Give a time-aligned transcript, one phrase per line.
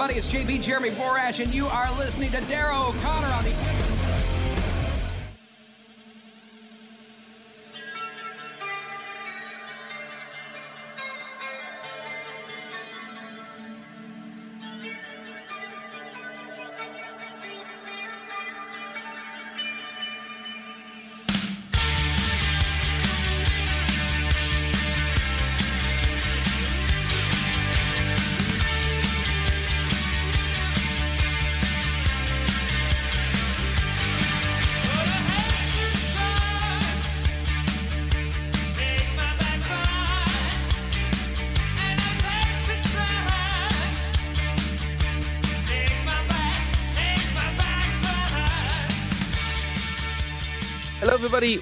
[0.00, 3.87] Everybody, it's JB Jeremy Borash, and you are listening to Darragh O'Connor on the.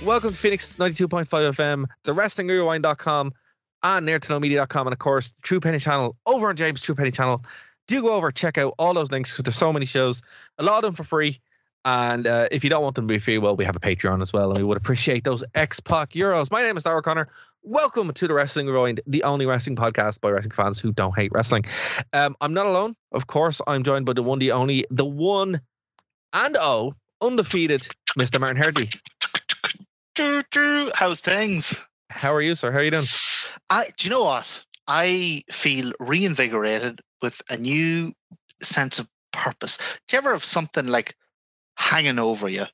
[0.07, 3.33] Welcome to Phoenix 92.5 FM, the WrestlingRewind.com,
[3.83, 7.45] and NerdToKnowMedia.com, and of course, True Penny Channel over on James True Penny Channel.
[7.89, 10.23] Do go over, check out all those links because there's so many shows,
[10.59, 11.41] a lot of them for free.
[11.85, 14.23] And uh, if you don't want them to be free, well, we have a Patreon
[14.23, 16.53] as well, and we would appreciate those X Pac euros.
[16.53, 17.27] My name is Darragh Connor.
[17.65, 21.33] Welcome to the Wrestling Rewind, the only wrestling podcast by wrestling fans who don't hate
[21.33, 21.65] wrestling.
[22.13, 23.61] Um, I'm not alone, of course.
[23.67, 25.61] I'm joined by the one, the only, the one
[26.33, 28.39] and oh, undefeated Mr.
[28.39, 28.97] Martin Herdy.
[30.17, 31.79] Drew, Drew, how's things?
[32.09, 32.73] How are you, sir?
[32.73, 33.05] How are you doing?
[33.69, 34.65] I do you know what?
[34.89, 38.15] I feel reinvigorated with a new
[38.63, 39.77] sense of purpose.
[40.09, 41.15] Do you ever have something like
[41.77, 42.65] hanging over you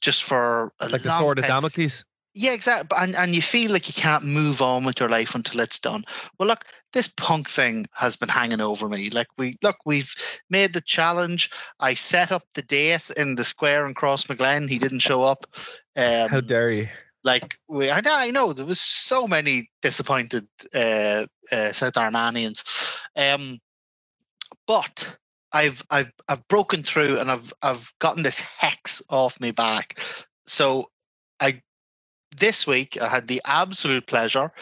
[0.00, 1.46] just for a Like the sword of?
[1.46, 2.04] Damocles.
[2.34, 2.96] Yeah, exactly.
[3.00, 6.04] And and you feel like you can't move on with your life until it's done.
[6.38, 9.10] Well, look, this punk thing has been hanging over me.
[9.10, 10.14] Like we look, we've
[10.50, 11.50] made the challenge.
[11.80, 14.68] I set up the date in the square in Crossmaglen.
[14.68, 15.46] He didn't show up.
[15.96, 16.88] Um, How dare you?
[17.26, 22.96] like we, I know, I know there was so many disappointed uh, uh, South Armanians,
[23.16, 23.58] um,
[24.66, 25.18] but
[25.52, 29.98] I've I've I've broken through and I've I've gotten this hex off me back.
[30.46, 30.90] So
[31.40, 31.62] I
[32.38, 34.52] this week I had the absolute pleasure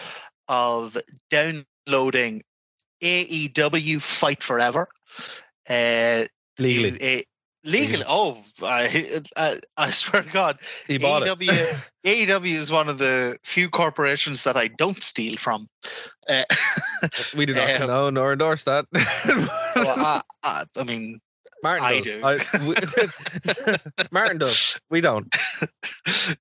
[0.48, 0.96] of
[1.30, 2.42] downloading
[3.02, 4.88] AEW Fight Forever.
[5.68, 6.24] Uh,
[6.58, 7.24] Legally.
[7.64, 8.04] Legally.
[8.06, 11.38] Oh, I, I I swear to God, He bought it.
[11.38, 15.68] AEW, AEW is one of the few corporations that I don't steal from.
[16.28, 16.44] Uh,
[17.36, 18.86] We do not Um, know nor endorse that.
[18.92, 21.20] well, I, I, I mean,
[21.62, 22.50] Martin I does.
[22.50, 22.68] do.
[22.68, 24.78] we- Martin does.
[24.90, 25.34] We don't.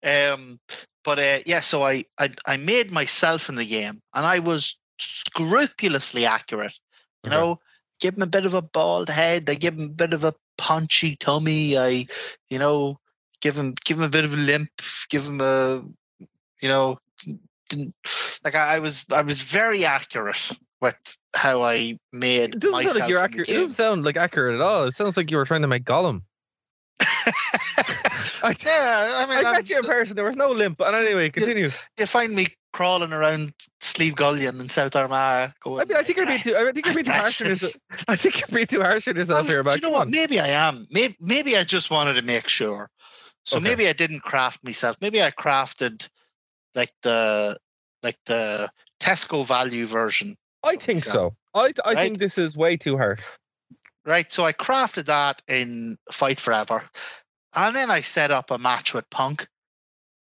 [0.04, 0.60] um,
[1.04, 4.78] but uh, yeah, so I, I I made myself in the game, and I was
[5.00, 6.78] scrupulously accurate.
[7.24, 7.38] You Okay.
[7.40, 7.60] know,
[8.00, 9.50] give him a bit of a bald head.
[9.50, 11.78] I give him a bit of a punchy tummy.
[11.78, 12.08] I,
[12.50, 12.98] you know,
[13.42, 14.70] give him give him a bit of a limp.
[15.10, 15.84] Give him a,
[16.62, 16.98] you know,
[17.70, 17.94] didn't
[18.46, 22.94] like I, I was I was very accurate with how I made It doesn't myself.
[22.94, 23.50] sound like you're accurate.
[23.50, 24.86] It doesn't sound like accurate at all.
[24.86, 26.22] It sounds like you were trying to make Gollum.
[28.44, 30.16] I, yeah, I mean, I I'm- met you in person.
[30.16, 30.78] There was no limp.
[30.78, 31.70] But anyway, continue.
[32.00, 35.52] you find me crawling around Slieve Gullion in South Armagh.
[35.62, 36.56] Going, I mean, I think you're being too.
[36.58, 37.74] I think you're being too harsh on yourself.
[38.08, 39.64] I think you're being too harsh on yourself here.
[39.64, 40.02] do you know what?
[40.08, 40.12] on.
[40.12, 40.88] Maybe I am.
[40.92, 42.90] Maybe, maybe I just wanted to make sure.
[43.46, 43.70] So Okay.
[43.70, 44.98] maybe I didn't craft myself.
[45.02, 46.10] Maybe I crafted
[46.76, 47.58] like the
[48.02, 48.70] like the
[49.00, 51.36] Tesco value version, I think so.
[51.54, 52.04] I I Right?
[52.04, 53.22] think this is way too harsh.
[54.06, 54.32] right?
[54.32, 56.84] So I crafted that in Fight Forever,
[57.56, 59.48] and then I set up a match with Punk,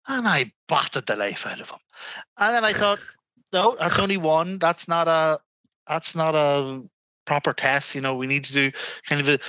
[0.07, 1.79] and I battered the life out of him.
[2.37, 2.99] And then I thought,
[3.51, 4.57] no, that's only one.
[4.59, 5.39] That's not a.
[5.87, 6.81] That's not a
[7.25, 7.93] proper test.
[7.95, 8.71] You know, we need to do
[9.07, 9.39] kind of a,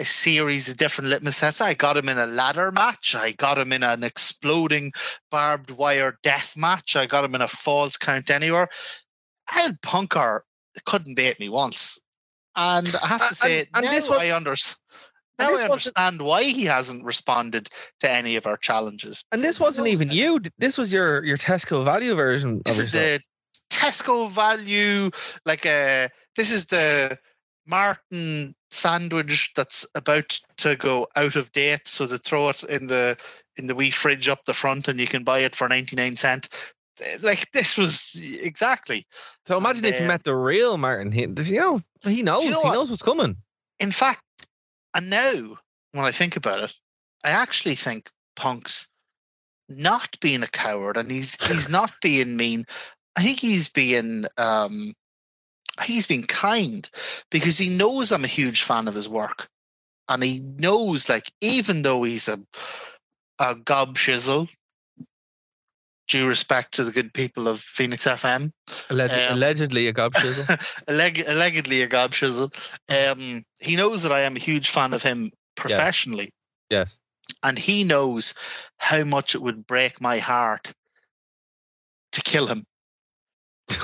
[0.00, 1.60] a series of different litmus tests.
[1.60, 3.14] I got him in a ladder match.
[3.14, 4.92] I got him in an exploding
[5.30, 6.96] barbed wire death match.
[6.96, 8.68] I got him in a falls count anywhere.
[9.54, 10.40] And Punker
[10.84, 12.00] couldn't bait me once.
[12.56, 14.78] And I have to say, and- and now this was- I understand.
[15.38, 17.68] And Now I understand why he hasn't responded
[18.00, 19.24] to any of our challenges.
[19.32, 20.40] And this wasn't even you.
[20.58, 23.20] This was your your Tesco value version of This is the
[23.70, 25.10] Tesco value,
[25.44, 26.08] like a.
[26.36, 27.18] This is the
[27.66, 33.16] Martin sandwich that's about to go out of date, so they throw it in the
[33.56, 36.16] in the wee fridge up the front, and you can buy it for ninety nine
[36.16, 36.48] cent.
[37.22, 39.04] like this was exactly.
[39.46, 41.12] So imagine if you um, met the real Martin.
[41.12, 42.44] He, you know, he knows.
[42.44, 42.72] know he what?
[42.72, 43.36] knows what's coming.
[43.78, 44.22] In fact,
[44.96, 45.58] and now
[45.92, 46.74] when I think about it,
[47.22, 48.88] I actually think Punk's
[49.68, 52.64] not being a coward, and he's he's not being mean.
[53.16, 54.94] I think he's being um,
[55.84, 56.88] he's being kind
[57.30, 59.48] because he knows I'm a huge fan of his work,
[60.08, 62.40] and he knows like even though he's a
[63.38, 64.48] a gob shizzle.
[66.08, 68.52] Due respect to the good people of Phoenix FM,
[68.88, 70.46] Alleg- Um, allegedly a gobshizzle.
[70.88, 72.52] Alleg- allegedly a gob shizzle.
[72.88, 76.32] Um, he knows that I am a huge fan of him professionally,
[76.70, 77.00] yes.
[77.42, 78.34] and he knows
[78.78, 80.72] how much it would break my heart
[82.12, 82.64] to kill him.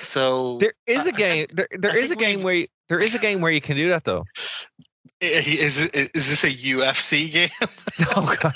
[0.00, 1.46] So There is a game.
[1.52, 3.88] There, there is a game where you, there is a game where you can do
[3.88, 4.24] that though.
[5.22, 7.48] i- is this a UFC game?
[8.14, 8.54] Oh god.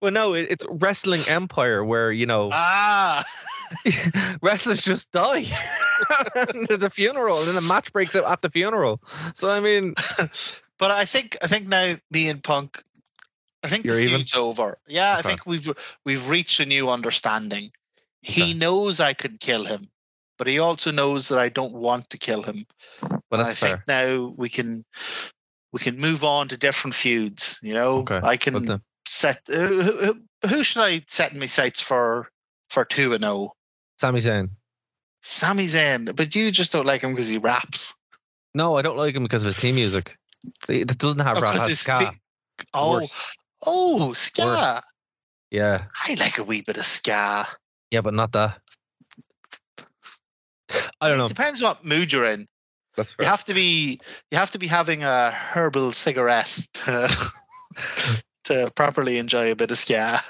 [0.00, 3.24] well, no, it, it's Wrestling Empire where you know ah,
[4.42, 5.46] wrestlers just die.
[6.68, 9.00] There's a funeral, and then the match breaks out at the funeral.
[9.34, 9.94] So I mean,
[10.78, 12.80] but I think I think now me and Punk,
[13.64, 14.18] I think You're the even?
[14.20, 14.78] feud's over.
[14.86, 15.68] Yeah, I think we've
[16.04, 17.72] we've reached a new understanding.
[18.22, 18.54] He Okay.
[18.54, 19.88] knows I could kill him,
[20.38, 22.66] but he also knows that I don't want to kill him.
[23.32, 24.84] Well, And I that's think now we can
[25.72, 27.58] we can move on to different feuds.
[27.62, 29.40] You know, Okay, I can But, set.
[29.48, 32.28] Uh, who, who, should I set in my sights for
[32.70, 33.52] for two and zero?
[33.98, 34.50] Sami Zayn.
[35.22, 37.94] Sami Zayn, but you just don't like him because he raps.
[38.54, 40.16] No, I don't like him because of his team music.
[40.68, 41.54] It doesn't have Oh, rap.
[41.54, 41.98] has ska.
[42.10, 42.18] thi-
[42.74, 43.36] Oh, Worse.
[43.64, 44.44] oh, ska.
[44.44, 44.80] Worse.
[45.50, 47.46] Yeah, I like a wee bit of ska.
[47.90, 48.58] yeah, but not that.
[51.00, 51.26] I don't know.
[51.26, 52.46] It depends what mood you're in.
[52.96, 54.00] That's You have to be
[54.30, 57.32] you have to be having a herbal cigarette to,
[58.44, 60.20] to properly enjoy a bit of ska.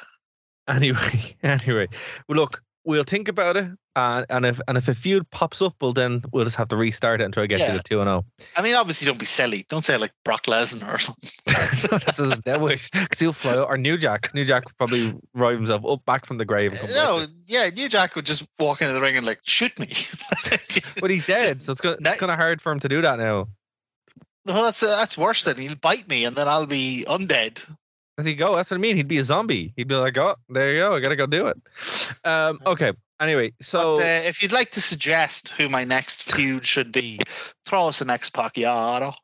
[0.69, 1.89] Anyway, anyway,
[2.29, 5.75] well, look, we'll think about it, and and if and if a feud pops up,
[5.81, 7.71] well, then we'll just have to restart it until try to get Yeah.
[7.73, 8.25] to the two and oh.
[8.39, 8.47] zero.
[8.57, 9.67] I mean, obviously, don't be silly.
[9.69, 11.31] Don't say like Brock Lesnar or something.
[11.47, 13.69] That's just a dead wish because he'll fly out.
[13.69, 16.71] Or New Jack, New Jack would probably drive himself up back from the grave.
[16.73, 19.79] And come No, yeah, New Jack would just walk into the ring and like shoot
[19.79, 19.89] me.
[21.01, 23.03] but he's dead, so it's gonna, No- it's kind of hard for him to do
[23.03, 23.49] that now.
[24.47, 25.45] well, that's uh, that's worse.
[25.45, 27.65] Than he'll bite me and then I'll be undead.
[28.19, 28.55] There you go.
[28.57, 28.97] That's what I mean.
[28.97, 29.73] He'd be a zombie.
[29.77, 30.95] He'd be like, "Oh, there you go.
[30.95, 31.57] I gotta go do it."
[32.25, 32.93] Um, okay.
[33.21, 37.21] Anyway, so but, uh, if you'd like to suggest who my next feud should be,
[37.65, 39.15] throw us an X Pacquiao.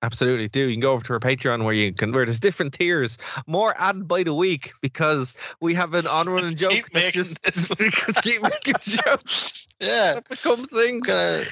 [0.00, 0.60] Absolutely do.
[0.60, 3.18] You can go over to our Patreon where you can where there's different tiers,
[3.48, 6.70] more added by the week because we have an on running joke.
[6.70, 7.68] Keep making just, this.
[7.78, 11.04] just keep making jokes Yeah, become things.
[11.04, 11.42] gonna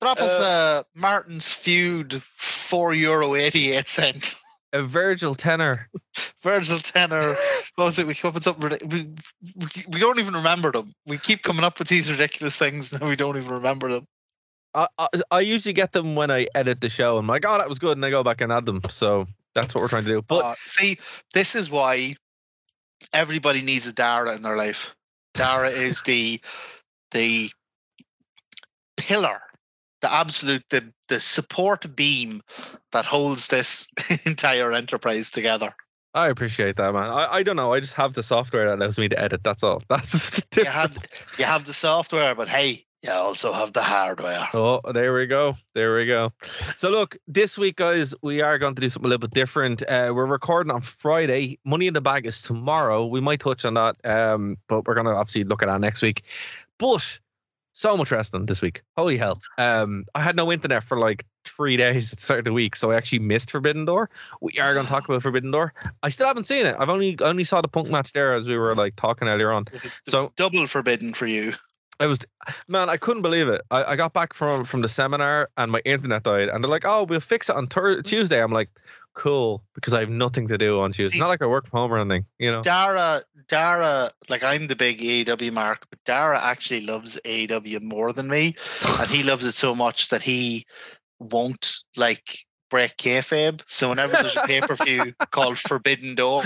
[0.00, 4.36] drop us a Martin's feud four euro eighty eight cent.
[4.72, 5.88] A Virgil tenor.
[6.42, 7.36] Virgil Tenor.
[7.76, 8.06] What was it?
[8.06, 8.78] We come up with something.
[8.88, 9.08] We,
[9.56, 10.92] we we don't even remember them.
[11.06, 14.06] We keep coming up with these ridiculous things, and we don't even remember them.
[14.74, 17.18] I, I I usually get them when I edit the show.
[17.18, 18.80] I'm like, oh, that was good, and I go back and add them.
[18.88, 20.22] So that's what we're trying to do.
[20.22, 20.98] But Uh, see,
[21.34, 22.14] this is why
[23.12, 24.94] everybody needs a Darragh in their life.
[25.34, 26.40] Darragh is the
[27.12, 27.50] the
[28.96, 29.40] pillar,
[30.00, 32.42] the absolute the the support beam
[32.92, 33.88] that holds this
[34.24, 35.74] entire enterprise together.
[36.14, 37.10] I appreciate that, man.
[37.10, 37.74] I, I don't know.
[37.74, 39.42] I just have the software that allows me to edit.
[39.44, 39.82] That's all.
[39.88, 40.96] That's the You have
[41.38, 44.48] you have the software, but hey, you also have the hardware.
[44.54, 45.54] Oh, there we go.
[45.74, 46.32] There we go.
[46.76, 49.82] So, look, this week, guys, we are going to do something a little bit different.
[49.82, 51.60] Uh, we're recording on Friday.
[51.64, 53.06] Money in the bag is tomorrow.
[53.06, 56.02] We might touch on that, um, but we're going to obviously look at that next
[56.02, 56.24] week.
[56.78, 57.20] But
[57.72, 58.82] so much wrestling this week.
[58.96, 59.40] Holy hell.
[59.56, 62.74] Um, I had no internet for like three days at the start of the week,
[62.76, 64.10] so I actually missed Forbidden Door.
[64.40, 65.74] We are going to talk about Forbidden Door.
[66.02, 66.76] I still haven't seen it.
[66.78, 69.64] I've only only saw the punk match there as we were like talking earlier on.
[69.72, 71.54] It was, it So- double forbidden for you.
[72.00, 72.20] I was,
[72.68, 73.60] man, I couldn't believe it.
[73.72, 76.84] I, I got back from from the seminar and my internet died, and they're like,
[76.86, 77.66] "Oh, we'll fix it on
[78.04, 78.70] Tuesday." I'm like,
[79.18, 81.16] "Cool," because I have nothing to do on Tuesday.
[81.16, 82.62] See- Not like I work from home or anything, you know.
[82.62, 88.28] Darragh, Darragh, like I'm the big AEW mark, but Darragh actually loves AEW more than
[88.28, 88.54] me,
[89.00, 90.64] and he loves it so much that he
[91.18, 92.38] won't like
[92.70, 93.62] break kayfabe.
[93.66, 96.44] So whenever there's a pay per view called Forbidden Door,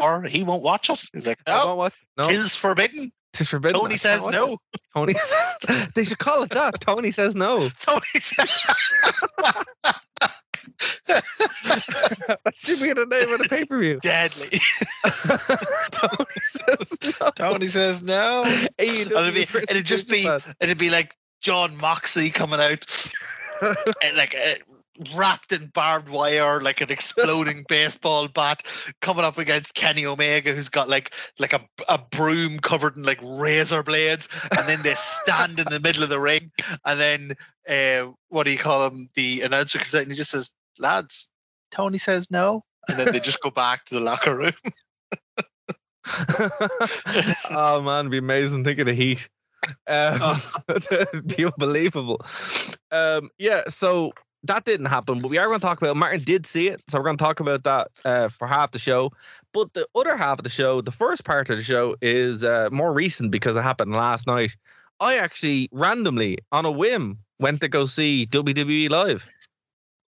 [0.00, 1.02] or he won't watch it.
[1.12, 3.10] He's like, no, watch- no, tis forbidden.
[3.32, 3.80] it's forbidden.
[3.80, 4.52] Tony says no.
[4.52, 4.58] it.
[4.94, 5.14] Tony,
[5.68, 6.80] says, they should call it that.
[6.80, 7.68] Tony says no.
[7.80, 8.66] Tony says.
[11.06, 13.98] That should be the name of the pay per view.
[14.00, 14.50] Deadly.
[15.90, 17.30] Tony says no.
[17.30, 18.44] Tony says no.
[18.78, 20.28] It'd, be, it'd just be
[20.60, 22.86] it'd be like Jon Moxley coming out,
[24.02, 24.54] and like uh,
[25.14, 28.62] wrapped in barbed wire, like an exploding baseball bat,
[29.00, 33.20] coming up against Kenny Omega, who's got like like a, a broom covered in like
[33.22, 36.50] razor blades, and then they stand in the middle of the ring,
[36.84, 37.32] and then
[37.68, 39.08] uh, what do you call him?
[39.14, 41.30] The announcer comes out and he just says, "Lads,
[41.70, 44.52] Tony says no," and then they just go back to the locker room.
[47.50, 48.64] oh man, it'd be amazing.
[48.64, 49.28] Think of the heat.
[49.86, 50.36] Um,
[50.90, 52.20] it'd be unbelievable.
[52.90, 54.12] Um, yeah, so
[54.44, 55.92] that didn't happen, but we are going to talk about.
[55.92, 55.96] it.
[55.96, 58.78] Martin did see it, so we're going to talk about that uh, for half the
[58.78, 59.10] show.
[59.52, 62.68] But the other half of the show, the first part of the show, is uh,
[62.70, 64.54] more recent because it happened last night.
[65.00, 69.24] I actually randomly, on a whim, went to go see WWE live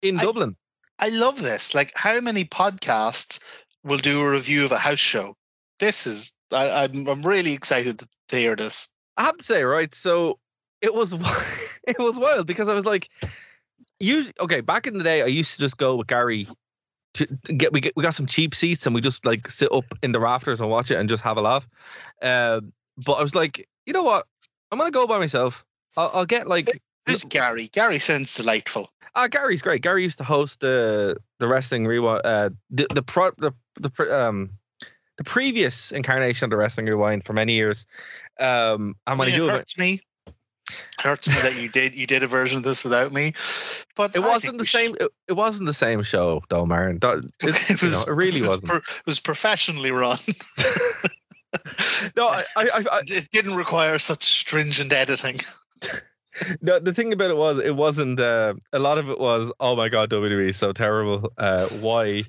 [0.00, 0.54] in I- Dublin.
[0.98, 1.74] I love this.
[1.74, 3.40] Like, how many podcasts
[3.82, 5.36] will do a review of a house show?
[5.78, 6.32] This is.
[6.52, 7.08] I, I'm.
[7.08, 8.88] I'm really excited to hear this.
[9.16, 9.92] I have to say, right?
[9.94, 10.38] So
[10.80, 11.12] it was
[11.86, 13.08] it was wild because I was like,
[14.02, 14.60] usually okay.
[14.60, 16.48] Back in the day, I used to just go with Gary
[17.14, 19.84] to get we get we got some cheap seats and we just like sit up
[20.02, 21.68] in the rafters and watch it and just have a laugh.
[22.22, 22.72] Um,
[23.04, 24.26] but I was like, you know what?
[24.70, 25.64] I'm gonna go by myself.
[25.96, 27.68] I'll, I'll get like Who's Gary?
[27.68, 28.90] Gary sounds delightful.
[29.14, 29.82] Ah, Gary's great.
[29.82, 34.50] Gary used to host the the wrestling rewind, uh, the the pro the the um
[35.18, 37.86] the previous incarnation of the wrestling rewind for many years.
[38.40, 40.00] Um, and when I I mean, do it it, hurts me.
[41.00, 43.32] Hurts me that you did you did a version of this without me,
[43.96, 44.92] but it I wasn't the same.
[44.92, 46.98] should- It, it wasn't the same show, though, Marin.
[47.02, 47.24] It,
[47.70, 47.92] It was.
[47.92, 48.68] know, it really was wasn't.
[48.68, 50.18] pro- it was professionally run.
[52.16, 55.40] no, I, I, I, it didn't require such stringent editing.
[56.62, 56.78] no.
[56.78, 58.20] The thing about it was, it wasn't.
[58.20, 61.32] Uh, a lot of it was, oh my god, WWE is so terrible.
[61.38, 62.24] Uh, why?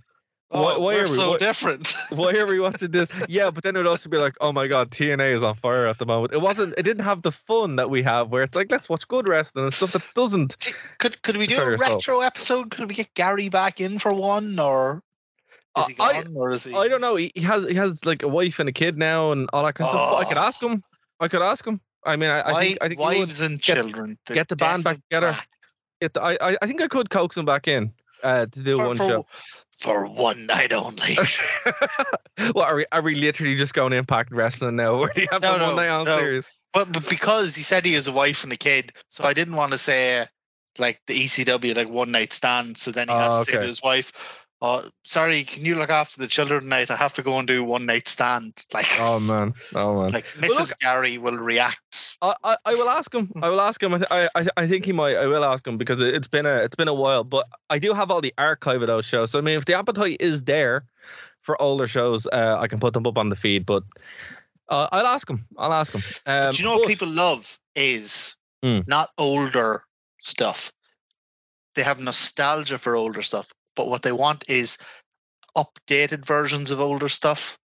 [0.53, 1.95] Why- Oh, why we're are we- so what- different.
[2.09, 3.09] why are we watching this?
[3.27, 5.87] Yeah, but then it would also be like, oh my god, TNA is on fire
[5.87, 6.33] at the moment.
[6.33, 6.75] It wasn't.
[6.77, 9.65] It didn't have the fun that we have, where it's like, let's watch good wrestling
[9.65, 10.55] and stuff that doesn't.
[10.99, 11.93] Could could we do a yourself.
[11.95, 12.71] retro episode?
[12.71, 15.01] Could we get Gary back in for one, or
[15.77, 16.75] is he Uh, I- gone, or is he?
[16.75, 17.15] I don't know.
[17.15, 19.73] He, he has he has like a wife and a kid now and all that
[19.75, 20.11] kind of stuff.
[20.11, 20.41] But I could Oh.
[20.43, 20.83] ask him.
[21.19, 21.81] I could ask him.
[22.05, 24.17] I mean, I, I think I think wives and get- children.
[24.27, 25.31] get the band back together.
[25.33, 25.47] crack.
[26.01, 27.93] Get the, I, I I think I could coax him back in
[28.23, 29.25] uh, to do for, one for, show.
[29.79, 31.17] For one night only.
[32.55, 32.85] well, are we?
[32.91, 34.97] Are we literally just going Impact Wrestling now?
[34.99, 36.15] Where do you have No, the one no, night on no.
[36.17, 36.45] series?
[36.73, 39.55] But, but because he said he has a wife and a kid, so I didn't
[39.55, 40.25] want to say
[40.79, 42.77] like the ECW like one night stand.
[42.77, 45.89] So then he has Oh, to say to his wife, "Oh, sorry, can you look
[45.91, 46.89] after the children tonight?
[46.89, 50.11] I have to go and do one night stand." Like, Oh man, oh man.
[50.11, 50.69] like Well, Mrs.
[50.69, 52.15] look- Gary will react.
[52.21, 53.31] I, I, I will ask him.
[53.43, 53.93] I will ask him.
[53.93, 55.17] I, I, I- I think he might.
[55.17, 57.23] I will ask him because it, it's been a it's been a while.
[57.23, 59.29] But I do have all the archive of those shows.
[59.31, 60.85] So I mean, if the appetite is there
[61.41, 63.65] for older shows, uh, I can put them up on the feed.
[63.65, 63.83] But
[64.69, 65.45] uh, I'll ask him.
[65.57, 66.01] I'll ask him.
[66.25, 68.87] Um, But you know what people love is Mm.
[68.87, 69.83] not older
[70.21, 70.71] stuff.
[71.75, 74.77] They have nostalgia for older stuff, but what they want is
[75.57, 77.57] updated versions of older stuff,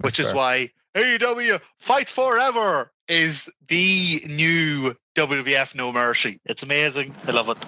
[0.00, 0.34] which That's is fair.
[0.36, 6.40] why AEW Fight Forever is the new WWF No Mercy.
[6.46, 7.14] It's amazing.
[7.26, 7.58] I love it.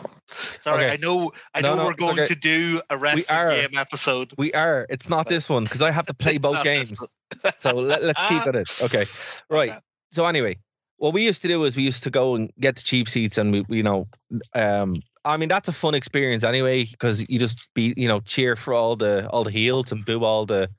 [0.60, 0.92] Sorry, Okay.
[0.94, 2.26] I know I No, know no, we're going okay.
[2.26, 4.32] to do a wrestling game episode.
[4.36, 4.86] We are.
[4.88, 7.14] It's not this one because I have to play both games.
[7.58, 8.54] So let, let's keep it.
[8.56, 8.70] it.
[8.82, 9.04] Okay.
[9.50, 9.72] Right.
[10.12, 10.56] So anyway,
[10.96, 13.38] what we used to do is we used to go and get the cheap seats,
[13.38, 14.08] and we, we, you know,
[14.54, 18.54] um, I mean that's a fun experience anyway because you just be, you know, cheer
[18.56, 20.70] for all the all the heels and boo all the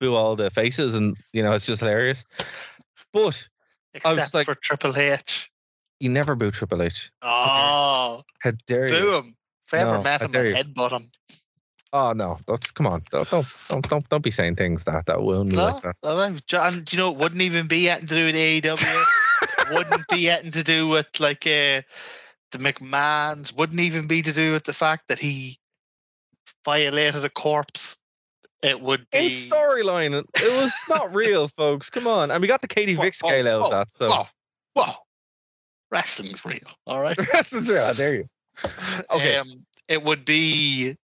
[0.00, 2.26] boo all the faces, and you know it's just hilarious.
[3.12, 3.48] But
[3.94, 5.50] Except like- for Triple H.
[6.00, 7.10] you never boo Triple H.
[7.22, 8.98] Oh, How dare you?
[9.00, 9.36] boo him.
[9.68, 11.10] If I ever No, met him, I'd headbutt him.
[11.92, 12.40] Oh no!
[12.48, 13.02] That's come on!
[13.12, 16.42] Don't don't don't don't, don't be saying things that that wound me No, like that.
[16.48, 19.04] John, you know, it wouldn't even be anything to do with AEW.
[19.70, 21.82] wouldn't be anything to do with like uh,
[22.54, 23.56] the McMahons.
[23.56, 25.58] Wouldn't even be to do with the fact that he
[26.64, 27.96] violated a corpse.
[28.62, 31.90] It would In be storyline, it was not real, folks.
[31.90, 33.90] Come on, and we got the Katie Vick scale out of that.
[33.90, 34.26] So Whoa,
[34.72, 34.92] whoa,
[35.90, 36.58] wrestling's real.
[36.86, 37.16] All right.
[37.34, 37.84] wrestling's real.
[37.84, 38.28] How dare you?
[39.10, 39.36] Okay.
[39.36, 40.96] Um, it would be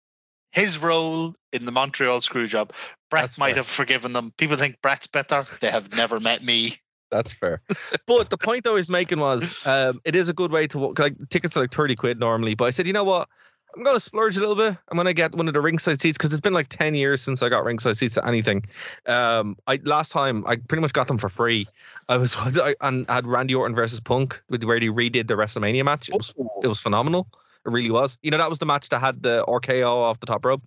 [0.52, 2.70] his role in the Montreal Screwjob.
[3.10, 3.56] Brett That's might fair.
[3.56, 4.32] have forgiven them.
[4.38, 5.44] People think Brett's better.
[5.60, 6.74] They have never met me.
[7.10, 7.60] That's fair.
[8.06, 10.78] But the point I was making was, um, it is a good way to.
[10.98, 13.28] Like tickets are like thirty quid normally, but I said, you know what?
[13.76, 14.76] I'm gonna splurge a little bit.
[14.90, 17.40] I'm gonna get one of the ringside seats because it's been like ten years since
[17.42, 18.64] I got ringside seats to anything.
[19.06, 21.68] Um, I last time I pretty much got them for free.
[22.08, 25.34] I was I, and I had Randy Orton versus Punk, with- where he redid the
[25.34, 26.08] WrestleMania match.
[26.08, 27.28] It was it was phenomenal.
[27.64, 28.18] It really was.
[28.22, 30.62] You know, that was the match that had the RKO off the top rope.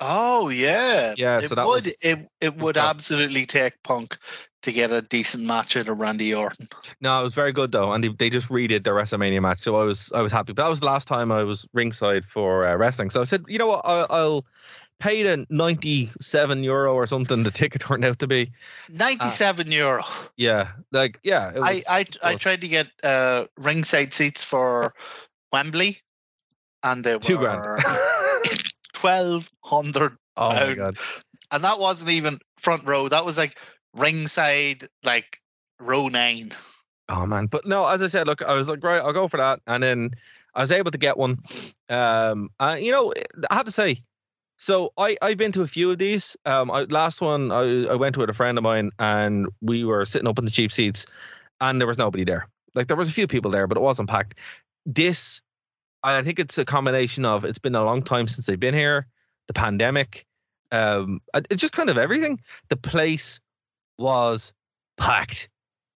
[0.00, 2.90] Oh yeah, Yeah, It so that would was- it it would tough.
[2.90, 4.16] absolutely take Punk
[4.62, 6.68] to get a decent match out of Randy Orton.
[7.00, 9.76] No, it was very good though, and they, they just redid their WrestleMania match, so
[9.76, 10.52] I was I was happy.
[10.52, 13.44] But that was the last time I was ringside for uh, wrestling, so I said,
[13.48, 14.46] you know what, I'll, I'll
[15.00, 18.50] pay the ninety seven euro or something the ticket turned out to be.
[18.88, 20.04] Ninety-seven euro.
[20.36, 24.92] Yeah, like yeah, it was, I I, I tried to get uh, ringside seats for
[25.52, 25.98] Wembley,
[26.82, 27.62] and they were two grand.
[29.00, 30.96] twelve hundred, oh my god,
[31.50, 33.08] and that wasn't even front row.
[33.08, 33.58] That was like
[33.94, 35.40] ringside, like
[35.80, 36.52] row nine.
[37.08, 37.46] oh man.
[37.46, 39.82] But no, as I said, look, I was like, right, I'll go for that, and
[39.82, 40.10] then
[40.54, 41.38] I was able to get one.
[41.88, 43.12] Um, and you know,
[43.50, 44.02] I have to say.
[44.60, 46.36] So I I've been to a few of these.
[46.44, 49.84] Um, I, last one I I went to with a friend of mine, and we
[49.84, 51.06] were sitting up in the cheap seats,
[51.60, 52.48] and there was nobody there.
[52.74, 54.34] Like there was a few people there, but it wasn't packed.
[54.84, 55.40] This,
[56.02, 59.06] I think it's a combination of it's been a long time since they've been here,
[59.46, 60.26] the pandemic,
[60.72, 62.40] um, it's just kind of everything.
[62.68, 63.40] The place
[63.98, 64.52] was
[64.96, 65.48] packed,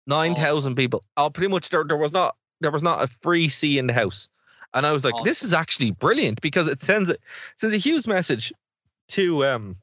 [0.07, 1.03] nine thousand people.
[1.17, 3.93] Oh, pretty much there there was not there was not a free seat in the
[3.93, 4.29] house,
[4.75, 7.21] and I was like, this is actually brilliant because it sends it
[7.57, 8.53] sends a huge message
[9.09, 9.77] to um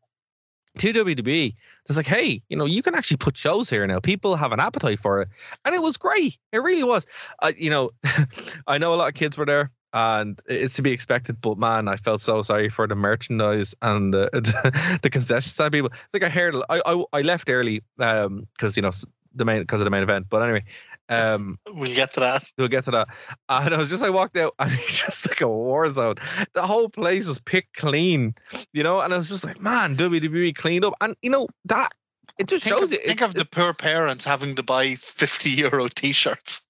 [0.78, 1.54] to WWE.
[1.86, 4.00] It's like, hey, you know, you can actually put shows here now.
[4.00, 5.30] People have an appetite for it,
[5.64, 6.38] and it was great.
[6.52, 7.08] It really was.
[7.42, 7.92] Uh, you know,
[8.68, 11.42] I know a lot of kids were there, and it's to be expected.
[11.42, 14.30] But man, I felt so sorry for the merchandise and the
[15.02, 15.90] the concession stand people.
[15.92, 18.92] It's like I heard, I I, I left early um because you know
[19.34, 20.28] the main because of the main event.
[20.30, 20.64] But anyway,
[21.10, 22.52] um We'll get to that.
[22.58, 23.08] we'll get to that.
[23.50, 26.16] And I was just, I walked out and it's just like a war zone.
[26.54, 28.36] The whole place was picked clean,
[28.74, 30.94] you know, and I was just like, man, WWE cleaned up.
[31.02, 31.90] And, you know, that,
[32.38, 33.00] it just Think shows of, you.
[33.06, 36.62] think it- of the poor parents having to buy fifty euro t-shirts.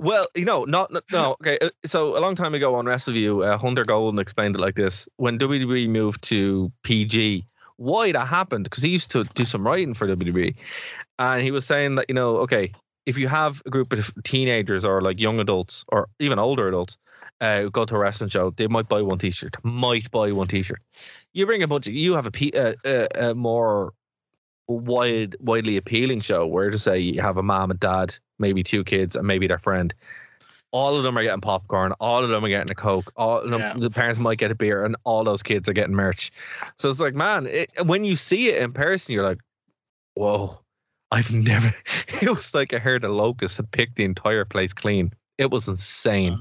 [0.00, 1.58] Well, you know, not, no, okay.
[1.60, 5.06] uh, So a long time ago on WrestleView, uh, Hunter Golden explained it like this.
[5.18, 7.44] When WWE moved to PG,
[7.76, 10.54] why that happened, because he used to do some writing for WWE.
[11.18, 12.72] And he was saying that, you know, okay,
[13.04, 16.96] if you have a group of teenagers or like young adults or even older adults
[17.42, 19.54] uh, go to a wrestling show, they might buy one T-shirt.
[19.64, 20.80] Might buy one T-shirt.
[21.34, 23.92] You bring a bunch of, you have a, P, uh, uh, a more
[24.78, 28.84] wide, widely appealing show where to say you have a mom and dad, maybe two
[28.84, 29.92] kids, and maybe their friend.
[30.72, 31.92] All of them are getting popcorn.
[31.98, 33.12] All of them are getting a coke.
[33.16, 33.74] All of them, Yeah.
[33.76, 36.30] the parents might get a beer, and all those kids are getting merch.
[36.78, 39.40] So it's like, man, it, when you see it in person, you're like,
[40.14, 40.60] whoa,
[41.10, 41.74] I've never.
[42.22, 45.12] It was like I heard a locust had picked the entire place clean.
[45.40, 46.38] It was insane.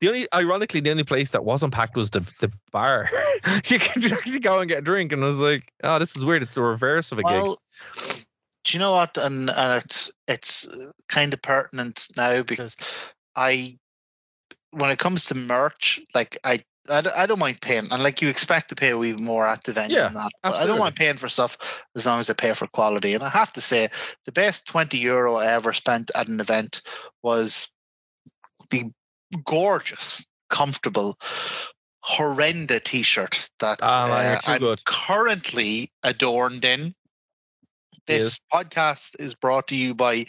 [0.00, 3.10] The only, ironically, the only place that wasn't packed was the the bar.
[3.66, 6.24] you could actually go and get a drink, and I was like, oh, this is
[6.24, 6.40] weird.
[6.42, 7.44] It's the reverse of a gig.
[8.64, 9.18] Do you know what?
[9.18, 12.74] And, and it's it's uh, kind of pertinent now because
[13.36, 13.78] I,
[14.70, 16.60] when it comes to merch, like I.
[16.90, 19.62] I don't, I don't mind paying, and like you expect to pay wee more at
[19.62, 20.32] the venue Yeah, than that.
[20.42, 23.14] But I don't mind paying for stuff as long as I pay for quality.
[23.14, 23.88] And I have to say,
[24.24, 26.82] the best twenty euro I ever spent at an event
[27.22, 27.71] was
[28.72, 28.90] the
[29.44, 31.16] gorgeous, comfortable,
[32.04, 34.84] horrenda T-shirt that Ah, uh, I'm good.
[34.84, 36.94] currently adorned in.
[38.06, 40.26] This podcast is brought to you by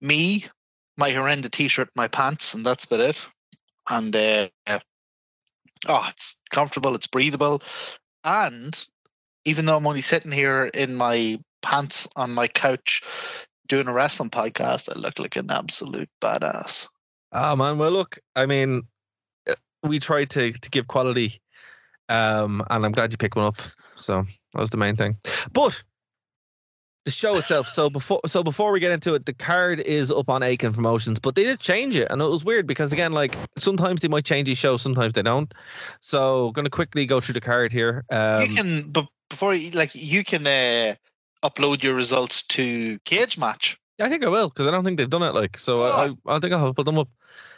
[0.00, 0.46] me,
[0.98, 3.28] my horrenda T-shirt, my pants, and that's about it.
[3.88, 4.48] And uh,
[5.86, 7.62] oh, it's comfortable, it's breathable,
[8.24, 8.88] and
[9.44, 13.02] even though I'm only sitting here in my pants on my couch
[13.66, 16.88] doing a wrestling podcast, I look like an absolute badass.
[17.32, 18.82] Oh man, well look, I mean,
[19.48, 21.40] uh, we tried to to give quality,
[22.08, 23.60] um, and I'm glad you picked one up.
[23.96, 25.16] So that was the main thing.
[25.52, 25.82] But
[27.04, 27.68] the show itself.
[27.68, 31.18] So before so before we get into it, the card is up on Aiken Promotions,
[31.18, 34.24] but they did change it, and it was weird because again, like sometimes they might
[34.24, 35.52] change the show, sometimes they don't.
[36.00, 38.04] So going to quickly go through the card here.
[38.10, 40.94] Um, you can, but before like, you can uh,
[41.42, 43.76] upload your results to Cagematch.
[44.00, 45.34] I think I will because I don't think they've done it.
[45.34, 47.08] Like so, I, I I think I'll put them up.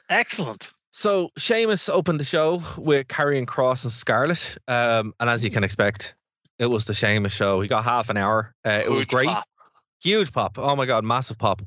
[0.09, 0.73] Excellent.
[0.91, 5.65] So Sheamus opened the show with Karrion Kross and Scarlett, um, and as you can
[5.65, 6.15] expect,
[6.59, 7.61] it was the Seamus show.
[7.61, 8.55] He got half an hour.
[8.65, 9.45] Uh, it was great, pop.
[10.01, 10.57] huge pop.
[10.57, 11.63] Oh my god, massive pop.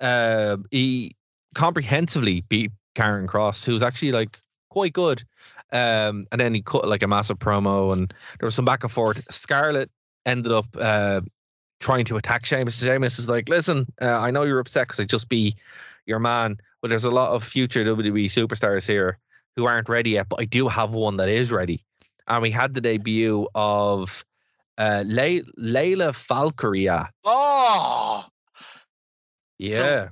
[0.00, 1.16] Uh, he
[1.54, 4.38] comprehensively beat Karrion Kross, who was actually like
[4.70, 5.24] quite good.
[5.72, 8.92] Um, and then he cut like a massive promo, and there was some back and
[8.92, 9.24] forth.
[9.30, 9.90] Scarlett
[10.24, 11.20] ended up uh,
[11.80, 12.82] trying to attack Sheamus.
[12.82, 15.56] Sheamus is like, "Listen, uh, I know you're upset because I just be
[16.06, 19.18] your man, but there's a lot of future WWE superstars here
[19.56, 20.28] who aren't ready yet.
[20.28, 21.84] But I do have one that is ready."
[22.26, 24.24] And we had the debut of
[24.76, 27.10] uh, Le- Lyra Valkyria.
[27.24, 28.24] Oh,
[29.58, 30.08] Yeah.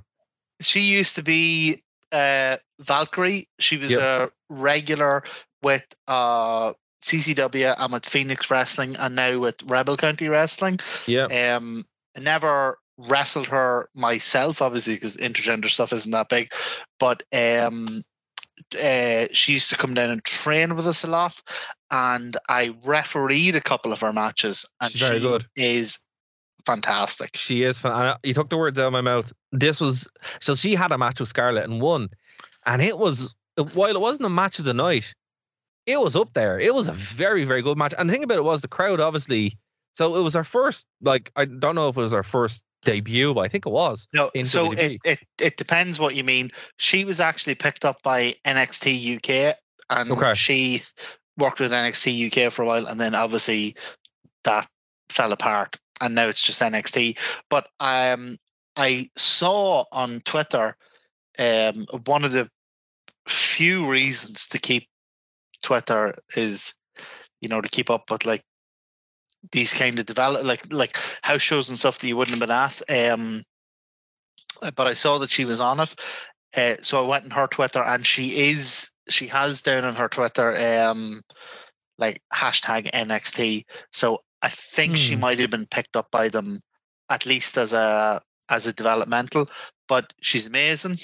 [0.61, 3.47] she used to be uh, Valkyrie.
[3.59, 3.99] She was Yep.
[4.01, 5.23] a regular
[5.61, 10.79] with uh, CCW, I'm with Phoenix Wrestling, and now with Rebel County Wrestling.
[11.05, 11.25] Yeah.
[11.25, 16.51] Um, I never wrestled her myself, obviously, because intergender stuff isn't that big.
[16.99, 18.03] But um,
[18.81, 21.39] uh, she used to come down and train with us a lot,
[21.91, 25.45] and I refereed a couple of her matches, and She's very she good.
[25.55, 25.99] is
[26.65, 27.37] fantastic.
[27.37, 27.79] She is.
[27.79, 29.31] Fan- you took the words out of my mouth.
[29.51, 30.07] This was
[30.41, 32.09] so she had a match with Scarlett and won,
[32.65, 33.35] and it was
[33.73, 35.13] while it wasn't a match of the night,
[35.87, 36.59] it was up there.
[36.59, 37.93] It was a very very good match.
[37.97, 39.57] And the thing about it was the crowd obviously.
[39.93, 40.85] So it was our first.
[41.01, 44.07] Like I don't know if it was our first debut, but I think it was.
[44.13, 46.51] No, in so it, it it depends what you mean.
[46.77, 49.55] She was actually picked up by NXT UK,
[49.89, 50.35] and Okay.
[50.35, 50.83] she
[51.37, 53.75] worked with NXT UK for a while, and then obviously
[54.43, 54.67] that
[55.09, 57.17] fell apart, and now it's just NXT.
[57.49, 58.37] But um,
[58.75, 60.75] I saw on Twitter
[61.39, 62.49] um one of the
[63.27, 64.87] few reasons to keep
[65.63, 66.73] Twitter is,
[67.41, 68.43] you know, to keep up with like
[69.51, 72.51] these kind of develop like like house shows and stuff that you wouldn't have been
[72.51, 73.09] at.
[73.11, 73.43] Um,
[74.75, 75.95] but I saw that she was on it,
[76.55, 80.09] uh, so I went on her Twitter, and she is she has down on her
[80.09, 81.21] Twitter um
[81.97, 83.63] like hashtag NXT.
[83.91, 85.21] So I think she Hmm.
[85.21, 86.59] might have been picked up by them
[87.09, 89.49] at least as a as a developmental.
[89.87, 90.99] But she's amazing,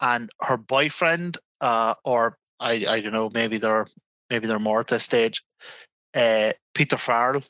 [0.00, 3.86] and her boyfriend, uh, or I I don't know, maybe they're
[4.30, 5.42] maybe they're more at this stage.
[6.14, 7.42] Uh, Peter Farrell,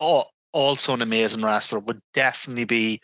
[0.00, 3.00] oh, also an amazing wrestler, would definitely be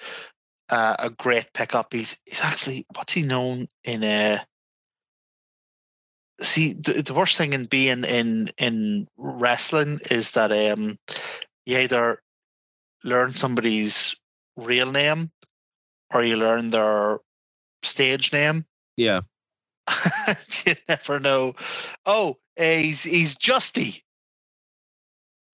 [0.68, 1.92] uh, a great pickup.
[1.92, 4.40] He's he's actually what's he known in a.
[6.42, 10.96] see the, the worst thing in being in in wrestling is that um
[11.66, 12.22] you either
[13.04, 14.16] learn somebody's
[14.56, 15.30] real name
[16.12, 17.18] or you learn their
[17.82, 18.64] stage name.
[18.96, 19.20] Yeah.
[20.66, 21.54] you never know.
[22.06, 24.02] Oh, he's he's Justy.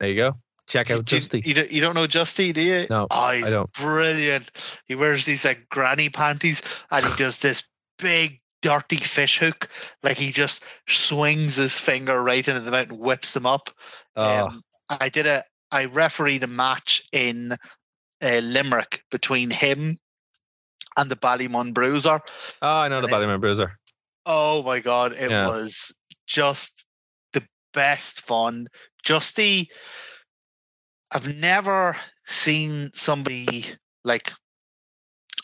[0.01, 0.37] There you go.
[0.69, 1.45] Check out Do Justy.
[1.47, 2.87] You, don't, you don't know Justy, do you?
[2.91, 3.73] No, Oh, he's don't.
[3.75, 4.51] brilliant.
[4.87, 7.69] He wears these like granny panties and he does this
[7.99, 9.69] big dirty fish hook.
[10.03, 13.69] Like he just swings his finger right into the mouth and whips them up.
[14.17, 17.53] Oh, Um, I did a I refereed a match in
[18.23, 19.99] uh, Limerick between him
[20.97, 22.21] and the Ballymun Bruiser.
[22.63, 23.79] oh, I know the and Ballymun Bruiser.
[24.27, 25.47] Oh my god, it Yeah.
[25.47, 25.95] was
[26.27, 26.85] just
[27.33, 28.67] the best fun.
[29.05, 29.69] Justy,
[31.13, 33.65] I've never seen somebody
[34.05, 34.33] like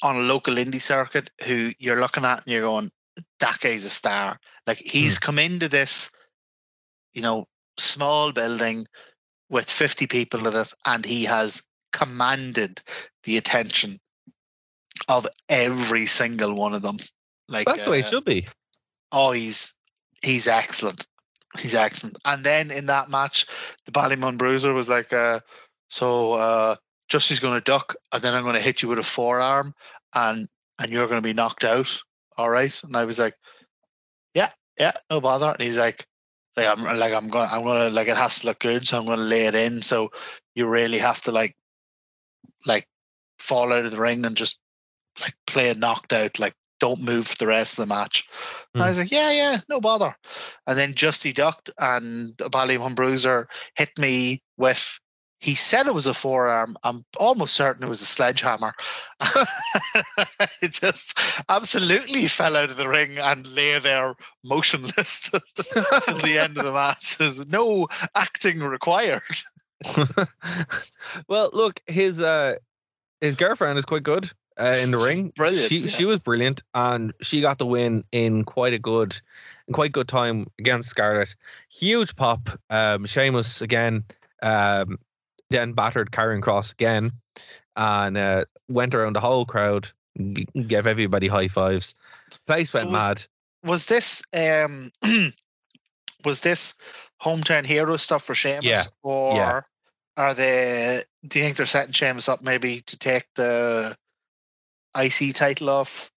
[0.03, 2.91] on a local indie circuit who you're looking at and you're going,
[3.39, 4.37] that guy's a star.
[4.67, 6.11] Like he's come into this,
[7.15, 7.47] you know,
[7.79, 8.87] small building
[9.49, 12.81] with 50 people in it, and he has commanded
[13.25, 14.01] the attention
[15.09, 16.97] of every single one of them.
[17.49, 18.47] Like That's the way it uh, should be.
[19.13, 19.75] Oh, he's
[20.23, 21.07] he's excellent.
[21.59, 22.19] He's excellent.
[22.25, 23.47] And then in that match,
[23.85, 25.41] the Ballymun Bruiser was like, uh,
[25.89, 26.77] so uh
[27.09, 29.75] Justy's gonna duck and then I'm gonna hit you with a forearm
[30.15, 30.49] and
[30.79, 32.01] and you're gonna be knocked out.
[32.39, 32.83] All right.
[32.85, 33.35] And I was like,
[34.35, 35.51] Yeah, yeah, no bother.
[35.53, 36.07] And he's like,
[36.57, 39.07] like I'm like I'm gonna I'm gonna like it has to look good, so I'm
[39.07, 39.83] gonna lay it in.
[39.83, 40.11] So
[40.55, 41.57] you really have to like
[42.67, 42.87] like
[43.39, 44.61] fall out of the ring and just
[45.21, 48.29] like play it knocked out, like don't move for the rest of the match.
[48.75, 50.17] And I was like, yeah, yeah, no bother.
[50.67, 54.99] And then Justy ducked and the Ballymun Bruiser hit me with,
[55.39, 56.77] he said it was a forearm.
[56.83, 58.73] I'm almost certain it was a sledgehammer.
[60.61, 61.17] it just
[61.49, 66.73] absolutely fell out of the ring and lay there motionless till the end of the
[66.73, 67.17] match.
[67.17, 69.23] There's no acting required.
[71.29, 72.57] well, look, his uh
[73.21, 75.33] his girlfriend is quite good uh, in the ring.
[75.37, 75.89] brilliant, She yeah.
[75.89, 79.19] she was brilliant, and she got the win in quite a good,
[79.69, 81.35] in quite good time against Scarlett.
[81.71, 82.49] Huge pop.
[82.71, 84.05] Um, Sheamus again.
[84.43, 84.99] Um,
[85.51, 87.13] then battered Karrion Kross again,
[87.77, 89.89] and uh, went around the whole crowd,
[90.33, 91.95] g- gave everybody high fives.
[92.47, 93.23] Place So went was- mad.
[93.65, 94.91] Was this um
[96.25, 96.75] was this
[97.23, 98.65] hometown hero stuff for Sheamus?
[98.65, 99.61] Yeah, Or yeah.
[100.17, 103.97] are they do you think they're setting Sheamus up maybe to take the
[104.97, 106.11] IC title off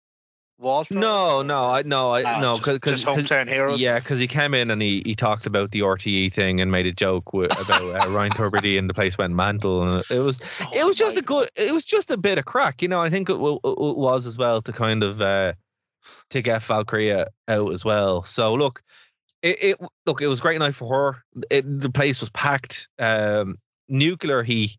[0.57, 0.93] Walter?
[0.93, 3.81] No, no, I no, I Ah, no, because just hometown heroes.
[3.81, 6.85] Yeah, because he came in and he, he talked about the RTE thing and made
[6.85, 10.39] a joke wi- about uh, Ryan Tubridy and the place went mantle, and it was
[10.39, 10.47] it
[10.83, 13.01] Oh was just a good it was just a bit of crack, you know.
[13.01, 15.53] I think it, w- it was as well to kind of uh,
[16.29, 18.23] to get Valkyria out as well.
[18.23, 18.81] So look,
[19.41, 21.23] it, it look it was a great night for her.
[21.49, 22.87] It, the place was packed.
[22.99, 23.57] Um,
[23.87, 24.77] nuclear heat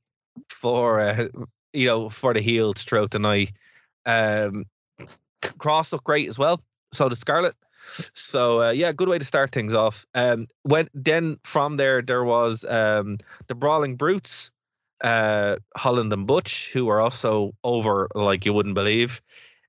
[0.50, 1.28] for uh,
[1.72, 3.52] you know for the heels throughout the night.
[4.06, 4.64] Um,
[5.42, 6.62] Kross looked great as well.
[6.92, 7.54] So did Scarlett.
[8.14, 10.06] So uh, yeah, good way to start things off.
[10.14, 13.16] Um, when then from there there was um
[13.46, 14.50] the Brawling Brutes,
[15.04, 19.20] uh, Holland and Butch, who were also over like you wouldn't believe,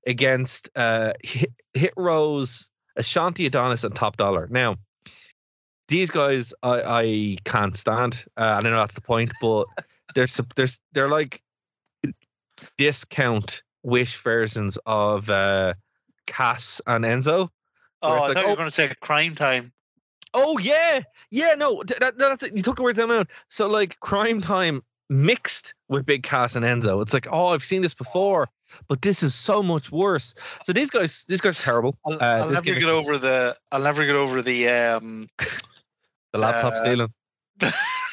[0.06, 4.46] against uh Hit, Hit Rose, Ashanti Adonis, and Top Dolla.
[4.50, 4.76] Now
[5.88, 8.24] these guys I, I can't stand.
[8.36, 9.66] Uh, I know that's the point, but
[10.14, 11.42] there's there's they're like
[12.76, 15.74] discount wish versions of uh
[16.26, 17.48] Cass and Enzo.
[18.02, 19.72] Oh, I like, thought you oh- were going to say Cryme Tyme.
[20.34, 21.54] Oh yeah, yeah.
[21.54, 22.56] No, th- that, that's it.
[22.56, 23.04] You took the words out.
[23.04, 23.28] of my mouth.
[23.48, 27.00] So like Cryme Tyme mixed with Big Cass and Enzo.
[27.00, 28.46] It's like oh, I've seen this before,
[28.88, 30.34] but this is so much worse.
[30.64, 31.96] So these guys, these guys are terrible.
[32.06, 33.56] I'll, Uh, I'll never get is over the.
[33.72, 35.28] I'll never get over the um
[36.32, 37.12] the laptop uh, stealing.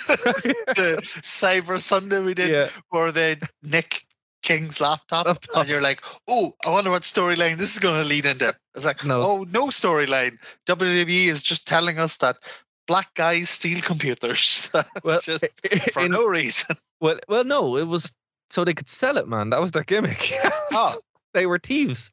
[0.07, 4.04] the Cyber Sunday we did, Yeah, where they nick
[4.45, 5.57] King's laptop, Laptop.
[5.57, 8.53] and you're like, oh, I wonder what storyline this is going to lead into.
[8.75, 9.19] It's like, No.
[9.21, 10.37] oh, no storyline.
[10.67, 12.37] WWE is just telling us that
[12.87, 14.69] black guys steal computers.
[14.73, 15.45] That's Well, just
[15.93, 16.75] for in- no reason.
[17.01, 18.13] well, well, no, it was
[18.51, 19.49] so they could sell it, man.
[19.49, 20.31] That was their gimmick.
[20.71, 20.95] Oh.
[21.33, 22.11] they were thieves.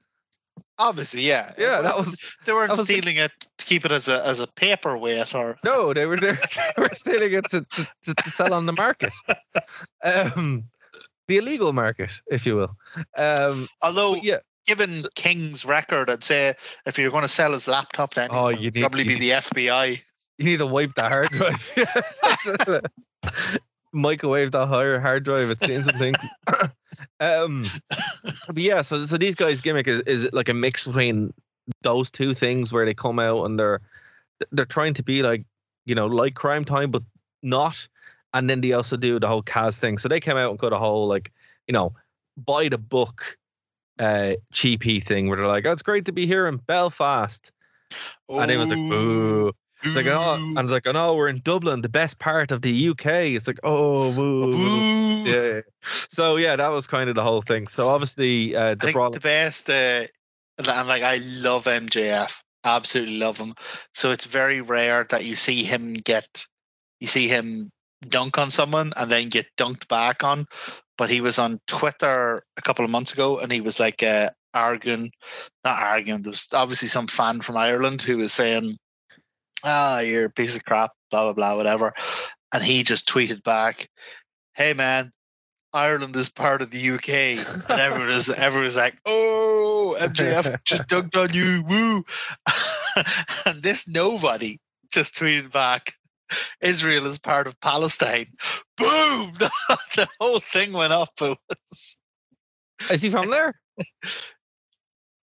[0.78, 1.52] Obviously, yeah.
[1.58, 4.26] Yeah, It that wasn't- They weren't was the- stealing it to keep it as a
[4.26, 5.92] as a paperweight or no.
[5.92, 6.36] They were they
[6.78, 9.12] were stealing it to, to, to, to sell on the market,
[10.02, 10.64] um,
[11.32, 12.76] the illegal market, if you will.
[13.16, 14.38] Um, although yeah.
[14.66, 16.52] given So- King's record, I'd say
[16.84, 19.30] if you're going to sell his laptop, then Oh, you need- probably you be need-
[19.30, 20.02] the FBI.
[20.38, 22.82] You need to wipe the hard drive.
[23.92, 25.50] Microwave the higher hard drive.
[25.50, 26.16] It's seeing some things.
[27.20, 27.64] um,
[28.48, 31.32] but yeah, so so these guys' gimmick is, is like a mix between
[31.82, 33.80] those two things where they come out and they're
[34.50, 35.44] they're trying to be like
[35.84, 37.02] you know like Cryme Tyme, but
[37.42, 37.86] not.
[38.34, 39.98] And then they also do the whole Kaz thing.
[39.98, 41.32] So they came out and got a whole like
[41.66, 41.94] you know
[42.36, 43.36] buy the book
[43.98, 47.52] uh cheapy thing where they're like, oh, it's great to be here in Belfast.
[48.28, 49.52] And it was like, boo.
[49.84, 52.62] It's like, oh, and it's like, oh no, we're in Dublin, the best part of
[52.62, 53.06] the UK.
[53.06, 54.12] It's like, oh.
[55.24, 55.60] Yeah.
[56.08, 57.66] So yeah, that was kind of the whole thing.
[57.66, 60.06] So obviously, uh, the the best, uh,
[60.58, 63.54] and, like I love MJF, absolutely love him.
[63.92, 66.46] So it's very rare that you see him get,
[67.00, 67.72] you see him
[68.08, 70.46] dunk on someone and then get dunked back on.
[70.98, 74.30] But he was on Twitter a couple of months ago, and he was like uh,
[74.54, 75.10] arguing,
[75.64, 76.22] not arguing.
[76.22, 78.76] There was obviously some fan from Ireland who was saying,
[79.64, 81.94] "Ah, you're a piece of crap," blah blah blah, whatever.
[82.52, 83.88] And he just tweeted back,
[84.54, 85.12] "Hey man,
[85.72, 87.38] Ireland is part of the UK,
[87.70, 92.04] and everyone is everyone is like, "Oh, MJF just dunked on you, woo!"
[93.46, 94.58] and this nobody
[94.92, 95.94] just tweeted back,
[96.60, 98.28] "Israel is part of Palestine."
[98.76, 99.32] Boom!
[99.38, 99.50] The,
[99.96, 101.10] the whole thing went up.
[101.20, 101.96] It was
[102.90, 103.54] Is he from there?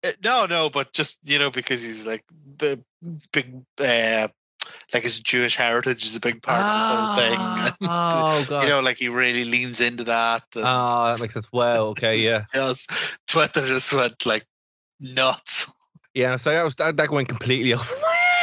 [0.05, 2.25] uh, no, no, but just you know because he's like
[2.57, 2.83] big,
[3.33, 4.29] big uh,
[4.95, 7.39] like his Jewish heritage is a big part of this whole thing.
[7.41, 8.63] and, Oh god.
[8.63, 10.45] you know, like he really leans into that.
[10.55, 11.49] and- oh, that makes sense.
[11.53, 12.87] Well, okay, yeah, Yes,
[13.27, 14.47] Twitter just went like
[15.01, 15.73] nuts.
[16.15, 16.37] yeah.
[16.37, 17.95] So that was that, that went completely over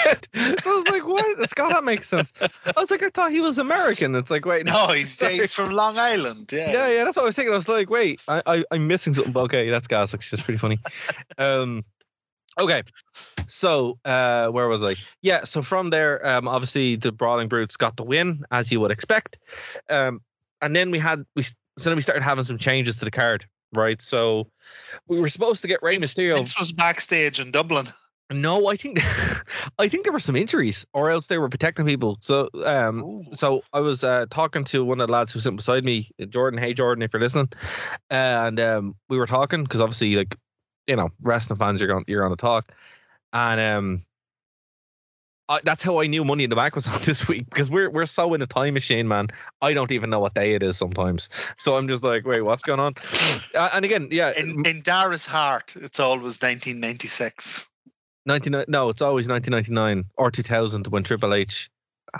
[0.05, 0.27] head.
[0.59, 1.49] So I was like, what?
[1.49, 2.33] Scott, that makes sense.
[2.41, 4.15] I was like, I thought he was American.
[4.15, 6.51] It's like, wait, No, he's, he's from Long Island.
[6.51, 7.53] Yeah, yeah, yeah, that's what I was thinking.
[7.53, 9.33] I was like, wait, I, I I'm missing something.
[9.33, 10.13] But okay, that's gas.
[10.13, 10.77] It's just pretty funny.
[11.37, 11.83] Um,
[12.59, 12.83] okay,
[13.47, 14.95] so uh, where was I?
[15.21, 18.91] Yeah, so from there, um, obviously the Brawling Brutes got the win as you would
[18.91, 19.37] expect,
[19.89, 20.21] um,
[20.61, 23.45] and then we had we so then we started having some changes to the card,
[23.73, 24.01] right?
[24.01, 24.47] So
[25.07, 26.35] we were supposed to get Rey Mysterio.
[26.35, 27.87] Vince was backstage in Dublin.
[28.31, 28.99] No, I think
[29.79, 32.17] I think there were some injuries, or else they were protecting people.
[32.21, 35.83] So um, so I was uh, talking to one of the lads who's sitting beside
[35.83, 36.59] me, Jordan.
[36.59, 37.49] Hey, Jordan, if you're listening,
[38.09, 40.35] and um, we were talking because obviously, like,
[40.87, 42.71] you know, wrestling fans, you're going, you're on to talk,
[43.31, 44.01] and um,
[45.47, 47.91] I, that's how I knew Money in the Bank was on this week because we're
[47.91, 49.27] we're so in a time machine, man.
[49.61, 52.63] I don't even know what day it is sometimes, so I'm just like, wait, what's
[52.63, 52.95] going on?
[53.53, 57.69] Uh, and again, yeah, In, in Darragh's heart, it's always 1996.
[58.25, 61.69] 99 no it's always 1999 or 2000 when triple h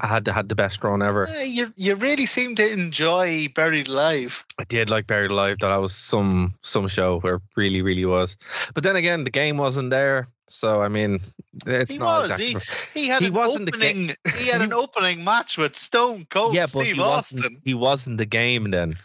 [0.02, 4.44] had had the best run ever you you really seem to enjoy Buried Alive.
[4.60, 8.06] i did like buried alive that i was some some show where it really really
[8.06, 8.36] was
[8.74, 11.18] but then again the game wasn't there so i mean
[11.66, 12.40] it's He not was.
[12.40, 14.16] exactly He had He an wasn't the ga- opening.
[14.38, 18.18] he had an opening match with Stone Cold yeah but Steve he wasn't, he wasn't
[18.18, 18.96] the game then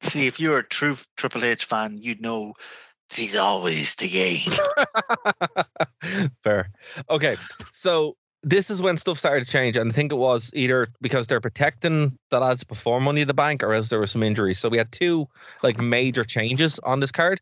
[0.00, 2.52] See, if you're a true Triple H fan, you'd know
[3.16, 4.52] he's always the game.
[6.42, 6.70] Fair.
[7.10, 7.36] Okay.
[7.72, 11.26] So this is when stuff started to change, and I think it was either because
[11.26, 14.58] they're protecting the lads before Money in the Bank, or else there was some injuries.
[14.58, 15.26] So we had two
[15.62, 17.40] like major changes on this card.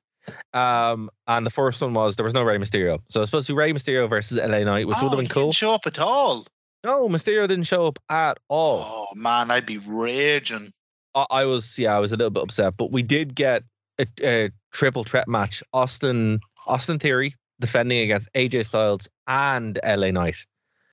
[0.54, 3.48] Um, and the first one was there was no Rey Mysterio, so it was supposed
[3.48, 5.46] to be Rey Mysterio versus LA Knight, which oh, would have been cool.
[5.46, 6.46] Didn't show up at all.
[6.84, 9.08] No, Mysterio didn't show up at all.
[9.10, 10.72] Oh man, I'd be raging.
[11.14, 13.64] I, I was yeah, I was a little bit upset, but we did get
[13.98, 20.36] a, a triple threat match: Austin Austin Theory defending against AJ Styles and LA Knight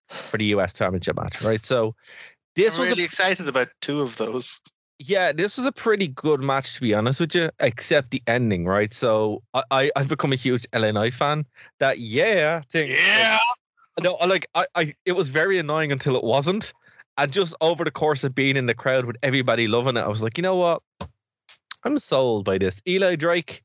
[0.07, 1.65] for the US Championship match, right?
[1.65, 1.95] So
[2.55, 4.59] this I'm was really a, excited about two of those.
[4.99, 8.65] yeah, this was a pretty good match to be honest with you, except the ending,
[8.65, 8.93] right?
[8.93, 11.45] So I, I I've become a huge LA Knight fan.
[11.79, 13.39] That yeah thing, like,
[14.03, 16.73] no, like I, I it was very annoying until it wasn't.
[17.17, 20.07] And just over the course of being in the crowd with everybody loving it, I
[20.07, 20.81] was like, you know what?
[21.83, 22.81] I'm sold by this.
[22.87, 23.63] Eli Drake,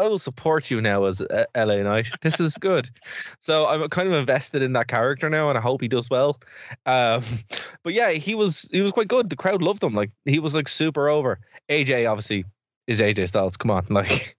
[0.00, 2.08] I will support you now as uh, LA Knight.
[2.22, 2.90] This is good.
[3.40, 6.40] so I'm kind of invested in that character now, and I hope he does well.
[6.86, 7.22] Um,
[7.82, 9.30] but yeah, he was he was quite good.
[9.30, 9.94] The crowd loved him.
[9.94, 11.38] Like he was like super over.
[11.68, 12.44] AJ obviously
[12.86, 13.56] is AJ Styles.
[13.56, 14.36] Come on, like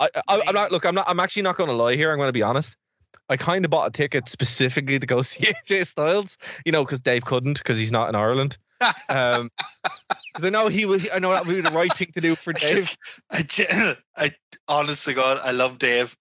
[0.00, 0.72] I, I I'm not.
[0.72, 1.08] Look, I'm not.
[1.08, 2.10] I'm actually not going to lie here.
[2.10, 2.76] I'm going to be honest.
[3.30, 7.00] I kind of bought a ticket specifically to go see AJ Styles, you know, because
[7.00, 8.58] Dave couldn't because he's not in Ireland.
[9.08, 9.50] Um,
[10.38, 11.10] because I know he would.
[11.10, 12.96] I know that would be the right thing to do for Dave.
[13.32, 13.44] I,
[14.16, 14.30] I
[14.68, 16.16] honest to God, I love Dave.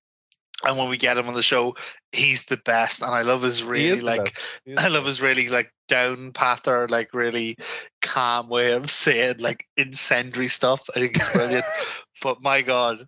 [0.65, 1.75] And when we get him on the show,
[2.12, 3.03] he's the best.
[3.03, 4.62] And I love his really like best.
[4.65, 7.58] He is I love his really like down patter, like really
[8.01, 10.89] calm way of saying like incendiary stuff.
[10.95, 11.65] I think it's brilliant.
[12.23, 13.06] but my God,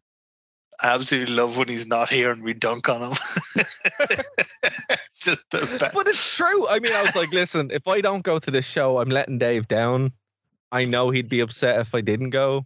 [0.83, 3.17] I absolutely love when he's not here and we dunk on him.
[3.55, 5.91] it's just the best.
[5.91, 6.67] But it's true.
[6.67, 9.39] I mean, I was like, listen, if I don't go to this show, I'm letting
[9.39, 10.13] Dave down.
[10.71, 12.65] I know he'd be upset if I didn't go.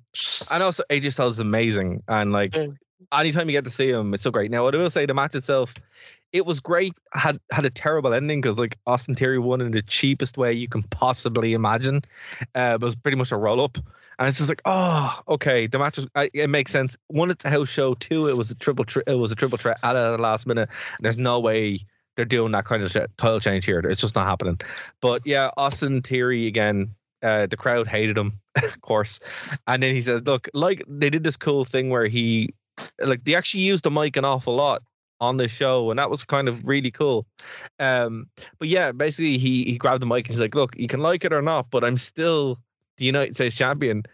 [0.52, 2.04] And also, AJ Styles is amazing.
[2.08, 2.56] And like,
[3.14, 4.52] anytime you get to see him, it's so great.
[4.52, 5.74] Now, what I will say the match itself,
[6.34, 6.94] it was great.
[7.14, 10.68] Had had a terrible ending because like Austin Theory won in the cheapest way you
[10.68, 12.02] can possibly imagine.
[12.56, 13.78] Uh, it was pretty much a roll up.
[14.20, 15.68] And it's just like, oh, okay.
[15.68, 16.98] The match was, I, it makes sense.
[17.08, 17.94] One, it's a house show.
[17.96, 18.86] Two, it was a triple.
[18.86, 20.70] Tri- it was a triple threat at the last minute.
[21.00, 21.86] There's no way
[22.16, 23.80] they're doing that kind of sh- title change here.
[23.80, 24.60] It's just not happening.
[25.02, 26.94] But yeah, Austin Theory again.
[27.24, 28.34] Uh, the crowd hated him,
[28.64, 29.20] of course.
[29.68, 32.54] And then he says, "Look, like they did this cool thing where he,
[33.00, 34.84] like they actually used the mic an awful lot
[35.22, 37.26] on the show, and that was kind of really cool."
[37.80, 38.28] Um,
[38.60, 41.24] but yeah, basically he he grabbed the mic and he's like, "Look, you can like
[41.24, 42.60] it or not, but I'm still
[42.98, 44.04] the United States champion."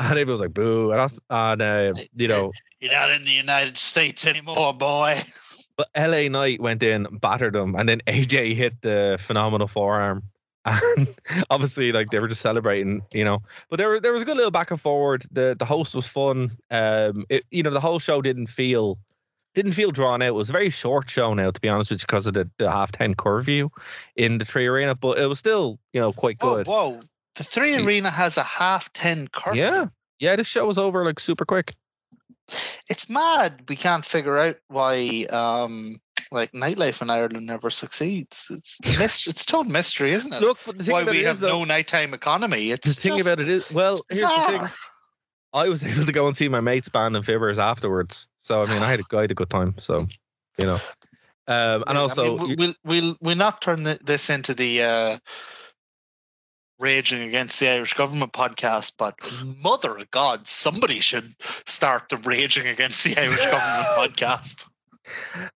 [0.00, 3.32] And everyone was like, "Boo!" And, us, and uh, you know, You're not in the
[3.32, 5.20] United States anymore, boy.
[5.76, 10.22] But LA Knight went in, battered him, and then AJ hit the phenomenal forearm.
[10.68, 11.14] And
[11.50, 13.42] obviously, like they were just celebrating, you know.
[13.70, 15.26] But there, were, there was a good little back and forward.
[15.30, 16.56] The the host was fun.
[16.70, 18.98] Um, it, you know, the whole show didn't feel
[19.54, 20.28] didn't feel drawn out.
[20.28, 22.48] It was a very short show now, to be honest with you, because of the,
[22.58, 23.70] the half ten curfew
[24.16, 24.94] in the three arena.
[24.94, 26.66] But it was still, you know, quite good.
[26.66, 27.00] whoa.
[27.38, 29.62] The three arena has a half 10 curfew.
[29.62, 29.86] yeah,
[30.18, 30.34] yeah.
[30.34, 31.76] This show was over like super quick.
[32.88, 33.62] It's mad.
[33.68, 38.46] We can't figure out why um like nightlife in Ireland never succeeds.
[38.50, 39.30] It's mystery.
[39.30, 40.40] It's total mystery, isn't it?
[40.42, 42.70] Look, but the thing why about we have is, though, no nighttime economy.
[42.70, 44.68] It's the thing just- about it is, well, here's the thing.
[45.54, 48.28] I was able to go and see my mates band and Fibbers afterwards.
[48.36, 49.74] So I mean, I had a, I had a good time.
[49.78, 50.06] So
[50.58, 50.74] you know,
[51.46, 54.52] um, and I mean, also we- you- we'll we'll we'll not turn thi- this into
[54.54, 55.18] the uh,
[56.78, 59.14] raging against the Irish government podcast, but
[59.62, 61.34] mother of God, somebody should
[61.66, 64.68] start the raging against the Irish government podcast.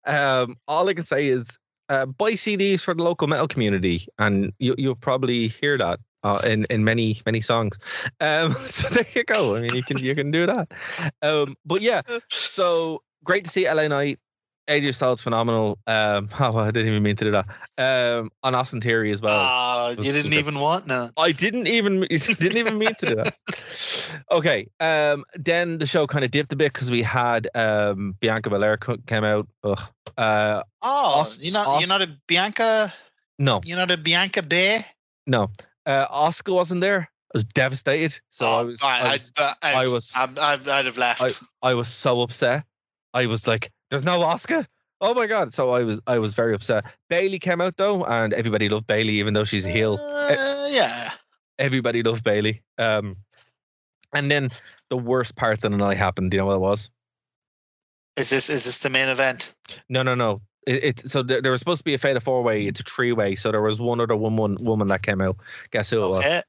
[0.05, 4.53] Um, all I can say is uh, buy CDs for the local metal community, and
[4.59, 6.01] you you'll probably hear that.
[6.25, 7.81] Uh, in in many many songs,
[8.21, 9.57] um, so there you go.
[9.57, 10.71] I mean, you can you can do that.
[11.21, 14.21] Um, but yeah, so great to see LA Knight.
[14.69, 15.79] AJ Styles phenomenal.
[15.87, 17.47] Um, oh, I didn't even mean to do that.
[17.79, 19.35] Um, on Austin Theory as well.
[19.97, 21.11] Was you didn't even want no.
[21.19, 24.23] I didn't even didn't even mean to do that.
[24.31, 24.69] Okay.
[24.81, 25.25] Um.
[25.35, 29.25] Then the show kind of dipped a bit because we had um Bianca Belair came
[29.25, 29.49] out.
[29.65, 29.81] Ugh.
[30.17, 30.63] Uh.
[30.83, 32.93] Oh, Os- you're not Os- you're not a Bianca.
[33.39, 33.61] No.
[33.65, 34.87] You're not a Bianca Bay.
[35.27, 35.51] No.
[35.87, 36.07] Uh.
[36.09, 37.09] Asuka wasn't there.
[37.35, 38.21] I was devastated.
[38.29, 38.83] So I was.
[38.83, 41.43] I, I, was I, I, I was- I'd, I'd, I'd have left.
[41.63, 42.65] I was so upset.
[43.15, 44.67] I was like, "There's no Asuka."
[45.03, 45.53] Oh my god!
[45.53, 46.01] So I was.
[46.07, 46.85] I was very upset.
[47.11, 49.99] Bayley came out though, and everybody loved Bayley, even though she's a heel.
[50.01, 51.11] Uh, yeah.
[51.59, 52.63] Everybody loved Bayley.
[52.79, 53.17] Um.
[54.15, 54.49] And then
[54.91, 56.31] the worst part of the night happened.
[56.31, 56.91] Do you know what it was?
[58.17, 59.55] Is this is this the main event?
[59.89, 60.41] No, no, no.
[60.67, 62.65] It, it so there, there was supposed to be a fatal four way.
[62.65, 63.35] It's a three way.
[63.35, 65.37] So there was one other woman woman that came out.
[65.71, 66.25] Guess who it was?
[66.25, 66.43] Okay.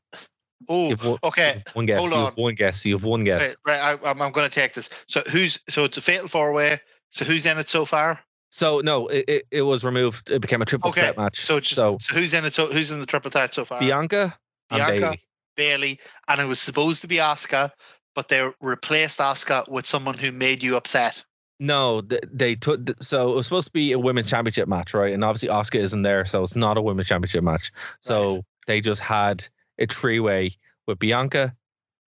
[0.70, 1.62] Oh, one, okay.
[1.74, 2.00] one guess.
[2.00, 2.34] hold you have on.
[2.34, 2.86] one guess.
[2.86, 3.56] You have one guess.
[3.66, 4.00] Right, right.
[4.04, 4.90] I, I'm, I'm going to take this.
[5.08, 6.80] So who's so it's a fatal four way.
[7.14, 8.20] So who's in it so far?
[8.50, 10.32] So no, it, it, it was removed.
[10.32, 11.40] It became a triple Okay, threat match.
[11.40, 12.54] So just, so so, who's in it?
[12.54, 13.80] So who's in the triple threat so far?
[13.80, 14.38] Bianca
[14.70, 15.00] Bianca.
[15.00, 15.20] Bayley.
[15.56, 17.70] Bayley, and it was supposed to be Asuka,
[18.16, 21.24] but they replaced Asuka with someone who made you upset.
[21.60, 22.90] No, th- they took.
[23.04, 25.14] So it was supposed to be a women's championship match, right?
[25.14, 27.72] And obviously Asuka isn't there, so it's not a women's championship match.
[28.02, 29.48] So they just had
[29.78, 30.58] a three way
[30.88, 31.56] with Bianca,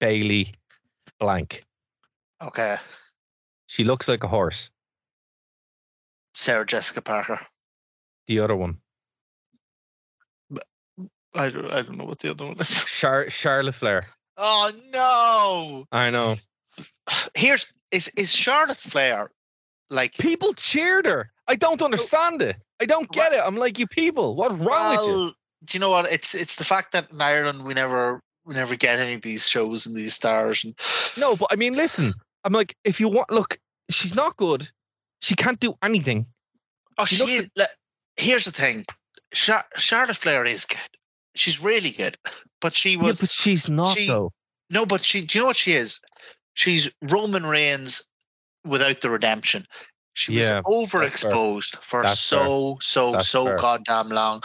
[0.01, 0.55] Bayley,
[1.21, 1.65] blank.
[2.43, 2.77] Okay.
[3.67, 4.71] She looks like a horse.
[6.35, 7.41] Sarah Jessica Parker.
[8.27, 8.79] The other one,
[11.35, 12.85] I don't, I don't know what the other one is.
[12.89, 14.05] Char- Charlotte Flair.
[14.37, 15.87] Oh no!
[15.93, 16.37] I know.
[17.35, 19.31] Here's is is Charlotte Flair
[19.91, 21.31] like People cheered her.
[21.47, 22.57] I don't understand it.
[22.81, 23.41] I don't get it.
[23.45, 25.33] I'm like, you people, what's wrong with you?
[25.65, 26.11] do you know what?
[26.11, 29.49] It's it's the fact that in Ireland we never we never get any of these
[29.49, 30.75] shows and these stars and
[31.17, 32.13] No, but I mean, listen.
[32.45, 33.59] I'm like, if you want, look,
[33.91, 34.69] she's not good.
[35.25, 36.27] She can't do anything.
[36.99, 37.49] oh She she is.
[38.19, 38.85] here's the thing,
[39.33, 40.79] Char- Charlotte Flair is good.
[41.35, 42.19] She's really good,
[42.61, 44.33] but she Yeah, was but she's not she- though.
[44.69, 44.85] no.
[44.85, 45.99] But she, do you know what she is?
[46.53, 48.03] She's Roman Reigns
[48.67, 49.67] without the redemption.
[50.13, 53.57] She Yeah, was overexposed for That's so so That's so fair.
[53.57, 54.43] goddamn long.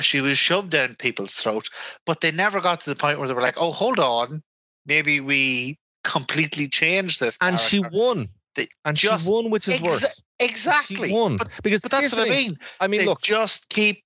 [0.00, 1.68] She was shoved down people's throat,
[2.06, 4.44] but they never got to the point where they were like, "Oh, hold on,
[4.86, 8.28] maybe we completely changed this." And she won.
[8.60, 10.22] They And just- she won, which is Exa- worse.
[10.38, 11.08] exactly.
[11.08, 12.56] She won But, because but that's what I mean.
[12.80, 14.02] I mean, they look, just keep.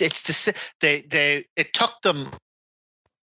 [0.00, 1.44] It's the they they.
[1.56, 2.30] It took them.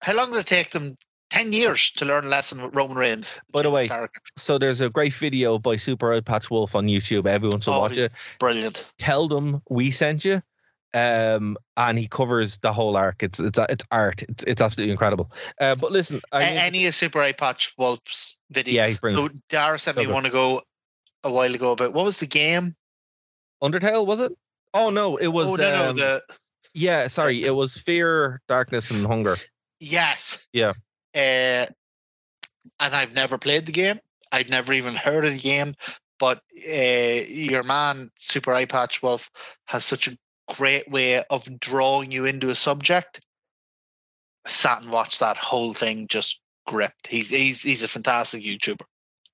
[0.03, 0.97] How long did it take them?
[1.31, 3.41] Ten years to learn a lesson with Roman Reigns.
[3.51, 4.09] By the way, Carragher.
[4.37, 7.27] so there's a great video by Super Eye Patch Wolf on YouTube.
[7.27, 8.13] Everyone should Oh, watch it.
[8.39, 8.87] brilliant.
[8.99, 10.41] Tell them we sent you.
[10.95, 13.23] Um, and he covers the whole arc.
[13.23, 14.23] It's it's it's art.
[14.29, 15.31] It's it's absolutely incredible.
[15.61, 18.75] Uh, but listen, I A- mean, any of Super Eyepatch Wolf's video.
[18.75, 19.33] yeah, he's brilliant.
[19.37, 20.63] So Darragh sent me one ago
[21.25, 22.77] a while ago about what was the game?
[23.63, 24.33] Undertale was it?
[24.73, 25.49] Oh no, it was.
[25.49, 26.23] oh no, no, um, the
[26.75, 29.37] yeah, sorry, it was Fear, Darkness, and Hunger.
[29.81, 30.47] yes.
[30.53, 30.73] Yeah.
[31.15, 31.67] Uh,
[32.81, 34.01] and I've never played the game.
[34.33, 35.75] I'd never even heard of the game.
[36.19, 39.31] But uh, your man, Super Eyepatch Wolf,
[39.67, 40.17] has such a
[40.53, 43.21] great way of drawing you into a subject.
[44.47, 47.07] Sat and watched that whole thing just gripped.
[47.07, 48.83] He's he's he's a fantastic YouTuber.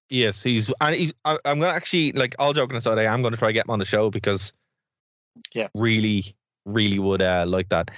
[0.09, 1.13] Yes, he's and he's.
[1.25, 2.99] I, I'm gonna actually like all joking aside.
[2.99, 4.53] I am gonna try to get him on the show because,
[5.55, 5.69] Yeah.
[5.75, 7.91] really, really would uh, like that.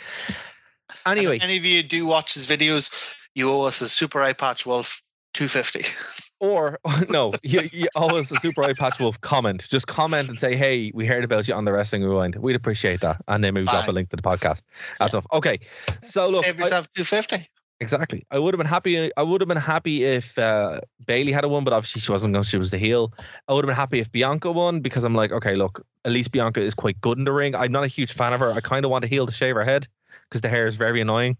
[1.07, 2.91] And Anyway, if any of you do watch his videos,
[3.35, 5.03] you owe us a Super Eyepatch Wolf
[5.35, 5.85] two fifty.
[6.43, 6.79] or
[7.09, 9.67] no, you, you always a super eye patch wolf comment.
[9.71, 13.01] Just comment and say, "Hey, we heard about you on the Wrestling Rewind." We'd appreciate
[13.01, 14.63] that, and then maybe drop a link to the podcast.
[14.99, 15.27] That's off.
[15.33, 15.61] Okay,
[16.03, 17.49] so look, Save yourself two fifty.
[17.81, 18.27] exactly.
[18.31, 19.11] I would have been happy.
[19.17, 22.35] I would have been happy if uh, Bayley had a won, but obviously she wasn't
[22.35, 22.43] going.
[22.45, 23.13] She was the heel.
[23.49, 26.33] I would have been happy if Bianca won because I'm like, okay, look, at least
[26.33, 27.55] Bianca is quite good in the ring.
[27.55, 28.53] I'm not a huge fan of her.
[28.53, 29.87] I kind of want a heel to shave her head
[30.29, 31.37] because the hair is very annoying.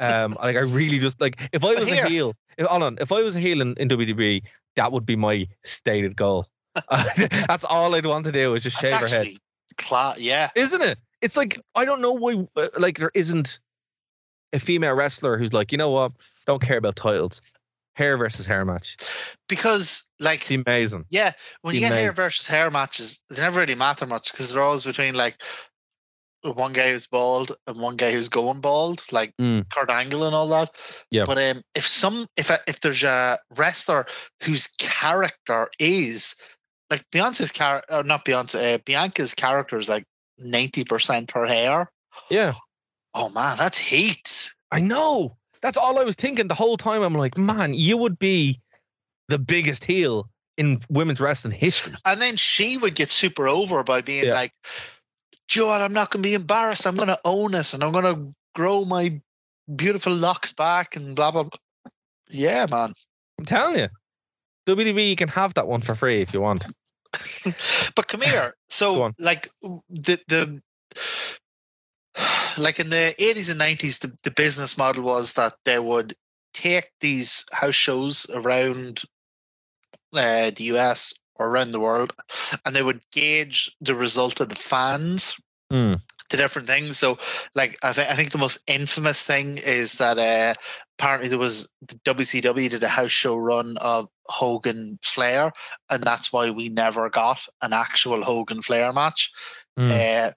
[0.00, 2.34] Um, like I really just like if I was here- a heel.
[2.58, 4.42] If, hold on, if I was a heel in, WWE,
[4.76, 6.46] that would be my stated goal.
[6.90, 9.34] That's all I'd want to do is just That's shave her head,
[9.78, 10.50] cla- yeah.
[10.54, 10.98] isn't it?
[11.22, 12.46] It's like I don't know why.
[12.56, 13.58] uh, Like there isn't
[14.52, 16.12] a female wrestler who's like, you know what?
[16.46, 17.40] Don't care about titles.
[17.96, 18.96] Hair versus hair match.
[19.48, 21.04] Because like It's amazing.
[21.10, 21.32] yeah,
[21.62, 24.82] when you get hair versus hair matches, they never really matter much because they're always
[24.82, 25.40] between like
[26.52, 29.68] one guy who's bald and one guy who's going bald, like Mm.
[29.70, 30.70] Kurt Angle and all that.
[31.10, 31.24] Yeah.
[31.24, 34.06] But um, if some if if there's a wrestler
[34.42, 36.36] whose character is
[36.90, 40.04] like Beyonce's character, or not Beyonce, uh, Bianca's character is like
[40.38, 41.90] ninety percent her hair.
[42.30, 42.54] Yeah,
[43.14, 44.52] Oh man, that's heat.
[44.70, 45.36] I know.
[45.62, 47.02] That's all I was thinking the whole time.
[47.02, 48.60] I'm like, man, you would be
[49.28, 50.28] the biggest heel
[50.58, 51.94] in women's wrestling history.
[52.04, 54.34] And then she would get super over by being Yeah.
[54.34, 54.52] like,
[55.48, 55.82] "Do you know what?
[55.82, 56.86] I'm not going to be embarrassed.
[56.86, 59.20] I'm going to own it, and I'm going to grow my
[59.74, 61.58] beautiful locks back, and blah blah." blah.
[62.28, 62.94] Yeah, man.
[63.38, 63.88] I'm telling you,
[64.66, 66.66] WWE, you can have that one for free if you want.
[67.94, 68.54] but come here.
[68.74, 70.60] So, like the the
[72.58, 76.14] like in the 80s and 90s, the, the business model was that they would
[76.52, 79.02] take these house shows around
[80.12, 82.12] uh, the US or around the world,
[82.64, 85.36] and they would gauge the result of the fans
[85.70, 85.94] Hmm.
[86.28, 86.98] to different things.
[86.98, 87.18] So,
[87.54, 90.54] like, I, th- I think the most infamous thing is that uh,
[90.98, 95.52] apparently there was the WCW did a house show run of Hogan Flair,
[95.90, 99.32] and that's why we never got an actual Hogan Flair match.
[99.76, 99.90] Hmm.
[99.90, 100.30] Uh,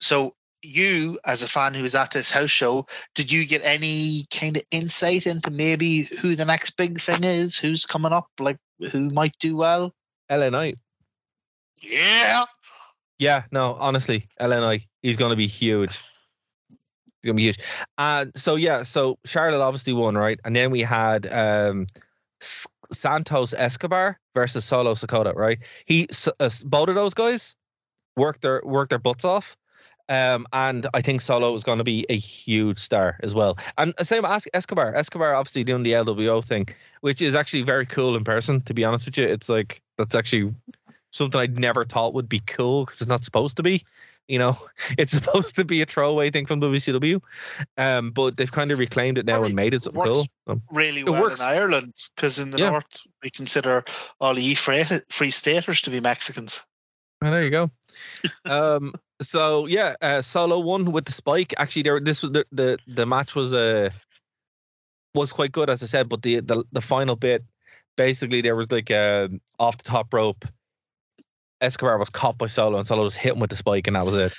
[0.00, 0.34] so,
[0.66, 4.56] you as a fan who was at this house show, did you get any kind
[4.56, 8.56] of insight into maybe who the next big thing is, who's coming up, like
[8.90, 9.94] who might do well?
[10.30, 10.78] LA Knight.
[11.80, 12.44] Yeah.
[13.18, 15.90] Yeah, no, honestly, LNI, he's going to be huge.
[16.68, 16.78] He's
[17.24, 17.58] going to be huge.
[17.96, 20.40] Uh, so, yeah, so Charlotte obviously won, right?
[20.44, 21.86] And then we had um,
[22.92, 25.58] Santos Escobar versus Solo Sikoa, right?
[25.86, 27.54] He s- uh, both of those guys
[28.16, 29.56] worked their worked their butts off.
[30.08, 33.56] Um, and I think Solo is going to be a huge star as well.
[33.78, 34.94] And same as Escobar.
[34.94, 36.68] Escobar obviously doing the LWO thing,
[37.00, 38.60] which is actually very cool in person.
[38.62, 40.54] To be honest with you, it's like that's actually
[41.12, 43.84] something I never thought would be cool because it's not supposed to be.
[44.28, 44.58] You know,
[44.98, 47.20] it's supposed to be a throwaway thing from WCW,
[47.78, 50.26] um, but they've kind of reclaimed it now Well, and made it something cool.
[50.70, 51.40] Really It well works.
[51.40, 52.70] in Ireland because in the Yeah.
[52.70, 53.84] north we consider
[54.20, 56.62] all the free, free staters to be Mexicans.
[57.22, 57.70] Oh, there you go.
[58.44, 58.92] um,
[59.22, 61.54] so yeah, uh, solo won with the spike.
[61.58, 63.90] Actually, there this was the the, the match was uh
[65.14, 67.44] was quite good as I said, but the the, the final bit,
[67.96, 70.44] basically there was like uh, off the top rope.
[71.60, 74.04] Escobar was caught by Solo, and Solo was hit him with the spike, and that
[74.04, 74.34] was it.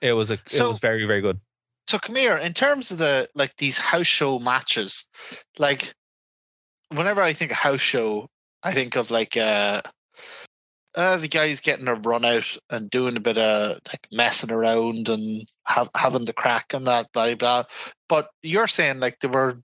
[0.00, 1.40] It was a it was very very good.
[1.88, 5.06] So come here, in terms of the like these house show matches,
[5.58, 5.94] like
[6.90, 8.28] whenever I think of house show,
[8.62, 9.80] I think of like uh
[10.94, 15.08] uh the guys getting a run out and doing a bit of like messing around
[15.08, 17.64] and have, having the crack and that blah blah.
[18.08, 19.58] But you're saying like they were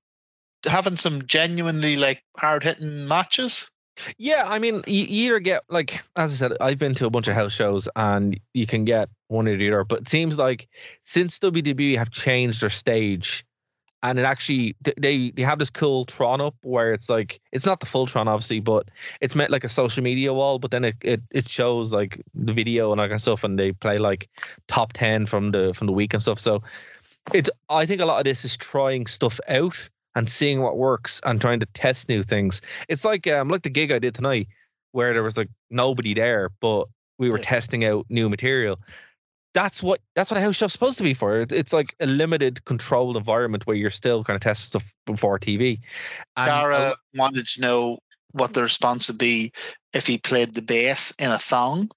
[0.65, 3.71] having some genuinely like hard hitting matches.
[4.17, 7.29] Yeah, I mean, you, either get like as I said, I've been to a bunch
[7.29, 9.85] of house shows, and you can get one or the other.
[9.85, 10.69] But it seems like
[11.05, 13.45] since WWE have changed their stage,
[14.03, 17.81] and it actually they they have this cool Tron up where it's like it's not
[17.81, 18.89] the full Tron obviously, but
[19.21, 20.59] it's meant like a social media wall.
[20.59, 23.45] But then it it, it shows like the video and all that kind of stuff,
[23.45, 24.29] and they play like
[24.69, 26.39] top ten from the from the week and stuff.
[26.39, 26.63] So
[27.35, 31.21] it's I think a lot of this is trying stuff out and seeing what works
[31.25, 32.63] and trying to test new things.
[32.89, 34.49] It's like um like the gig I did tonight
[34.93, 36.89] where there was like nobody there, but
[37.19, 38.79] we were testing out new material.
[39.61, 41.41] That's what that's what a house show's supposed to be for.
[41.41, 45.39] It's, it's like a limited controlled environment where you're still kind of testing stuff before
[45.39, 45.81] TV.
[46.37, 47.99] And a Darragh lo- wanted to know
[48.33, 49.53] what the response would be
[49.93, 51.91] if he played the bass in a thong.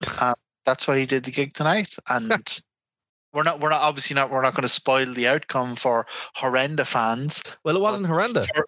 [0.20, 0.34] Uh,
[0.64, 2.28] that's why he did the gig tonight, and
[3.32, 3.58] we're not.
[3.60, 4.30] We're not obviously not.
[4.30, 6.06] We're not going to spoil the outcome for
[6.36, 7.42] horrenda fans.
[7.64, 8.46] well, it wasn't horrendous.
[8.54, 8.66] For-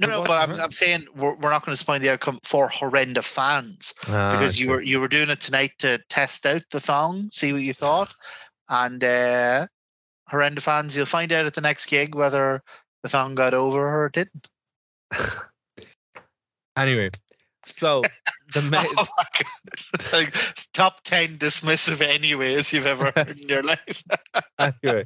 [0.00, 0.58] no, no, but I'm.
[0.58, 4.58] I'm saying we're, we're not going to spoil the outcome for horrenda fans Ah, because
[4.58, 7.74] you were you were doing it tonight to test out the thong, see what you
[7.74, 8.12] thought,
[8.68, 9.66] and uh,
[10.30, 12.62] horrenda fans, you'll find out at the next gig whether
[13.02, 14.48] the thong got over or didn't.
[16.76, 17.10] anyway.
[17.64, 18.02] So
[18.54, 19.06] the main, Oh
[20.12, 20.34] like
[20.72, 24.02] top ten dismissive anyways you've ever heard in your life.
[24.58, 25.04] anyway.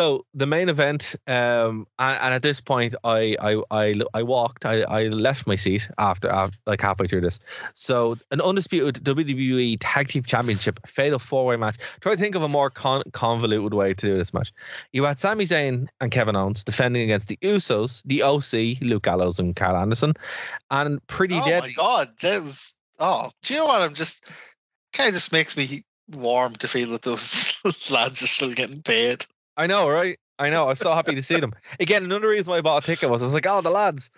[0.00, 4.64] So the main event, um, and, and at this point, I I I, I walked,
[4.64, 7.38] I, I left my seat after, after like halfway through this.
[7.74, 11.76] So an undisputed WWE Tag Team Championship fatal four way match.
[12.00, 14.54] Try to think of a more con- convoluted way to do this match.
[14.94, 19.38] You had Sami Zayn and Kevin Owens defending against the Usos, the OC, Luke Gallows
[19.38, 20.14] and Karl Anderson,
[20.70, 21.60] and Pretty oh Dead.
[21.60, 23.32] my god, that was oh.
[23.42, 23.82] Do you know what?
[23.82, 24.24] I'm just
[24.94, 27.58] kind of just makes me warm to feel that those
[27.90, 29.26] lads are still getting paid.
[29.60, 30.18] I know, right?
[30.38, 30.64] I know.
[30.64, 31.52] I was so happy to see them.
[31.80, 34.10] Again, another reason why I bought a ticket was I was like, oh, the lads.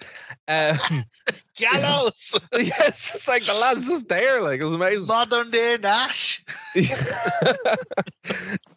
[0.46, 0.78] Um,
[1.56, 4.40] Gallows, yes, it's like the lads just there.
[4.40, 5.08] Like it was amazing.
[5.08, 6.44] modern day Nash.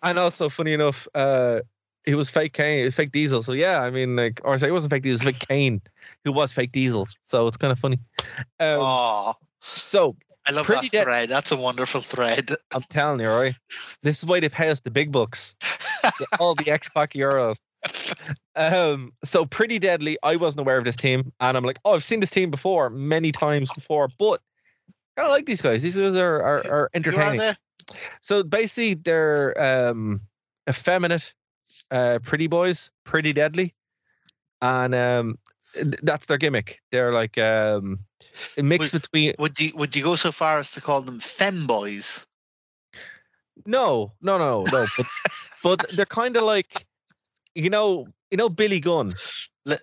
[0.01, 1.59] and also, funny enough, uh,
[2.03, 2.80] he was fake Kane.
[2.80, 3.43] It was fake Diesel.
[3.43, 5.22] So yeah, I mean, like, or sorry, it wasn't fake Diesel.
[5.22, 5.82] It was fake Kane,
[6.24, 7.07] who was fake Diesel.
[7.22, 7.99] So it's kind of funny.
[8.59, 10.16] Um, oh, So
[10.48, 11.30] I love pretty that dead- thread.
[11.30, 12.52] That's a wonderful thread.
[12.72, 13.56] I'm telling you, right?
[14.04, 15.56] This is why they pay us the big bucks.
[16.39, 17.62] all the X Pac euros.
[18.56, 20.18] Um, so pretty deadly.
[20.24, 22.89] I wasn't aware of this team, and I'm like, oh, I've seen this team before,
[22.89, 24.41] many times before, but
[25.18, 25.82] I don't like these guys.
[25.82, 27.56] These guys are are, are Who are entertaining.
[28.22, 30.22] So basically, they're um,
[30.70, 31.34] effeminate,
[31.91, 33.74] uh, pretty boys, pretty deadly,
[34.62, 35.38] and um,
[36.03, 36.80] that's their gimmick.
[36.91, 37.97] They're like um,
[38.57, 41.19] a mix Would- between Would you would you go so far as to call them
[41.19, 42.23] femboys?
[43.65, 45.05] no, no, no, no, but
[45.63, 46.86] but they're kind of like
[47.55, 49.13] you know, you know, Billy Gunn.
[49.65, 49.78] Li-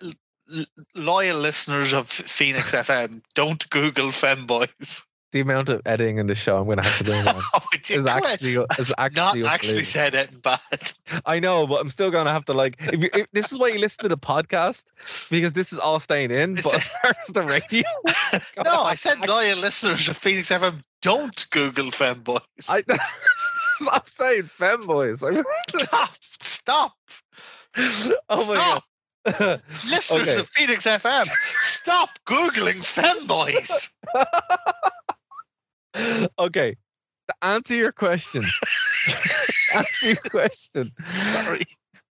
[0.55, 0.65] l-
[0.95, 5.03] loyal listeners of Phoenix FM, don't Google femboys.
[5.33, 7.59] The amount of editing in the show I'm going to have to do now Oh,
[7.73, 10.93] it is actually is actually not actually said it but.
[11.25, 12.77] I know, but I'm still going to have to like.
[12.93, 14.85] If you, if, this is why you listen to the podcast
[15.31, 16.55] because this is all staying in.
[16.55, 17.83] But as far as the radio,
[18.63, 22.69] No, I said loyal listeners of Phoenix FM, don't Google femboys.
[22.69, 22.81] I
[23.81, 25.23] stop saying femboys.
[25.23, 25.43] I-
[25.83, 26.11] Stop!
[26.41, 26.93] Stop!
[28.29, 28.83] oh my Stop!
[29.39, 29.61] god.
[29.89, 30.39] Listeners Okay.
[30.39, 31.27] of Phoenix FM,
[31.61, 33.89] stop Googling femboys!
[36.39, 36.75] Okay.
[37.27, 38.43] To answer your question,
[39.75, 40.83] answer your question.
[41.13, 41.61] Sorry.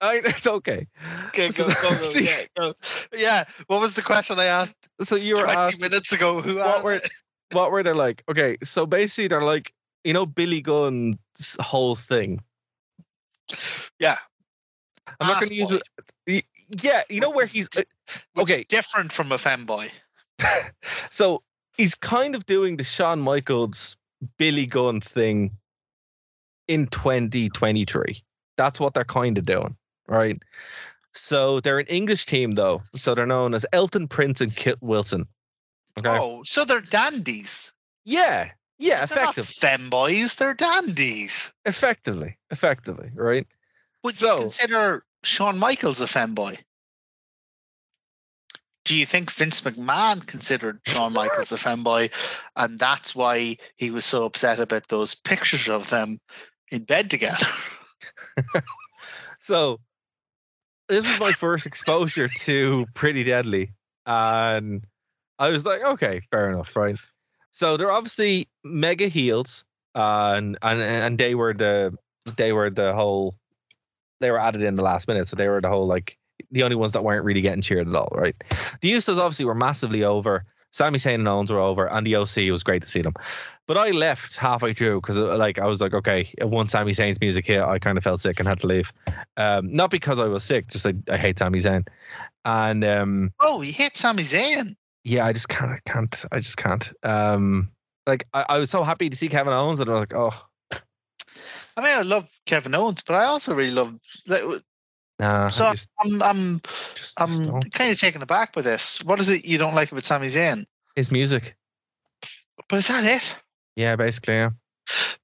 [0.01, 0.87] I, it's okay.
[1.29, 2.11] Okay, So- go, go, go.
[2.21, 2.75] Yeah, go.
[3.17, 3.45] yeah.
[3.69, 6.41] What was the question I asked So you were 20 asked minutes ago?
[6.41, 7.09] Who what were they?
[7.53, 8.23] what were they like?
[8.29, 9.73] Okay, so basically they're like
[10.05, 12.41] you know Billy Gunn's whole thing.
[13.99, 14.19] Yeah.
[15.21, 15.71] I'm not going to use
[16.27, 16.45] it.
[16.83, 17.69] Yeah, you know where he's
[18.39, 18.65] okay.
[18.69, 19.91] different from a femboy.
[21.11, 21.43] So
[21.77, 23.97] he's kind of doing the Shawn Michaels
[24.39, 25.51] Billy Gunn thing
[26.69, 28.23] in 2023.
[28.57, 29.77] That's what they're kind of doing,
[30.09, 30.41] right?
[31.13, 32.83] So they're an English team though.
[32.95, 35.27] So they're known as Elton Prince and Kit Wilson.
[35.99, 36.09] Okay.
[36.09, 37.73] Oh, so they're dandies.
[38.05, 38.51] Yeah.
[38.79, 41.55] Yeah, They're not effective, femboys, they're dandies.
[41.65, 43.47] effectively, effectively, right?
[44.03, 46.59] Would So- you consider Shawn Michaels a femboy?
[48.85, 52.11] Do you think Vince McMahon considered Shawn Michaels a femboy,
[52.57, 56.21] and that's why he was so upset about those pictures of them
[56.71, 57.47] in bed together?
[59.45, 59.79] So
[60.89, 63.73] this was my first exposure to Pretty Deadly,
[64.07, 64.87] and
[65.39, 66.97] I was like, okay, fair enough, right?
[67.51, 71.95] So they're obviously mega heels, and and and they were the
[72.39, 73.35] they were the whole
[74.21, 76.17] they were added in the last minute, so they were the whole like
[76.51, 78.35] the only ones that weren't really getting cheered at all, right?
[78.81, 80.45] The Usos obviously were massively over.
[80.73, 83.15] Sami Zayn and Owens were over, and the OC was great to see them.
[83.69, 87.47] But I left halfway through because like I was like, okay, once Sami Zayn's music
[87.47, 88.93] hit, I kind of felt sick and had to leave.
[89.37, 91.87] Um, not because I was sick, just like I hate Sami Zayn,
[92.45, 94.75] and um, oh, he hit Sami Zayn.
[95.05, 96.93] yeah, I just can't, I can't, I just can't.
[97.05, 97.71] Um,
[98.09, 100.33] like I, I was so happy to see Kevin Owens, and I was like, oh,
[101.77, 103.95] I mean, I love Kevin Owens, but I also really love.
[104.27, 104.43] Like,
[105.19, 107.73] nah, so just, I'm, I'm, just, just I'm don't.
[107.73, 108.99] kind of taken aback by this.
[109.05, 110.65] What is it you don't like about Sami Zayn?
[110.97, 111.57] his music.
[112.69, 113.37] But is that it?
[113.77, 114.51] Yeah, basically, yeah.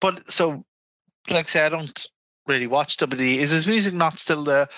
[0.00, 0.64] But so,
[1.30, 2.06] like I say, I don't
[2.46, 3.36] really watch WWE.
[3.36, 4.68] Is his music not still the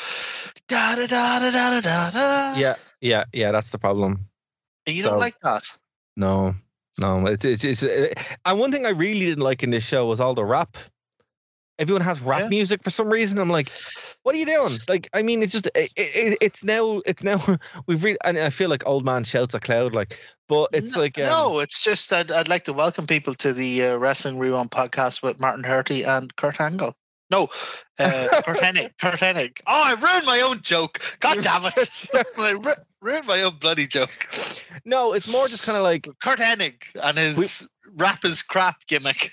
[0.69, 2.55] da da da da da da da?
[2.59, 3.53] Yeah, yeah, yeah.
[3.53, 4.27] That's the problem.
[4.87, 5.65] And you so- don't like that.
[6.17, 6.55] No,
[6.99, 7.27] no.
[7.27, 8.13] It's it's, it's uh,
[8.45, 10.77] and one thing I really didn't like in this show was all the rap.
[11.79, 12.49] Everyone has rap Yeah.
[12.49, 13.39] music for some reason.
[13.39, 13.73] I'm like,
[14.23, 14.79] what are you doing?
[14.89, 17.41] Like, I mean, it's just it, it, it's now it's now
[17.87, 19.95] we've re- and I feel like old man shouts a cloud.
[19.95, 20.19] Like,
[20.49, 23.53] but it's no, like um, no, it's just I'd, I'd like to welcome people to
[23.53, 26.95] the uh, Wrestling Rewind podcast with Martin Hurty and Kurt Angle.
[27.31, 27.49] No,
[27.99, 28.91] uh, Curt Hennig.
[29.01, 29.61] Curt Hennig.
[29.67, 31.01] Oh, I ruined my own joke.
[31.21, 32.07] God damn it!
[32.39, 34.29] I ru- ruined my own bloody joke.
[34.85, 39.31] no, it's more just kind of like Curt Hennig and his rap is crap gimmick.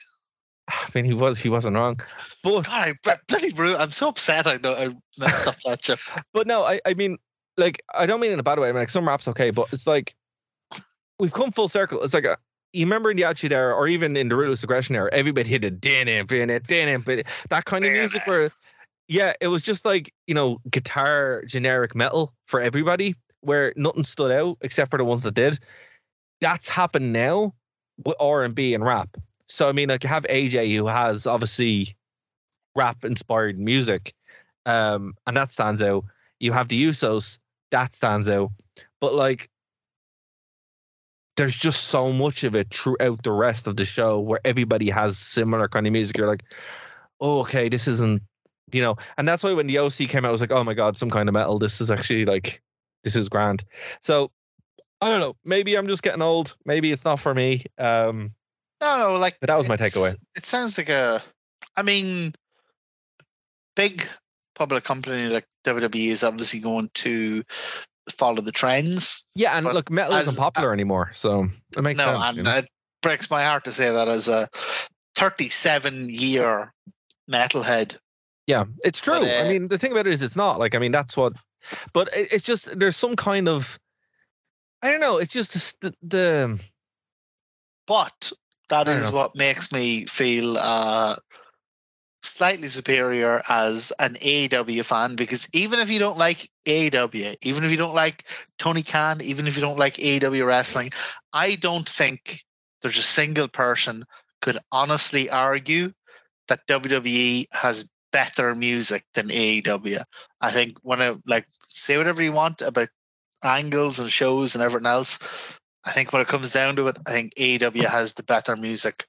[0.88, 2.00] I mean, he was he wasn't wrong,
[2.44, 4.48] but God, I bl- bloody ru- I'm so upset.
[4.48, 6.00] I know I messed up that joke.
[6.34, 7.18] but no, I I mean,
[7.58, 8.70] like I don't mean in a bad way.
[8.70, 10.16] I mean, like some rap's okay, but it's like
[11.20, 12.02] we've come full circle.
[12.04, 12.38] It's like a,
[12.74, 15.64] you remember in the Attitude Era, or even in the Ruthless Aggression Era, everybody hit
[15.66, 18.52] a din it, din it, din it, but that kind of music where,
[19.08, 24.32] yeah, it was just like you know guitar generic metal for everybody, where nothing stood
[24.32, 25.60] out except for the ones that did.
[26.42, 27.54] That's happened now
[28.06, 29.18] with R and B and rap.
[29.50, 31.98] So I mean, like you have AJ who has obviously
[32.76, 34.14] rap inspired music,
[34.66, 36.06] um, and that stands out.
[36.40, 37.40] You have the Usos,
[37.72, 38.52] that stands out.
[39.02, 39.50] But like,
[41.36, 45.18] there's just so much of it throughout the rest of the show where everybody has
[45.18, 46.18] similar kind of music.
[46.18, 46.44] You're like,
[47.20, 48.22] oh, okay, this isn't,
[48.72, 48.98] you know.
[49.18, 51.10] And that's why when the OC came out, I was like, oh my god, some
[51.10, 51.58] kind of metal.
[51.60, 52.62] This is actually like,
[53.04, 53.64] this is grand.
[54.02, 54.32] So.
[55.02, 55.38] I don't know.
[55.46, 56.58] Maybe I'm just getting old.
[56.66, 57.64] Maybe it's not for me.
[57.78, 58.32] Um,
[58.82, 60.16] No, no, like But that was my takeaway.
[60.36, 61.22] It sounds like a,
[61.76, 62.34] I mean,
[63.76, 64.08] big
[64.56, 67.44] public company like WWE is obviously going to
[68.12, 69.26] follow the trends.
[69.36, 72.24] yeah, and look, metal as- isn't popular anymore, so it makes no, sense.
[72.24, 72.56] and you know?
[72.56, 72.68] it
[73.02, 74.50] breaks my heart to say that as a
[75.16, 76.74] 37 year
[77.30, 77.98] metalhead.
[78.48, 79.20] Yeah, it's true.
[79.20, 81.16] But, uh, I mean, the thing about it is, it's not like I mean, that's
[81.16, 81.34] what.
[81.94, 83.78] But it, it's just there's some kind of,
[84.82, 85.18] I don't know.
[85.18, 86.60] It's just the the
[87.86, 88.32] But
[88.70, 91.16] that is what makes me feel uh,
[92.22, 97.72] slightly superior as an AEW fan because even if you don't like AEW, even if
[97.72, 98.26] you don't like
[98.58, 100.92] Tony Khan, even if you don't like AEW wrestling,
[101.34, 102.44] I don't think
[102.82, 104.06] there's a single person
[104.42, 105.92] could honestly argue
[106.48, 110.04] that WWE has better music than AEW.
[110.42, 112.90] I think when I like say whatever you want about
[113.44, 117.12] angles and shows and everything else, I think when it comes down to it, I
[117.12, 119.08] think AEW has the better music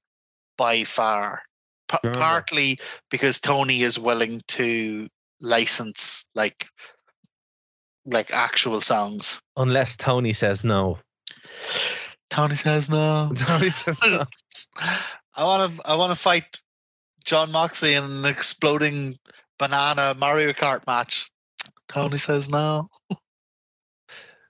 [0.56, 1.42] by far.
[1.90, 2.78] P- partly
[3.10, 5.08] because Tony is willing to
[5.40, 6.66] license like
[8.06, 9.40] like actual songs.
[9.56, 10.98] unless Tony says no.
[12.30, 13.32] Tony says no.
[13.36, 14.24] Tony says no.
[15.34, 15.88] I want to.
[15.88, 16.60] I want to fight
[17.24, 19.18] Jon Moxley in an exploding
[19.58, 21.30] banana Mario Kart match.
[21.88, 22.88] Tony says no.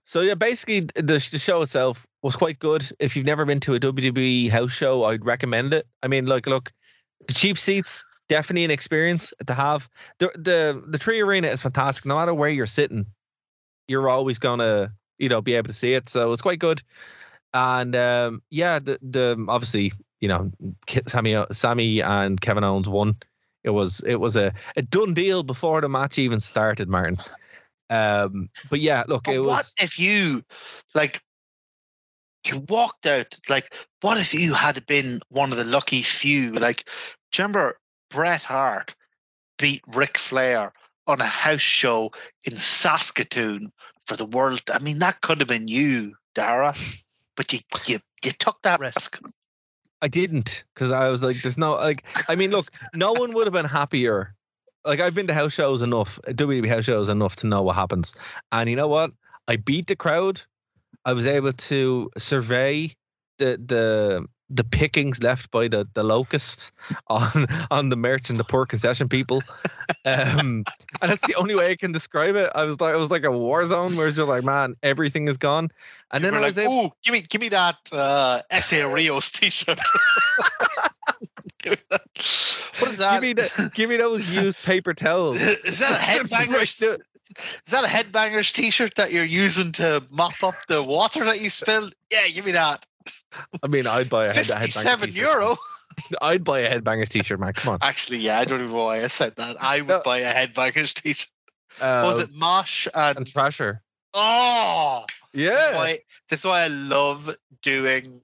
[0.05, 2.91] So yeah, basically the, the show itself was quite good.
[2.99, 5.87] If you've never been to a WWE house show, I'd recommend it.
[6.03, 6.73] I mean, like, look,
[7.27, 9.91] the cheap seats definitely an experience to have.
[10.19, 12.07] The the the three arena is fantastic.
[12.07, 13.05] No matter where you're sitting,
[13.89, 16.09] you're always gonna you know be able to see it.
[16.09, 16.83] So it's quite good.
[17.53, 20.51] And um, yeah, the the obviously you know
[21.07, 23.17] Sami Sami and Kevin Owens won.
[23.65, 27.19] It was it was a, a done deal before the match even started, Martin.
[27.91, 30.45] Um, but yeah, look, But it what if you
[30.95, 31.21] like
[32.47, 36.53] you walked out like what if you had been one of the lucky few?
[36.53, 36.85] Like
[37.33, 37.79] do you remember
[38.11, 38.95] Bret Hart
[39.59, 40.73] beat Ric Flair
[41.07, 42.13] on a house show
[42.45, 43.73] in Saskatoon
[44.07, 44.63] for the world?
[44.73, 46.77] I mean that could have been you, Darragh.
[47.37, 49.21] But you you you took that risk.
[50.03, 52.05] I didn't because I was like, there's no like.
[52.29, 54.35] I mean, look, no one would have been happier.
[54.85, 57.77] Like I've been to house shows enough, uh, WWE house shows enough to know what
[57.77, 58.15] happens.
[58.53, 59.13] And you know what?
[59.47, 60.43] I beat the crowd.
[61.05, 62.95] I was able to survey
[63.39, 66.73] the the the pickings left by the the locusts
[67.09, 69.43] on on the merch and the poor concession people.
[70.05, 70.65] Um,
[71.01, 72.51] and that's the only way I can describe it.
[72.55, 75.29] I was like, it was like a war zone where it's just like, man, everything
[75.29, 75.71] is gone.
[76.13, 76.87] And then You I was like, able.
[76.87, 79.79] "Ooh, give me give me that uh SA Rios t-shirt.
[82.81, 82.89] Give me that.
[82.89, 83.13] what is that?
[83.13, 85.37] Give me the, give me those used paper towels.
[85.65, 86.83] Is that a headbangers?
[86.83, 91.49] Is that a headbangers t-shirt that you're using to mop up the water that you
[91.51, 91.95] spilled?
[92.11, 92.85] Yeah, give me that.
[93.63, 95.23] I mean, I'd buy a head, headbangers Fifty-seven t-shirt.
[95.33, 95.57] euro.
[96.23, 97.53] I'd buy a headbangers t-shirt, man.
[97.53, 97.79] Come on.
[97.83, 99.57] Actually, yeah, I don't even know why I said that.
[99.61, 100.03] I would No.
[100.05, 101.31] buy a headbangers t-shirt.
[101.81, 103.83] Uh, Was it Mosh and and Thrasher?
[104.15, 105.05] oh?
[105.33, 105.77] Yeah.
[105.77, 108.21] why that's why I love doing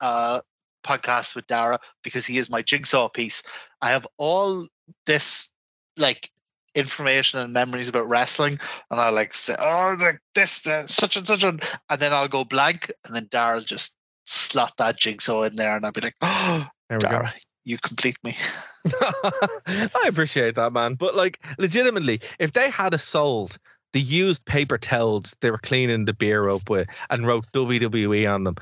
[0.00, 0.38] uh
[0.84, 3.42] podcasts with Darragh because he is my jigsaw piece.
[3.82, 4.66] I have all
[5.06, 5.52] this
[5.96, 6.30] like
[6.74, 8.58] information and memories about wrestling,
[8.90, 12.28] and I like say, oh, like this, uh, such and such, and, and then I'll
[12.28, 16.00] go blank, and then Darragh will just slot that jigsaw in there, and I'll be
[16.00, 17.08] like, oh, we go.
[17.08, 17.32] Darragh,
[17.64, 18.36] you complete me.
[19.00, 20.94] I appreciate that, man.
[20.94, 23.58] But like, legitimately, if they had a sold
[23.94, 28.42] the used paper towels they were cleaning the beer up with and wrote WWE on
[28.44, 28.56] them,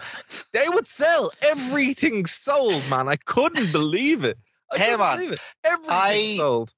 [0.52, 1.32] they would sell.
[1.42, 3.08] Everything sold, man.
[3.08, 4.38] I couldn't believe it.
[4.74, 5.40] I Hey, man, believe it.
[5.64, 6.72] Everything I- sold.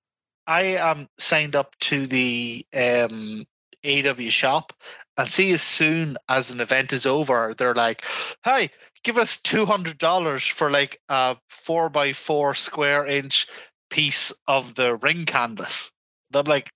[0.47, 3.45] I am signed up to the um,
[3.85, 4.73] AW shop
[5.17, 8.05] and see as soon as an event is over, they're like,
[8.45, 8.71] "Hey,
[9.05, 13.47] give us two hundred dollars for like a four by four square inch
[13.91, 15.91] piece of the ring canvas."
[16.29, 16.71] And I'm like,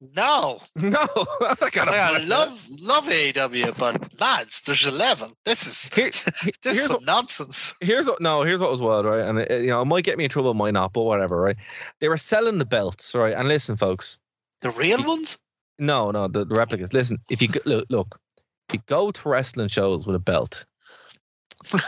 [0.00, 0.98] "No, No,
[1.40, 2.24] I, I that.
[2.26, 5.32] love love AW, but lads, there's a level.
[5.44, 6.10] This is Here-
[6.62, 9.20] this is some what- nonsense." here's what no here's what was wild right?
[9.26, 11.56] And it, you know it might get me in trouble might not but whatever right?
[12.00, 13.34] They were selling the belts right?
[13.34, 14.18] And listen folks.
[14.60, 15.38] The real ones?
[15.78, 16.92] no no the, the replicas.
[16.92, 18.20] Listen if you look look
[18.68, 20.64] if you go to wrestling shows with a belt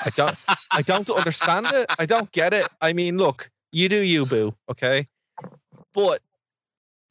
[0.05, 0.37] i don't
[0.73, 1.87] i don't understand it.
[1.99, 2.67] I don't get it.
[2.81, 5.05] I mean look you do you boo okay?
[5.93, 6.21] But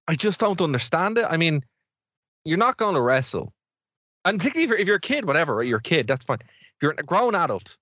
[0.08, 1.64] i just don't understand it i mean
[2.46, 3.54] you're not going to wrestle
[4.26, 6.82] and particularly if you're, if you're a kid whatever you're a kid that's fine if
[6.82, 7.78] you're a grown adult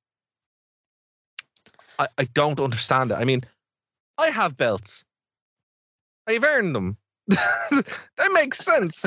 [2.00, 3.16] I, I don't understand it.
[3.16, 3.42] I mean,
[4.18, 5.06] I have belts.
[6.28, 6.98] I've earned them.
[7.28, 9.06] that makes sense.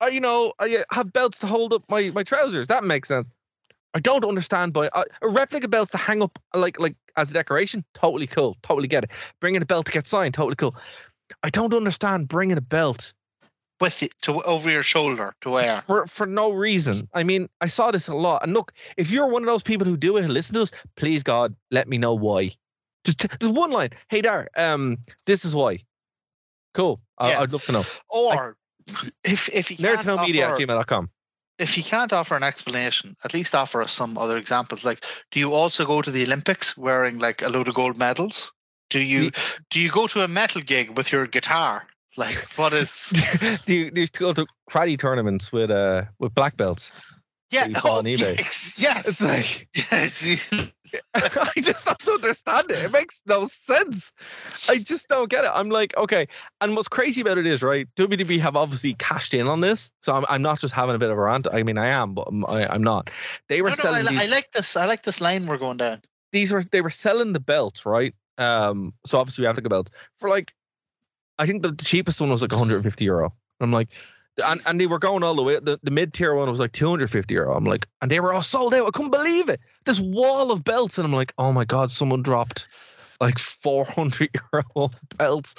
[0.00, 2.66] I, you know, I uh, have belts to hold up my, my trousers.
[2.66, 3.28] That makes sense.
[3.94, 7.34] I don't understand but uh, a replica belt to hang up like like as a
[7.34, 7.82] decoration.
[7.94, 8.56] Totally cool.
[8.62, 9.10] Totally get it.
[9.40, 10.34] Bringing a belt to get signed.
[10.34, 10.76] Totally cool.
[11.42, 13.12] I don't understand bringing a belt
[13.80, 15.80] With it to over your shoulder to wear.
[15.82, 17.08] for for no reason.
[17.14, 18.42] I mean, I saw this a lot.
[18.42, 20.70] And look, if you're one of those people who do it and listen to us,
[20.96, 22.52] please God, let me know why.
[23.04, 23.90] Just one line.
[24.08, 25.78] Hey there, um, this is why.
[26.74, 27.00] Cool.
[27.18, 27.40] I, Yeah.
[27.40, 27.84] I'd love to know.
[28.08, 28.56] Or
[29.24, 31.10] if if you can't Nerdtoknowmedia at offer- gmail.com.
[31.58, 34.84] if you can't offer an explanation, at least offer us some other examples.
[34.84, 38.52] Like, do you also go to the Olympics wearing like a load of gold medals?
[38.90, 39.30] Do you
[39.70, 41.86] do you go to a metal gig with your guitar?
[42.16, 43.12] Like, what is?
[43.66, 46.92] do you do you go to karate tournaments with uh with black belts?
[47.50, 50.72] Yeah, you bought on oh, yes, yes, It's like yes.
[51.14, 52.84] I just don't understand it.
[52.84, 54.12] It makes no sense.
[54.68, 55.50] I just don't get it.
[55.54, 56.26] I'm like, okay.
[56.60, 57.86] And what's crazy about it is, right?
[57.96, 61.10] WWE have obviously cashed in on this, so I'm, I'm not just having a bit
[61.10, 61.46] of a rant.
[61.52, 63.10] I mean, I am, but I'm, I, I'm not.
[63.48, 64.76] They were No, no, I, selling li- these, I like this.
[64.76, 66.02] I like this line we're going down.
[66.32, 68.14] these were they were selling the belts, right?
[68.38, 70.52] Um, so obviously we have to go belts for like,
[71.38, 73.32] I think the, cheapest one was like 150 euro.
[73.60, 73.88] I'm like,
[74.44, 75.58] and, and they were going all the way.
[75.58, 77.56] The, the mid tier one was like 250 euro.
[77.56, 78.86] I'm like, and they were all sold out.
[78.86, 79.60] I couldn't believe it.
[79.84, 82.68] This wall of belts, and I'm like, oh my god, someone dropped
[83.20, 85.54] like 400 euro belts.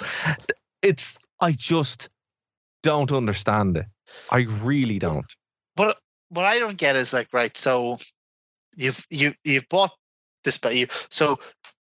[0.82, 2.08] It's I just
[2.82, 3.86] don't understand it.
[4.30, 5.26] I really don't.
[5.76, 5.98] But
[6.28, 7.98] what I don't get is like, right, so
[8.76, 9.90] you've you you've bought
[10.44, 11.38] this but you so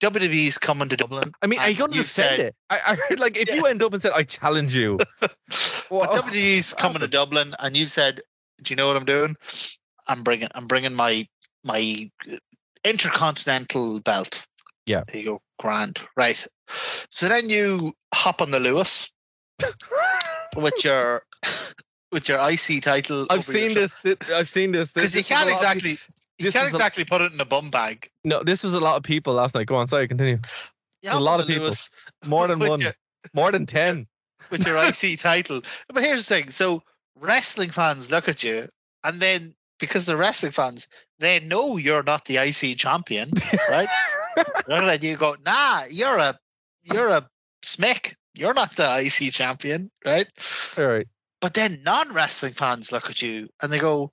[0.00, 1.32] WWE's coming to Dublin.
[1.42, 2.56] I mean, I couldn't you've said it.
[2.70, 5.36] I, I like if you end up and said, "I challenge you." but
[5.90, 7.08] Well, WWE's coming to?
[7.08, 8.20] Dublin, and you've said,
[8.62, 9.36] "Do you know what I'm doing?
[10.08, 11.26] I'm bringing I'm bringing my
[11.64, 12.36] my uh,
[12.84, 14.46] intercontinental belt."
[14.86, 15.02] Yeah.
[15.06, 16.44] there you go, grand, right?
[17.10, 19.12] So then you hop on the Luas
[20.56, 21.22] with your
[22.10, 23.26] with your IC title.
[23.30, 24.00] I've seen this.
[24.00, 24.92] th- I've seen this.
[24.92, 25.98] because you This was a can't exactly
[26.44, 28.08] you can't was a- exactly put it in a bum bag.
[28.24, 29.66] no, this was a lot of people last night.
[29.66, 30.38] Go on, sorry, continue.
[31.02, 31.68] You A lot of people.
[31.68, 31.90] Luas
[32.26, 32.94] More than one, your-
[33.34, 34.06] more than ten.
[34.50, 35.62] with your IC title.
[35.92, 36.82] But here's the thing: so
[37.18, 38.68] wrestling fans look at you,
[39.04, 40.86] and then because they're wrestling fans,
[41.18, 43.30] they know you're not the IC champion,
[43.70, 43.88] right?
[44.68, 46.38] and then you go, "Nah, you're a
[46.84, 47.26] you're a
[47.64, 48.14] smick.
[48.34, 50.26] You're not the IC champion, right?"
[50.78, 51.06] All right.
[51.40, 54.12] But then non-wrestling fans look at you and they go,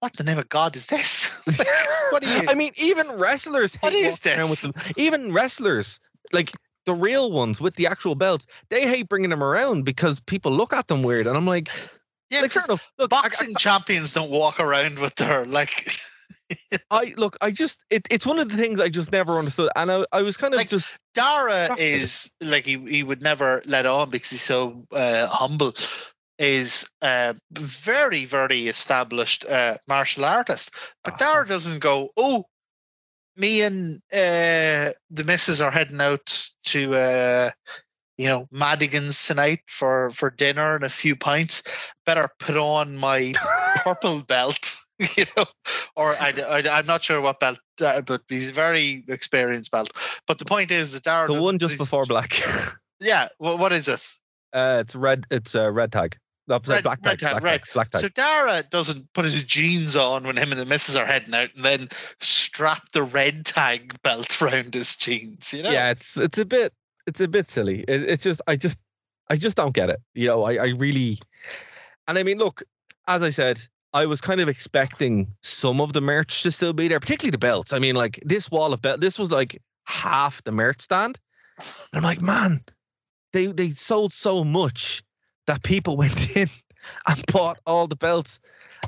[0.00, 1.30] "What the name of God is this?
[2.10, 3.76] what are you?" I mean, even wrestlers.
[3.76, 4.72] What hate is walking around with this?
[4.84, 4.92] them.
[4.96, 6.00] Even wrestlers,
[6.32, 6.52] like
[6.86, 10.72] the real ones with the actual belts, they hate bringing them around because people look
[10.72, 11.26] at them weird.
[11.26, 11.68] And I'm like,
[12.30, 12.92] yeah, like fair because enough.
[12.98, 15.90] Look, I- I- boxing champions don't walk around with their like.
[16.90, 19.92] I look, I just it, it's one of the things I just never understood, and
[19.92, 23.84] I, I was kind of Like, just Darragh is like he, he would never let
[23.84, 25.74] on because he's so uh, humble.
[26.38, 30.70] Is a very very established uh, martial artist,
[31.02, 31.24] but Uh-huh.
[31.24, 32.10] Darragh doesn't go.
[32.16, 32.44] Oh,
[33.36, 37.50] me and uh, the missus are heading out to uh,
[38.18, 41.62] you know Madigan's tonight for for dinner and a few pints.
[42.04, 43.32] Better put on my
[43.84, 44.78] purple belt,
[45.16, 45.46] you know,
[45.96, 49.90] or I, I, am not sure what belt, uh, but he's a very experienced belt.
[50.26, 52.40] But the point is that Darragh, the one just before black.
[53.00, 54.18] Yeah, well, what is this?
[54.52, 55.24] uh, it's red.
[55.30, 56.18] It's uh, red tag.
[56.48, 57.72] Oh, no, it's Red- black red tag, black.
[57.72, 58.00] Black tag.
[58.00, 61.50] So Darragh doesn't put his jeans on when him and the missus are heading out,
[61.54, 61.88] and then
[62.20, 65.52] strap the red tag belt round his jeans.
[65.52, 65.70] You know?
[65.70, 66.72] Yeah, it's it's a bit
[67.06, 67.80] it's a bit silly.
[67.88, 68.78] It, it's just I just
[69.28, 70.00] I just don't get it.
[70.14, 71.20] You know, I I really,
[72.06, 72.62] and I mean, look,
[73.06, 73.60] as I said,
[73.92, 77.38] I was kind of expecting some of the merch to still be there, particularly the
[77.38, 77.72] belts.
[77.72, 81.18] I mean, like this wall of belt, this was like half the merch stand.
[81.58, 82.62] And I'm like, man,
[83.32, 85.02] they they sold so much
[85.48, 86.48] that people went in
[87.08, 88.38] and bought all the belts.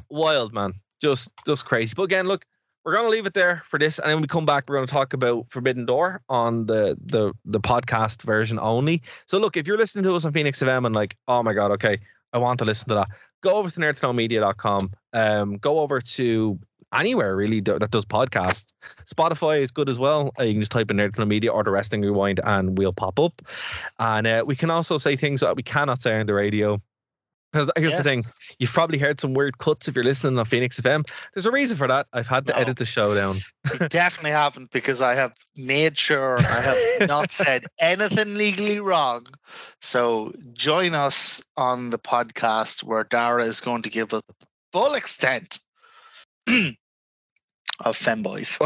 [0.09, 1.95] Wild man, just just crazy.
[1.97, 2.47] But again, look,
[2.85, 5.13] we're gonna leave it there for this, and then we come back, we're gonna talk
[5.13, 9.03] about Forbidden Door on the the the podcast version only.
[9.27, 11.73] So look, if you're listening to us on Phoenix FM and like, oh my god,
[11.73, 11.99] okay,
[12.33, 13.09] I want to listen to that,
[13.43, 14.93] go over to nerdtoknowmedia.com.
[15.13, 16.59] Um, go over to
[16.95, 18.73] anywhere really that does podcasts.
[19.07, 20.33] Spotify is good as well.
[20.39, 23.19] Uh, you can just type in Nerd Media or the Wrestling Rewind, and we'll pop
[23.21, 23.43] up.
[23.99, 26.79] And uh, we can also say things that we cannot say on the radio.
[27.53, 27.99] Because here's Yeah.
[27.99, 28.25] the thing,
[28.61, 31.05] you've probably heard some weird cuts if you're listening on Phoenix FM.
[31.35, 32.07] There's a reason for that.
[32.13, 32.61] I've had to No.
[32.61, 33.39] edit the show down.
[33.89, 36.61] Definitely haven't because I have made sure I
[37.01, 39.27] have not said anything legally wrong.
[39.81, 44.95] So join us on the podcast where Darragh is going to give us the full
[44.95, 45.59] extent
[47.81, 48.59] of femboys.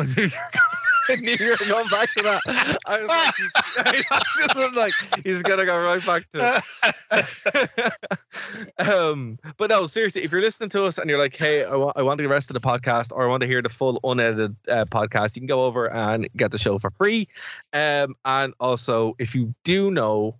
[1.08, 2.78] I knew you were going back to that.
[2.86, 3.50] I was like, he's,
[4.56, 4.92] I like,
[5.24, 6.62] he's gonna go right back to
[7.10, 8.88] it.
[8.88, 11.96] um, but no, seriously, if you're listening to us and you're like, hey, I want,
[11.96, 14.56] I want the rest of the podcast or I want to hear the full unedited
[14.68, 17.28] uh, podcast, you can go over and get the show for free.
[17.72, 20.36] Um, and also, if you do know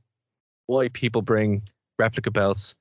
[0.67, 1.63] why people bring
[1.99, 2.75] replica belts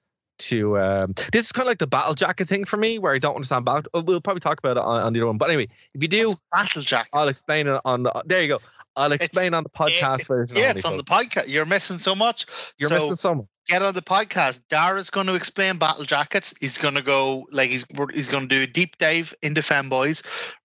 [0.48, 3.20] to um, this is kind of like the battle jacket thing for me, where I
[3.20, 3.90] don't understand battle.
[3.94, 6.08] oh, We'll probably talk about it on, on the other one, but anyway, if you
[6.08, 7.10] do, Battle Jack.
[7.14, 8.24] I'll explain it on the.
[8.26, 8.60] There you go.
[8.96, 10.56] I'll explain on the podcast it- version.
[10.58, 11.48] Yeah, it's on the podcast.
[11.48, 12.46] You're missing so much.
[12.78, 13.48] You're so missing some.
[13.68, 14.68] get on the podcast.
[14.70, 16.54] Darragh's going to explain battle jackets.
[16.60, 20.22] He's going to go like he's he's going to do a deep dive into femboys.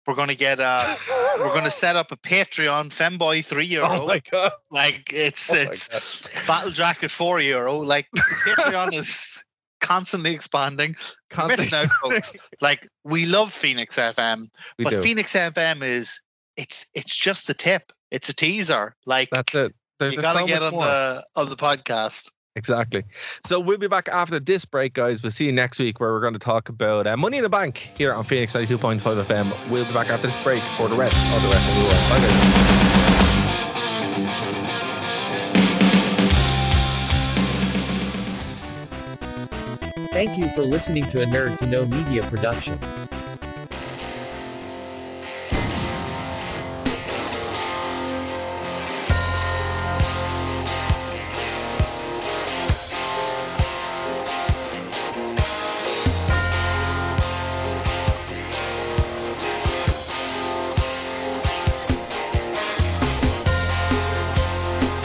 [0.06, 0.96] We're going to get uh
[1.38, 4.02] we're going to set up a Patreon femboy three euro.
[4.02, 4.52] Oh my god!
[4.70, 7.76] like it's Oh it's battle jacket four euro.
[7.78, 9.42] Like Patreon is
[9.80, 10.94] constantly expanding.
[11.36, 12.32] You're out, folks.
[12.60, 14.48] Like we love Phoenix FM,
[14.78, 15.02] we but do.
[15.02, 16.20] Phoenix FM is
[16.56, 17.92] it's it's just the tip.
[18.10, 18.94] It's a teaser.
[19.06, 19.74] Like That's it.
[19.98, 20.84] There's, you got to so get on more.
[20.84, 22.30] the on the podcast.
[22.56, 23.04] Exactly.
[23.46, 25.22] So we'll be back after this break, guys.
[25.22, 27.48] We'll see you next week where we're going to talk about uh, Money in the
[27.48, 29.70] Bank here on Phoenix 92.5 FM.
[29.70, 32.00] We'll be back after this break for the rest of the rest of the world.
[32.10, 32.18] Bye,
[34.56, 34.67] guys.
[40.18, 42.76] Thank you for listening to a Nerd to Know media production.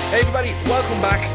[0.10, 1.33] Hey everybody, welcome back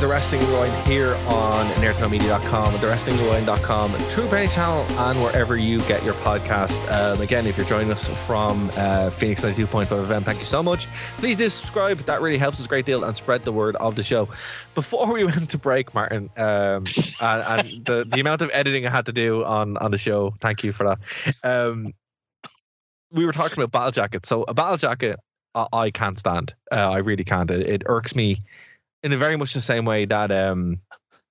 [0.00, 6.14] the Wrestling Rewind here on nerdtomedia.com, thewrestlingrewind.com, True Penny Channel, and wherever you get your
[6.14, 6.88] podcast.
[6.92, 10.86] Um, again, if you're joining us from uh, Phoenix 92.5 FM, thank you so much.
[11.16, 11.98] Please do subscribe.
[12.00, 14.28] That really helps us a great deal and spread the word of the show.
[14.76, 16.84] Before we went to break, Martin, um,
[17.20, 20.32] and, and the, the amount of editing I had to do on, on the show,
[20.40, 20.98] thank you for that.
[21.42, 21.92] Um,
[23.10, 24.28] we were talking about battle jackets.
[24.28, 25.18] So a battle jacket
[25.56, 26.54] I, I can't stand.
[26.70, 27.50] Uh, I really can't.
[27.50, 28.38] It, it irks me
[29.02, 30.78] in a very much the same way that um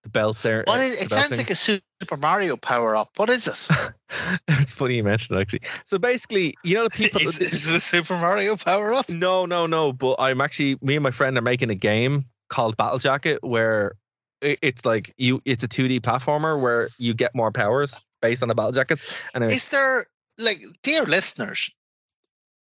[0.03, 0.63] the belts are.
[0.67, 3.11] What is, it sounds like a Super Mario power up.
[3.17, 3.67] What is it?
[4.47, 5.61] it's funny you mentioned it actually.
[5.85, 7.21] So basically, you know the people.
[7.21, 9.09] is, is it a Super Mario power up?
[9.09, 9.93] no, no, no.
[9.93, 13.95] But I'm actually me and my friend are making a game called Battle Jacket where
[14.41, 15.41] it's like you.
[15.45, 19.21] It's a 2D platformer where you get more powers based on the battle jackets.
[19.33, 20.07] And is there
[20.37, 21.71] like, dear listeners,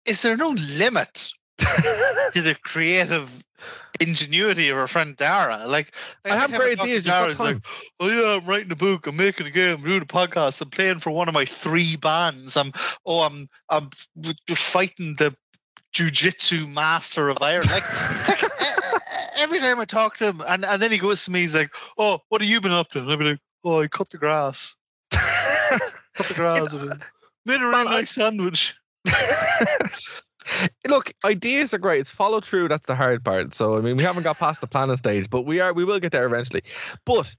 [0.05, 1.31] is there no limit
[2.33, 3.43] to the creative
[3.99, 5.67] ingenuity of our friend Darragh?
[5.67, 5.93] Like,
[6.25, 7.05] I have great time talk to ideas.
[7.05, 7.65] Darragh, Just like,
[7.99, 10.69] oh yeah, I'm writing a book, I'm making a game, I'm doing a podcast, I'm
[10.69, 12.55] playing for one of my three bands.
[12.57, 12.71] I'm
[13.05, 13.89] oh, I'm I'm
[14.49, 15.35] fighting the
[15.93, 17.71] jujitsu master of Ireland.
[17.71, 18.51] Like, like,
[19.37, 21.73] every time I talk to him, and, and then he goes to me, he's like,
[21.97, 22.99] oh, what have you been up to?
[22.99, 24.75] And I'll be like, oh, I cut the grass,
[25.11, 26.71] cut the grass,
[27.45, 28.75] made a really nice sandwich.
[30.87, 32.01] Look, ideas are great.
[32.01, 32.69] It's follow through.
[32.69, 33.53] That's the hard part.
[33.53, 35.73] So I mean, we haven't got past the planning stage, but we are.
[35.73, 36.63] We will get there eventually.
[37.05, 37.33] But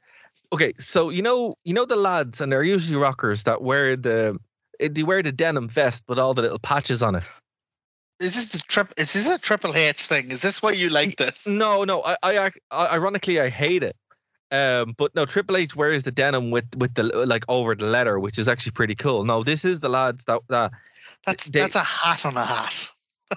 [0.53, 4.39] okay, so you know, you know the lads, and they're usually rockers that wear the
[4.81, 7.25] eh, they wear the denim vest with all the little patches on it.
[8.21, 8.93] Is this the trip?
[8.97, 10.31] Is this a Triple H thing?
[10.31, 11.47] Is this why you like this?
[11.47, 12.03] No, no.
[12.03, 13.97] I, I, I ironically, I hate it.
[14.51, 18.19] Um, but no, Triple H wears the denim with with the like over the leather,
[18.19, 19.25] which is actually pretty cool.
[19.25, 20.73] No, this is the lads that that
[21.27, 22.91] That's they- that's a hat on a hat.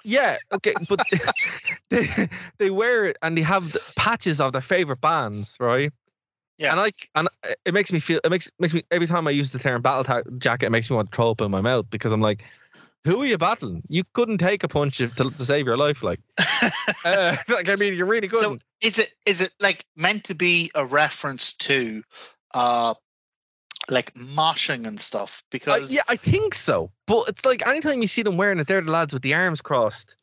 [0.03, 1.05] Yeah, okay, but
[1.89, 5.91] they they wear it and they have the patches of their favorite bands, right?
[6.57, 6.71] Yeah.
[6.71, 7.27] and like, and
[7.65, 8.19] it makes me feel.
[8.23, 10.89] It makes makes me every time I use the term battle ta- jacket, it makes
[10.89, 12.43] me want to throw up in my mouth because I'm like,
[13.03, 13.81] who are you battling?
[13.89, 16.19] You couldn't take a punch if, to, to save your life, like.
[17.05, 18.41] uh, like I mean, you're really good.
[18.41, 22.03] So is it is it like meant to be a reference to
[22.53, 22.93] uh
[23.91, 25.43] like moshing and stuff?
[25.43, 26.89] Uh, Because yeah, I think so.
[27.05, 29.61] But it's like anytime you see them wearing it, they're the lads with the arms
[29.61, 30.15] crossed,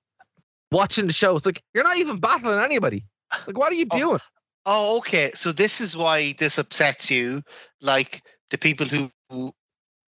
[0.73, 1.37] watching the show.
[1.37, 3.05] It's like you're not even battling anybody.
[3.47, 4.21] Like, what are you Oh, doing?
[4.67, 7.43] oh okay, so this is why this upsets you,
[7.81, 9.53] like the people who, who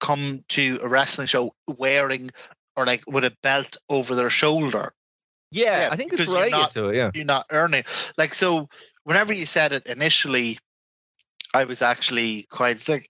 [0.00, 2.30] come to a wrestling show wearing
[2.76, 4.92] or like with a belt over their shoulder.
[5.50, 6.96] Yeah, yeah, I think it's you're not- to it.
[6.96, 7.10] Yeah.
[7.14, 7.82] You're not earning
[8.16, 8.68] like so.
[9.04, 10.58] Whenever you said it initially,
[11.54, 13.08] I was actually quite like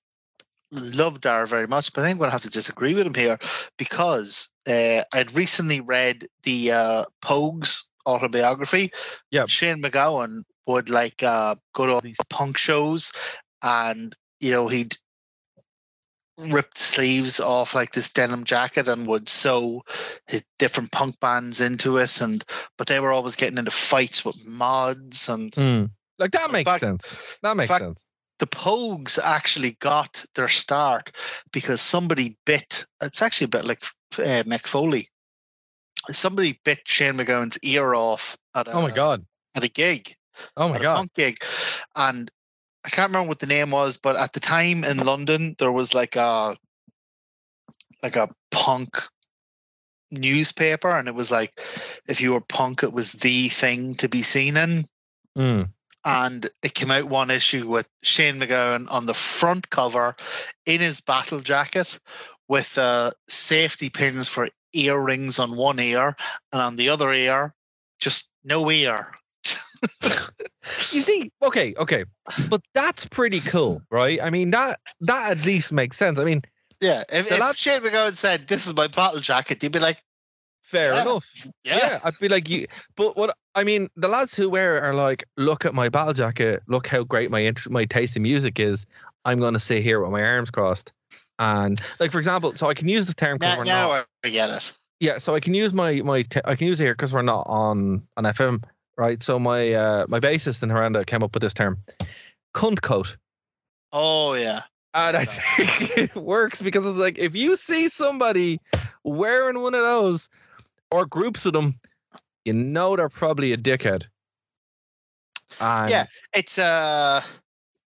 [0.70, 3.38] loved Dar very much, but I think I'm gonna have to disagree with him here
[3.78, 8.90] because uh, I'd recently read the uh, Pogues autobiography.
[9.30, 9.46] Yeah.
[9.46, 13.12] Shane MacGowan would like uh, go to all these punk shows,
[13.62, 14.96] and you know he'd
[16.38, 19.82] rip the sleeves off like this denim jacket and would sew
[20.28, 22.44] his different punk bands into it and
[22.76, 25.90] but they were always getting into fights with mods and Mm.
[26.20, 27.16] Like that makes fact- sense.
[27.42, 28.06] That makes fact- sense.
[28.38, 31.10] The Pogues actually got their start
[31.52, 32.86] because somebody bit.
[33.02, 33.82] It's actually a bit like
[34.18, 35.08] uh, Mick Foley.
[36.10, 39.26] Somebody bit Shane MacGowan's ear off at a, Oh my god.
[39.54, 40.14] at a gig,
[40.56, 40.94] Oh my god.
[40.96, 41.36] punk gig,
[41.96, 42.30] and
[42.86, 45.94] I can't remember what the name was, but at the time in London there was
[45.94, 46.56] like a
[48.02, 49.02] like a punk
[50.12, 51.60] newspaper, and it was like
[52.06, 54.86] if you were punk, it was the thing to be seen in
[55.36, 55.70] Mm.
[56.04, 60.14] And it came out one issue with Shane MacGowan on the front cover
[60.64, 61.98] in his battle jacket
[62.48, 66.16] with uh, safety pins for earrings on one ear
[66.52, 67.52] and on the other ear
[67.98, 69.12] just no ear.
[70.92, 72.04] You see, okay, okay,
[72.50, 74.20] but that's pretty cool, right?
[74.22, 76.18] I mean, that that at least makes sense.
[76.18, 76.42] I mean,
[76.80, 80.02] Yeah, if, if that- Shane MacGowan said this is my battle jacket, you'd be like,
[80.68, 81.02] fair Yeah.
[81.02, 81.26] enough.
[81.64, 82.66] yeah, I'd be like you.
[82.96, 86.12] But what I mean, the lads who wear it are like, look at my battle
[86.14, 86.62] jacket.
[86.68, 88.86] Look how great my int- my taste in music is.
[89.24, 90.92] I'm going to sit here with my arms crossed,
[91.38, 94.06] and like for example, so I can use the term now, we're now not.
[94.24, 94.72] I get it.
[95.00, 97.22] Yeah, so I can use my my t- I can use it here because we're
[97.22, 98.62] not on an FM,
[98.96, 99.22] right?
[99.22, 101.78] So my uh my bassist in Miranda came up with this term,
[102.54, 103.16] cunt coat.
[103.92, 104.62] Oh yeah,
[104.94, 108.60] And I think it works because it's like if you see somebody
[109.04, 110.28] wearing one of those
[110.90, 111.80] or groups of them,
[112.44, 114.04] you know they're probably a dickhead.
[115.60, 116.04] And Yeah.
[116.34, 117.22] it's uh,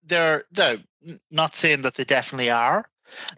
[0.04, 0.80] they're they're
[1.32, 2.90] not saying that they definitely are.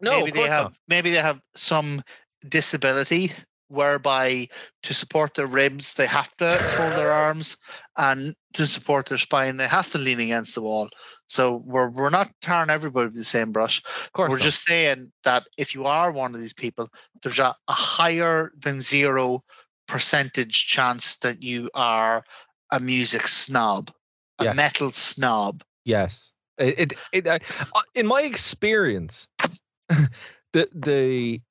[0.01, 0.73] no, maybe they have not.
[0.87, 2.01] maybe they have some
[2.47, 3.31] disability
[3.69, 4.47] whereby
[4.81, 7.57] to support their ribs they have to fold their arms,
[7.97, 10.89] and to support their spine they have to lean against the wall.
[11.27, 13.83] So we're we're not tarring everybody with the same brush.
[13.85, 14.43] Of course, We're not.
[14.43, 16.89] just saying that if you are one of these people,
[17.21, 19.43] there's a, a higher than zero
[19.87, 22.23] percentage chance that you are
[22.71, 23.91] a music snob,
[24.39, 24.55] a Yes.
[24.55, 25.63] metal snob.
[25.85, 26.33] Yes.
[26.57, 27.39] It, it, it I-
[27.75, 29.27] uh, in my experience,
[29.89, 31.41] the the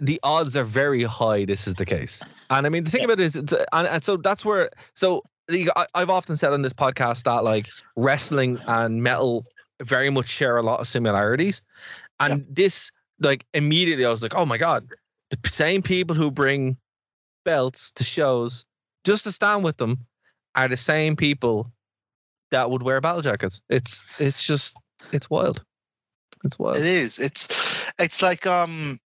[0.00, 1.44] the odds are very high.
[1.44, 3.06] This is the case, and I mean the thing Yeah.
[3.06, 4.70] about it is, it's, uh, and, and so that's where.
[4.94, 5.22] So
[5.94, 9.46] I've often said on this podcast that like wrestling and metal
[9.82, 11.62] very much share a lot of similarities,
[12.20, 12.90] and this
[13.20, 14.88] like immediately I was like, oh my god,
[15.30, 16.76] the same people who bring
[17.44, 18.64] belts to shows
[19.04, 19.98] just to stand with them
[20.54, 21.70] are the same people
[22.50, 23.60] that would wear battle jackets.
[23.68, 24.76] It's it's just
[25.12, 25.62] it's wild.
[26.44, 26.76] It's wild.
[26.76, 27.18] It is.
[27.18, 29.00] It's it's like um.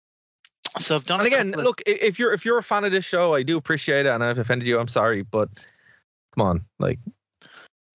[0.78, 1.20] So I've done.
[1.20, 4.06] And again, look, if you're if you're a fan of this show, I do appreciate
[4.06, 4.78] it, and I've offended you.
[4.78, 5.48] I'm sorry, but
[6.38, 6.98] come on, like,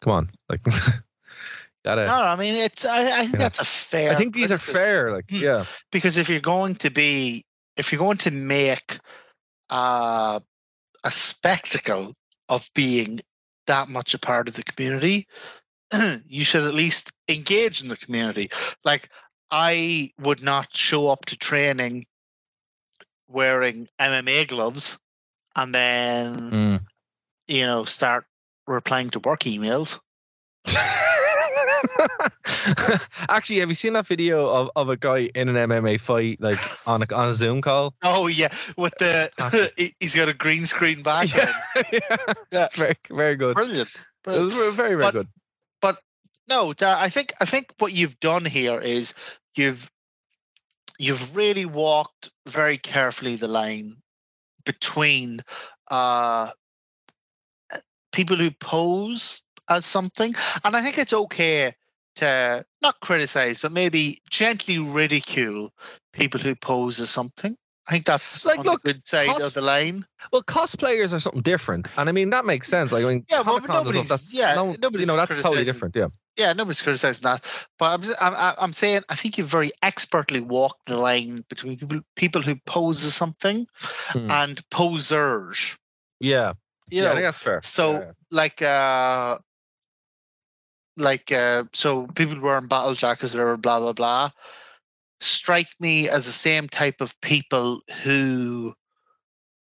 [0.02, 0.62] come on, like,
[1.86, 2.08] gotta.
[2.08, 2.86] No, I mean it's.
[2.86, 3.38] I, I think Yeah.
[3.39, 4.12] that's a fair.
[4.12, 5.12] I think these are fair.
[5.14, 5.44] Like, Hmm.
[5.44, 7.46] yeah, because if you're going to be,
[7.78, 9.00] if you're going to make
[9.70, 10.39] uh,
[11.04, 12.14] a spectacle
[12.50, 13.22] of being
[13.68, 15.26] that much a part of the community,
[16.28, 18.50] you should at least engage in the community.
[18.84, 19.10] Like
[19.52, 22.06] I would not show up to training
[23.28, 25.00] wearing MMA gloves
[25.56, 26.86] and then Mm.
[27.48, 28.26] you know start
[28.68, 29.99] replying to work emails.
[33.30, 36.57] Actually, have you seen that video of, of a guy in an MMA fight, like
[36.88, 37.93] on a on a Zoom call?
[38.03, 41.53] Oh yeah, with the he- he's got a green screen background.
[41.91, 42.18] yeah,
[42.51, 42.68] Yeah.
[42.76, 43.55] very very good.
[43.55, 43.89] Brilliant.
[43.89, 44.45] It brilliant.
[44.55, 45.28] was very very But- good.
[45.82, 45.99] But
[46.47, 49.14] no, I think I think what you've done here is
[49.55, 49.91] you've
[50.97, 53.97] you've really walked very carefully the line
[54.66, 55.41] between
[55.91, 56.49] uh
[58.14, 60.34] people who pose as something,
[60.64, 61.74] and I think it's okay
[62.16, 65.74] to not criticize, but maybe gently ridicule
[66.14, 67.57] people who pose as something.
[67.88, 70.05] I think that's Like, on look, the good side cos- of the line.
[70.32, 72.93] Well, cosplayers are something different, and I mean that makes sense.
[72.93, 75.95] Like, I mean, Yeah, well, nobody's- that's yeah, no, you know, that's totally different.
[75.95, 76.07] Yeah.
[76.38, 77.45] Yeah, nobody's criticizing that,
[77.78, 81.78] but I'm just, I'm I'm saying I think you've very expertly walked the line between
[81.78, 83.68] people people who pose as something
[84.14, 84.32] Hmm.
[84.32, 85.78] and posers.
[86.20, 86.53] Yeah,
[86.90, 87.62] You yeah, know, that's fair.
[87.64, 88.12] so Yeah, yeah.
[88.32, 89.38] like uh,
[90.98, 94.30] like uh, so people wearing battle jackets, or whatever, blah blah blah,
[95.20, 98.74] strike me as the same type of people who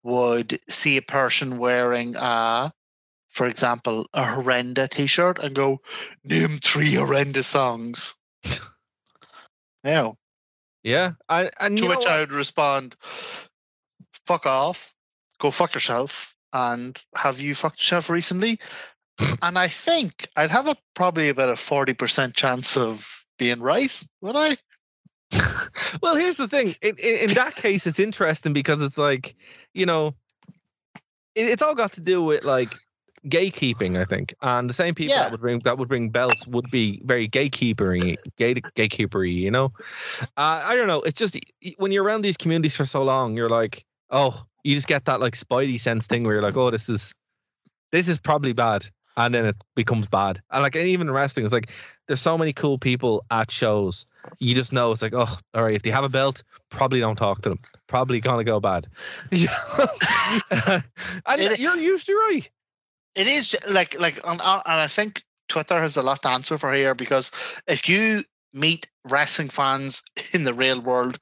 [0.02, 2.70] would see a person wearing uh
[3.30, 5.78] for example, a horrenda t-shirt and go,
[6.24, 8.16] name three horrendous songs.
[9.84, 10.12] Yeah.
[10.82, 12.06] yeah, I, and To which?
[12.06, 12.96] I would respond,
[14.26, 14.94] fuck off,
[15.38, 18.58] go fuck yourself, and have you fucked yourself recently?
[19.42, 24.36] and I think I'd have a probably about a 40% chance of being right, would
[24.36, 24.56] I?
[26.02, 26.74] well, here's the thing.
[26.82, 29.36] In, in, in that case, it's interesting because it's like,
[29.74, 30.14] you know,
[31.34, 32.80] it, it's all got to do with like
[33.26, 34.34] gatekeeping, I think.
[34.42, 35.22] And the same people Yeah.
[35.22, 39.34] that would bring that would bring belts would be very gatekeepery, gate gatekeepery.
[39.34, 39.72] You know,
[40.20, 41.02] uh, I don't know.
[41.02, 41.38] It's just
[41.78, 45.20] when you're around these communities for so long, you're like, oh, you just get that
[45.20, 47.12] like spidey sense thing where you're like, oh, this is
[47.92, 48.86] this is probably bad.
[49.16, 50.40] And then it becomes bad.
[50.50, 51.70] And like and even wrestling, it's like
[52.06, 54.06] there's so many cool people at shows
[54.38, 57.16] you just know it's like, oh, all right, if they have a belt, probably don't
[57.16, 57.58] talk to them.
[57.86, 58.86] Probably gonna go bad.
[61.26, 62.48] And It- you're usually right.
[63.14, 66.28] it is like like on, on- uh, and I think Twitter has a lot to
[66.28, 67.32] answer for here because
[67.66, 68.22] if you
[68.52, 70.02] meet wrestling fans
[70.32, 71.18] in the real world,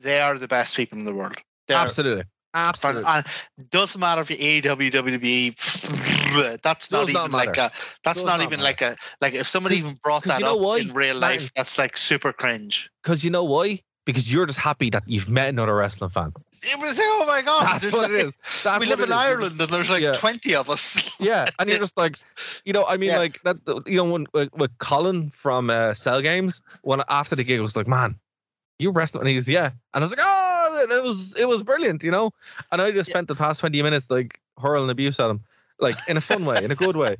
[0.00, 1.36] they are the best people in the world.
[1.68, 2.24] They're, Absolutely.
[2.54, 3.04] Absolutely.
[3.06, 3.24] and
[3.70, 6.60] doesn't matter if you're AEW, WWE.
[6.62, 7.70] That's not even like a.
[8.04, 8.62] That's not, not even matter.
[8.62, 8.96] like a.
[9.20, 11.96] Like if somebody even brought that you know up why, in real life, that's like
[11.96, 12.90] super cringe.
[13.02, 13.80] Because you know why?
[14.04, 16.32] Because you're just happy that you've met another wrestling fan.
[16.64, 17.80] It was like, oh my god!
[17.80, 18.38] That's what it like- is.
[18.62, 19.10] That's we live in is.
[19.10, 20.12] Ireland, and there's like Yeah.
[20.12, 21.12] twenty of us.
[21.20, 22.18] Yeah, and you're just like,
[22.64, 23.18] you know, I mean, Yeah.
[23.18, 23.56] like that.
[23.86, 27.62] You know, when with, with Colin from uh, Cell Games, when after the gig, I
[27.62, 28.16] was like, man,
[28.78, 29.22] you wrestling?
[29.22, 30.31] And he was, yeah, and I was like, oh,
[30.82, 32.32] and it was it was brilliant, you know.
[32.72, 33.12] And I just Yeah.
[33.12, 35.40] spent the past twenty minutes like hurling abuse at him,
[35.80, 37.16] like in a fun way, in a good way.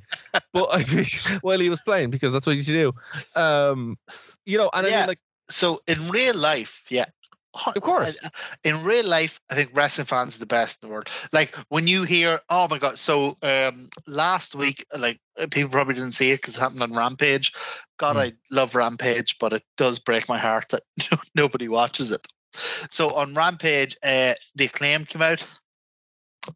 [0.53, 0.83] But I
[1.43, 2.93] while he was playing, because that's what you should do.
[3.41, 3.99] Um,
[4.45, 4.99] you know, and I Yeah.
[4.99, 7.07] mean, like, So in real life, yeah.
[7.77, 8.17] Of course.
[8.25, 8.31] Uh,
[8.65, 11.09] In real life, I think wrestling fans are the best in the world.
[11.33, 12.99] Like when you hear, oh my god!
[12.99, 16.95] So um, last week, like uh, people probably didn't see it because it happened on
[16.95, 17.53] Rampage.
[17.99, 18.19] God, Hmm.
[18.19, 20.83] I love Rampage, but it does break my heart that
[21.35, 22.27] nobody watches it.
[22.91, 25.45] So on Rampage, uh, the Acclaimed came out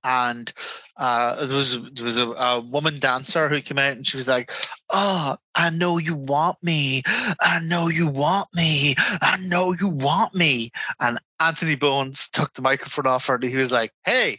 [0.03, 0.53] and
[0.97, 4.29] uh, there was there was a, a woman dancer who came out and she was
[4.29, 4.51] like,
[4.91, 7.03] "Oh, I know you want me.
[7.07, 8.95] I know you want me.
[9.23, 10.71] I know you want me."
[11.01, 14.39] And Anthony Bowens took the microphone off her and he was like, "Hey,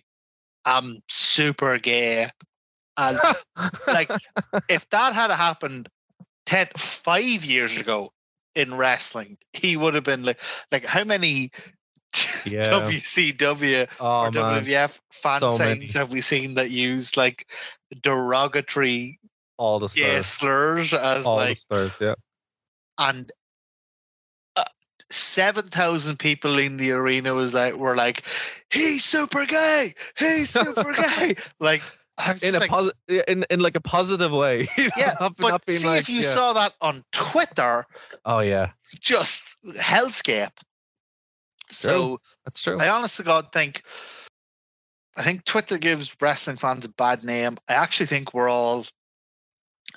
[0.65, 2.27] I'm super gay."
[2.97, 3.19] And
[3.87, 4.11] like,
[4.69, 5.87] if that had happened
[6.47, 8.11] 10, five years ago
[8.57, 11.51] in wrestling, he would have been like, like how many
[12.45, 12.63] Yeah.
[12.63, 15.91] WCW Oh or man, WWF fan so signs many.
[15.93, 17.51] have we seen that use like
[18.01, 19.19] derogatory
[19.57, 21.97] all the gay stars, slurs as all like stars.
[22.01, 22.15] Yeah.
[22.97, 23.31] and
[24.55, 24.63] uh,
[25.11, 28.25] seven thousand people in the arena was like were like
[28.71, 31.83] he's super gay he's super gay like
[32.41, 34.67] In a like, positive, in in like a positive way.
[34.97, 36.27] yeah Not- but not see like, if you yeah.
[36.27, 37.85] saw that on Twitter
[38.25, 38.71] Oh yeah,
[39.01, 40.49] just hellscape
[41.69, 42.79] so that's true.
[42.79, 43.83] I honestly God think
[45.15, 47.57] I think Twitter gives wrestling fans a bad name.
[47.67, 48.85] I actually think we're all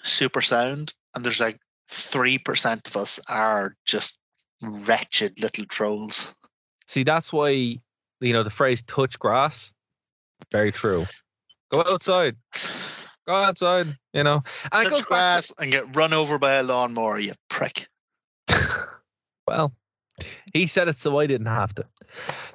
[0.03, 4.19] super sound, and there's like three percent of us are just
[4.63, 6.33] wretched little trolls.
[6.87, 9.73] See, that's why you know the phrase "touch grass."
[10.51, 11.07] Very true.
[11.71, 12.37] Go outside.
[13.27, 13.87] Go outside.
[14.13, 14.43] You know,
[14.73, 17.89] and Touch grass and get run over by a lawnmower, you prick.
[19.47, 19.73] Well,
[20.55, 21.85] he said it, so I didn't have to.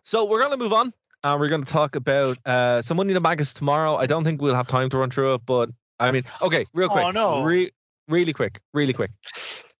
[0.04, 0.94] So we're going to move on,
[1.26, 3.98] and we're going to talk about uh, some money in the bank is tomorrow.
[3.98, 5.70] I don't think we'll have time to run through it, but
[6.00, 7.04] I mean, okay, real quick.
[7.04, 7.44] Oh, no.
[7.44, 7.72] Re-
[8.08, 9.12] really quick, really quick.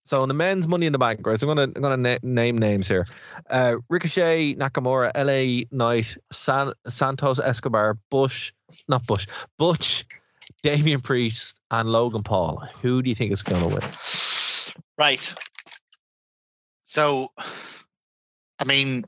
[0.06, 1.22] So in the men's money in the bank?
[1.24, 3.08] So I'm gonna I'm gonna na- name names here.
[3.50, 8.54] Uh, Ricochet, Nakamura, LA Knight, San- Santos Escobar, Bush,
[8.88, 9.26] not Bush,
[9.58, 10.06] Butch,
[10.62, 12.64] Damian Priest, and Logan Paul.
[12.82, 13.82] Who do you think is to win?
[14.98, 15.34] Right.
[16.86, 17.32] So,
[18.60, 19.06] I mean,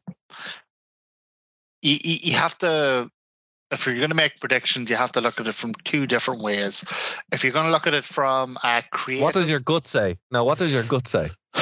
[1.82, 3.10] you, you you have to,
[3.72, 6.41] if you're going to make predictions, you have to look at it from two different
[6.41, 6.84] ways.
[7.31, 10.18] If you're going to look at it from a creative, What does your gut say?
[10.31, 11.30] No, what does your gut say?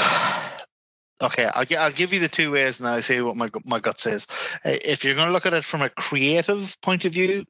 [1.24, 4.00] okay, I'll, I'll give you the two ways and I'll say what my, my gut
[4.00, 4.28] says.
[4.64, 7.46] If you're going to look at it from a creative point of view,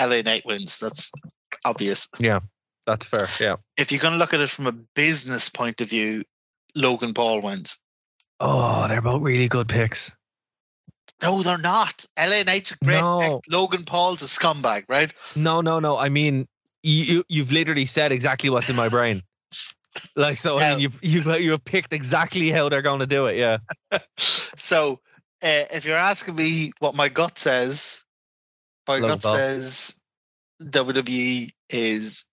[0.00, 0.78] LA Knight wins.
[0.80, 1.12] That's
[1.64, 2.08] obvious.
[2.18, 2.40] Yeah,
[2.86, 3.28] that's fair.
[3.38, 3.56] Yeah.
[3.76, 6.22] If you're going to look at it from a business point of view,
[6.74, 7.78] Logan Paul wins.
[8.40, 10.16] Oh, they're both really good picks.
[11.22, 12.04] No, they're not.
[12.18, 13.40] LA Knight's a great No.
[13.50, 15.12] Logan Paul's a scumbag, right?
[15.36, 15.98] No, no, no.
[15.98, 16.46] I mean,
[16.82, 19.22] you, you you've literally said exactly what's in my brain.
[20.14, 23.36] Like so, I mean, you've you've you've picked exactly how they're going to do it.
[23.36, 23.58] Yeah.
[24.16, 25.00] So,
[25.42, 28.04] uh, if you're asking me what my gut says,
[28.86, 29.36] my Logan gut Paul.
[29.36, 29.96] says
[30.62, 32.24] WWE is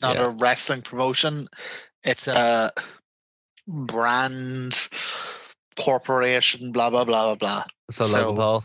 [0.00, 0.26] not Yeah.
[0.26, 1.48] a wrestling promotion.
[2.04, 2.70] It's a
[3.66, 4.88] brand
[5.76, 7.64] corporation, blah, blah, blah, blah, blah.
[7.90, 8.64] So, So- Logan Paul.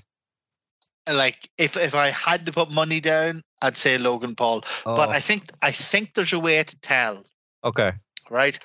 [1.12, 4.62] Like if, if I had to put money down, I'd say Logan Paul.
[4.86, 7.26] But Oh, I think I think there's a way to tell.
[7.64, 7.94] okay.
[8.30, 8.58] right?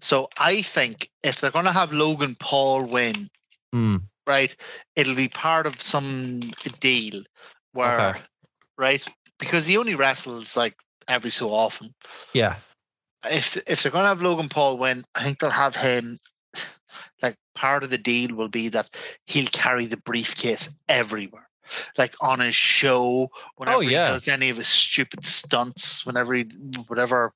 [0.00, 3.30] So I think if they're going to have Logan Paul win,
[3.72, 3.98] Hmm.
[4.26, 4.56] right,
[4.96, 6.40] it'll be part of some
[6.80, 7.22] deal
[7.72, 8.20] where, Okay.
[8.78, 9.06] right,
[9.38, 10.74] because he only wrestles like
[11.08, 11.94] every so often.
[12.32, 12.56] Yeah.
[13.30, 16.18] If if they're going to have Logan Paul win, I think they'll have him.
[17.54, 18.90] Part of the deal will be that
[19.26, 21.48] he'll carry the briefcase everywhere.
[21.96, 24.08] Like on his show, oh, whenever yeah.
[24.08, 26.44] he does any of his stupid stunts, whenever he
[26.88, 27.32] whatever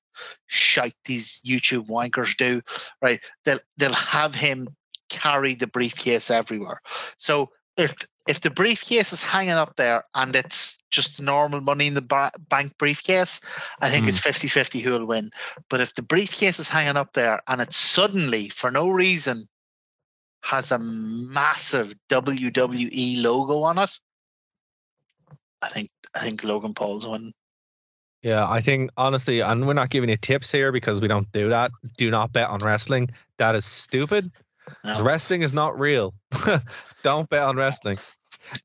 [0.47, 2.60] shite these YouTube wankers do,
[3.01, 3.20] right?
[3.44, 4.68] They'll they'll have him
[5.09, 6.80] carry the briefcase everywhere.
[7.16, 7.94] So if
[8.26, 12.32] if the briefcase is hanging up there and it's just normal money in the ba-
[12.48, 13.40] bank briefcase,
[13.80, 15.30] I think it's 50-50 who will win.
[15.70, 19.48] But if the briefcase is hanging up there and it's suddenly, for no reason,
[20.47, 23.90] has a massive WWE logo on it,
[25.60, 27.32] I think I think Logan Paul's one.
[28.23, 28.48] Yeah.
[28.48, 31.73] I think honestly, and we're not giving you tips here because we don't do that.
[31.97, 33.10] Do not bet on wrestling.
[33.39, 34.31] That is stupid.
[34.85, 35.02] No.
[35.02, 36.14] Wrestling is not real.
[37.02, 37.97] don't bet on wrestling.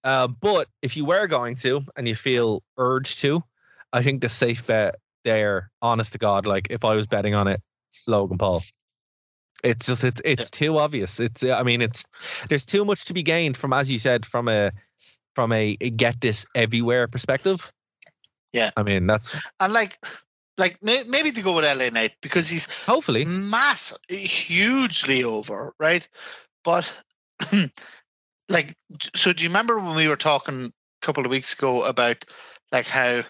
[0.03, 3.43] Uh, but if you were going to and you feel urged to,
[3.91, 7.47] I think the safe bet there, honest to God, like if I was betting on
[7.47, 7.59] it,
[8.07, 8.61] Logan Paul.
[9.63, 11.19] It's just it's it's too obvious.
[11.19, 12.05] It's uh, I mean it's
[12.49, 14.71] there's too much to be gained from as you said from a
[15.35, 17.71] from a, get this everywhere perspective.
[18.53, 18.71] Yeah.
[18.75, 19.97] I mean that's And like
[20.57, 26.07] like maybe to go with LA Knight because he's hopefully massive, eh, hugely over, right?
[26.63, 26.91] But
[28.49, 28.75] like,
[29.15, 32.23] so do you remember when we were talking a couple of weeks ago about
[32.71, 33.23] like how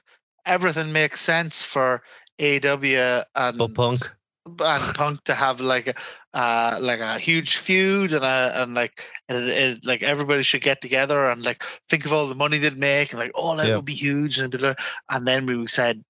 [0.46, 2.02] everything makes sense for
[2.40, 4.10] AEW and but punk.
[4.46, 5.94] And Punk to have like a
[6.34, 10.62] uh, like a huge feud and a, and like and it, it, like everybody should
[10.62, 13.68] get together and like think of all the money they'd make and like oh that
[13.68, 13.76] Yeah.
[13.76, 14.86] would be huge and blah, blah.
[15.10, 16.04] and then we said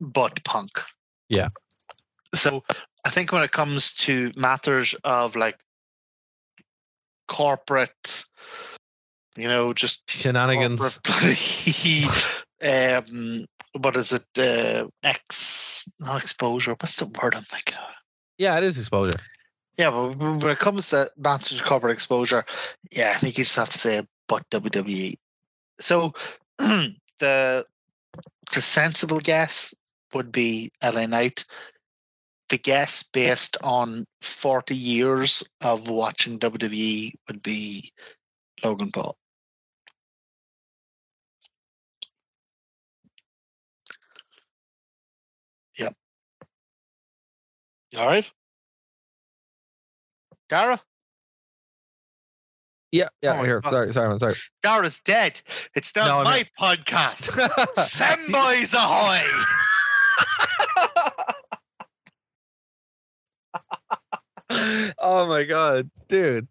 [0.00, 0.70] but Punk.
[1.28, 1.48] Yeah.
[2.34, 2.62] So
[3.04, 5.58] I think when it comes to matters of like
[7.26, 8.24] corporate,
[9.36, 11.00] you know, just Shenanigans.
[12.62, 13.46] um,
[13.80, 14.26] what is it?
[14.38, 16.72] Uh, ex, not exposure.
[16.72, 17.88] What's the word I'm thinking of?
[18.38, 19.18] Yeah, it is exposure.
[19.76, 22.44] Yeah, but when it comes to matters of corporate exposure,
[22.90, 25.14] yeah, I think you just have to say but WWE.
[25.80, 26.12] So
[26.58, 27.64] the
[28.54, 29.74] the sensible guess
[30.14, 31.44] would be LA Knight.
[32.48, 37.92] The guess based on 40 years of watching WWE would be
[38.64, 39.18] Logan Paul.
[47.96, 48.30] All right?
[50.50, 50.80] Darragh?
[52.90, 53.34] Yeah, yeah.
[53.34, 53.70] Oh my here, God.
[53.70, 54.34] sorry, sorry, man, sorry.
[54.62, 55.40] Darragh's dead.
[55.74, 57.28] It's not No, my mean- podcast.
[57.76, 59.20] Femboys ahoy!
[64.98, 66.48] oh my god, dude.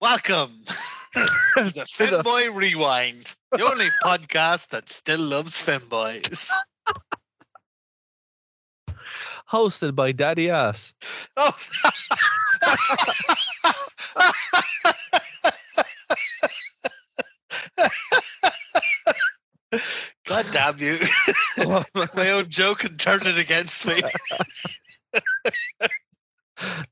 [0.00, 0.62] Welcome
[1.14, 1.20] to
[1.56, 6.50] the Femboy Rewind, the only podcast that still loves femboys.
[9.50, 10.94] Hosted by Daddy Ass.
[11.36, 11.52] Oh,
[20.26, 20.98] God damn you.
[22.14, 23.94] My own joke and turned it against me.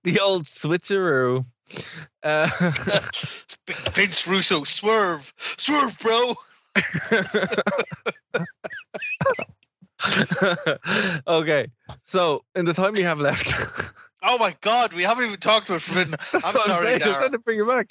[0.02, 1.44] the old switcheroo.
[2.24, 2.48] Uh,
[3.92, 6.34] Vince Russo, swerve, swerve, bro.
[11.26, 11.68] okay,
[12.04, 13.52] so in the time we have left,
[14.22, 16.14] Oh my God, we haven't even talked about Forbidden.
[16.32, 17.88] I'm sorry, saying, I'm trying to bring it back.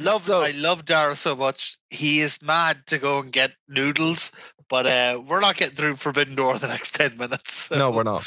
[0.00, 1.78] Love, So- I love Darragh so much.
[1.90, 4.32] He is mad to go and get noodles,
[4.68, 7.70] but uh, we're not getting through Forbidden Door the next ten minutes.
[7.70, 8.26] No, we're not.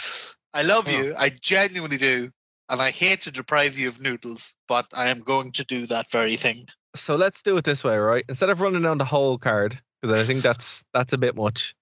[0.53, 0.97] I love No.
[0.97, 1.15] you.
[1.17, 2.31] I genuinely do,
[2.69, 6.09] and I hate to deprive you of noodles, but I am going to do that
[6.11, 6.67] very thing.
[6.95, 8.25] So let's do it this way, right?
[8.29, 11.75] Instead of running down the whole card, because I think that's that's a bit much.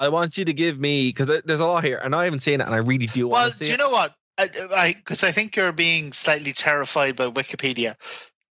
[0.00, 2.60] I want you to give me because there's a lot here, and I haven't seen
[2.60, 3.78] it, and I really do Well, want to see do you it.
[3.78, 4.14] know what?
[4.38, 7.96] I because I, think you're being slightly terrified by Wikipedia.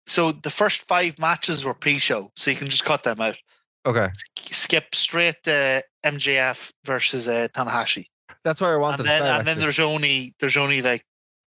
[0.05, 3.37] So the first five matches were pre-show, so you can just cut them out.
[3.85, 8.05] okay, Skip straight to MJF versus uh, Tanahashi.
[8.43, 9.39] that's where I wanted and to then start.
[9.39, 11.03] and then there's only there's only like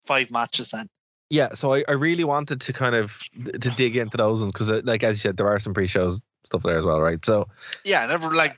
[0.07, 0.89] five matches then.
[1.29, 4.71] Yeah, so I, I really wanted to kind of to dig into those ones because,
[4.85, 7.23] like as you said, there are some pre-shows stuff there as well, right?
[7.25, 7.49] So
[7.85, 8.57] Yeah, never like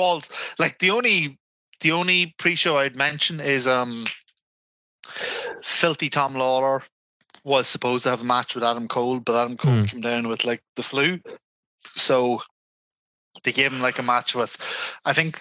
[0.00, 0.30] balls.
[0.58, 1.38] Like the only
[1.80, 4.04] the only pre-show I'd mention is um
[5.62, 6.82] Filthy Tom Lawlor
[7.44, 9.86] was supposed to have a match with Adam Cole, but Adam Cole Hmm.
[9.90, 11.18] came down with like the flu.
[11.94, 12.42] So
[13.44, 14.56] they gave him like a match with
[15.04, 15.40] I think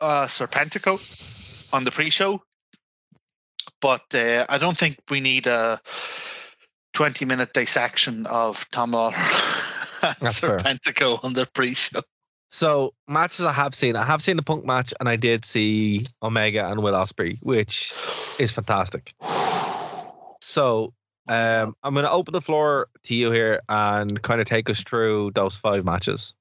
[0.00, 0.98] uh Serpentico
[1.72, 2.42] on the pre-show.
[3.80, 5.78] But uh, I don't think we need a
[6.94, 9.14] 20 minute dissection of Tom Lawlor
[10.20, 10.28] and.
[10.28, 12.00] Serpentico on the pre-show.
[12.54, 16.04] So matches I have seen, I have seen the Punk match, and I did see
[16.22, 17.92] Omega and Will Ospreay, which
[18.38, 19.12] is fantastic.
[20.40, 20.94] So
[21.26, 24.82] um, I'm going to open the floor to you here and kind of take us
[24.82, 26.32] through those five matches.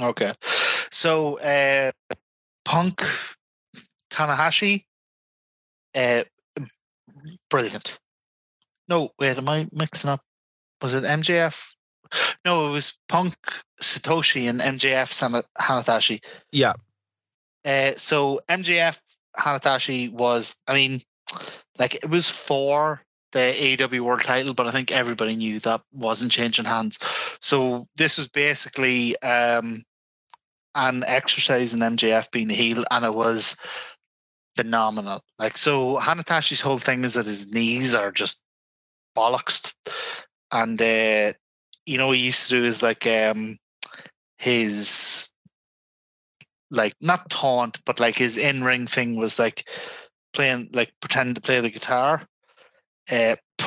[0.00, 0.32] Okay.
[0.90, 1.92] So uh
[2.64, 3.02] Punk
[4.10, 4.86] Tanahashi
[5.94, 6.22] uh
[7.50, 7.98] brilliant.
[8.88, 10.22] No, wait, am I mixing up?
[10.80, 11.74] Was it MJF?
[12.46, 13.34] No, it was Punk
[13.80, 16.22] Satoshi and MJF Hanatashi.
[16.52, 16.74] Yeah,
[17.64, 19.00] Uh so MJF
[19.36, 21.02] Hanatashi was I mean
[21.78, 23.02] like it was for
[23.32, 26.98] the AEW World Title, but I think everybody knew that wasn't changing hands.
[27.40, 29.82] So this was basically um,
[30.74, 33.56] an exercise in MJF being the heel, and it was
[34.56, 35.22] phenomenal.
[35.38, 38.42] Like so, Hanatashi's whole thing is that his knees are just
[39.16, 39.74] bollocks,
[40.50, 41.32] and uh,
[41.84, 43.58] you know what he used to do is like um,
[44.38, 45.30] his
[46.70, 49.68] like not taunt, but like his in ring thing was like
[50.32, 52.26] playing like pretend to play the guitar.
[53.10, 53.36] Uh,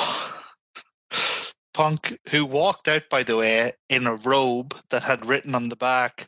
[1.74, 5.76] Punk, who walked out by the way in a robe that had written on the
[5.76, 6.28] back,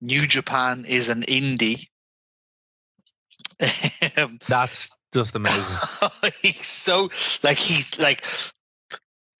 [0.00, 1.86] "New Japan is an indie."
[4.16, 5.62] Um, that's just amazing.
[6.42, 7.10] he's so
[7.42, 8.24] like he's like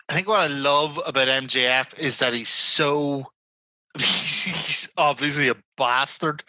[0.08, 3.26] I think what I love about MJF is that he's so
[4.06, 6.42] he's obviously a bastard,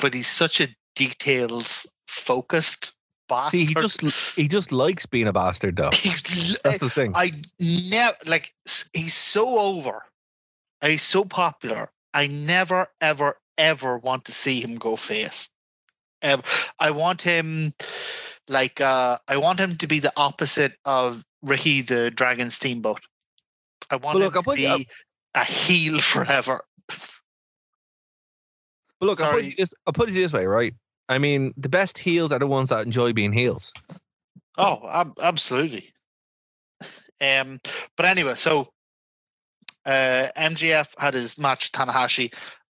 [0.00, 2.96] but he's such a details focused
[3.28, 3.60] bastard.
[3.60, 4.00] See, he just
[4.36, 5.90] he just likes being a bastard, though.
[5.90, 7.12] That's the thing.
[7.14, 8.54] I never like
[8.92, 10.02] he's so over.
[10.80, 11.90] and He's so popular.
[12.14, 15.50] I never, ever, ever want to see him go face.
[16.22, 16.42] Ever.
[16.78, 17.74] I want him
[18.48, 23.00] like uh I want him to be the opposite of Ricky the Dragon Steamboat.
[23.90, 24.88] I want Well, him to put you- be
[25.34, 26.62] a heel forever.
[29.00, 30.74] But look, I'll put, it this, I'll put it this way, right?
[31.08, 33.72] I mean, the best heels are the ones that enjoy being heels.
[34.58, 35.92] Oh, ab- absolutely.
[37.20, 37.60] Um,
[37.96, 38.68] but anyway, so
[39.84, 42.34] uh, MJF had his match Tanahashi,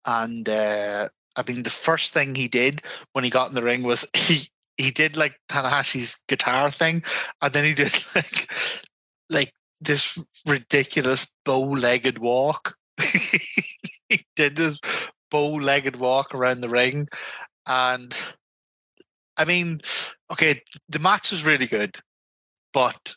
[0.05, 2.83] and uh, I mean, the first thing he did
[3.13, 7.03] when he got in the ring was he he did like Tanahashi's guitar thing,
[7.41, 8.53] and then he did like
[9.31, 12.77] like this ridiculous bow-legged walk.
[14.09, 14.81] he did this
[15.31, 17.09] bow-legged walk around the ring,
[17.67, 18.15] and
[19.37, 19.81] I mean,
[20.33, 21.97] okay, the match was really good,
[22.73, 23.15] but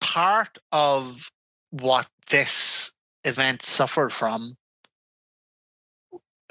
[0.00, 1.30] part of
[1.70, 2.92] what this
[3.24, 4.54] event suffered from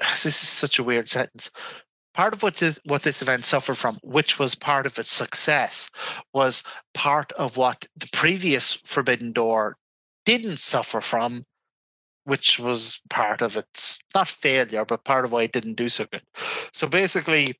[0.00, 1.50] this is such a weird sentence.
[2.14, 5.90] Part of what this, what this event suffered from which was part of its success
[6.32, 6.62] was
[6.94, 9.76] part of what the previous forbidden door
[10.24, 11.42] didn't suffer from
[12.26, 16.04] which was part of its not failure but part of why it didn't do so
[16.04, 16.22] good
[16.72, 17.54] so basically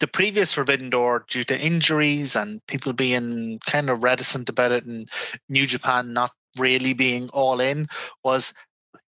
[0.00, 4.84] the previous Forbidden Door, due to injuries and people being kind of reticent about it,
[4.84, 5.08] and
[5.48, 7.86] New Japan not really being all in,
[8.22, 8.52] was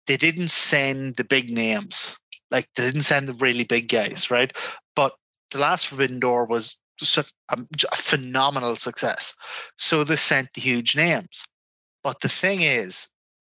[0.06, 2.16] they didn't send the big names.
[2.50, 4.56] Like they didn't send the really big guys, right?
[4.94, 5.14] But
[5.50, 7.58] the last Forbidden Door was such a,
[7.92, 9.34] a phenomenal success.
[9.76, 11.44] So they sent the huge names.
[12.02, 13.08] But the thing is,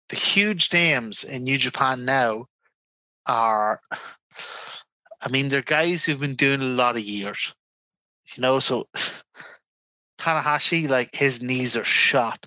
[0.09, 2.47] the huge names in New Japan now
[3.27, 3.81] are
[5.23, 7.55] I mean, they're guys who've been doing a lot of years.
[8.35, 8.87] You know, so
[10.19, 12.47] Tanahashi, like his knees are shot.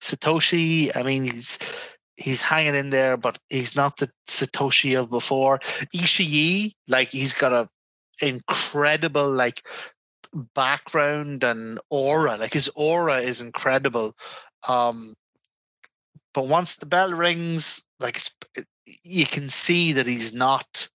[0.00, 1.58] Satoshi, I mean, he's
[2.16, 5.58] he's hanging in there, but he's not the Satoshi of before.
[5.94, 7.68] Ishii, like he's got a
[8.20, 9.66] incredible like
[10.54, 12.36] background and aura.
[12.36, 14.14] Like his aura is incredible.
[14.66, 15.14] Um
[16.34, 18.30] but once the bell rings, like it's,
[19.02, 20.88] you can see that he's not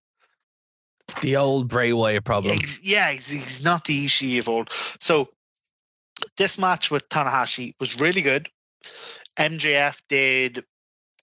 [1.21, 2.53] The old Bray Wyatt problem.
[2.53, 4.69] Ex- yeah, he's, he's not the Ishii of old.
[4.99, 5.29] So
[6.37, 8.49] this match with Tanahashi was really good.
[9.37, 10.63] MJF did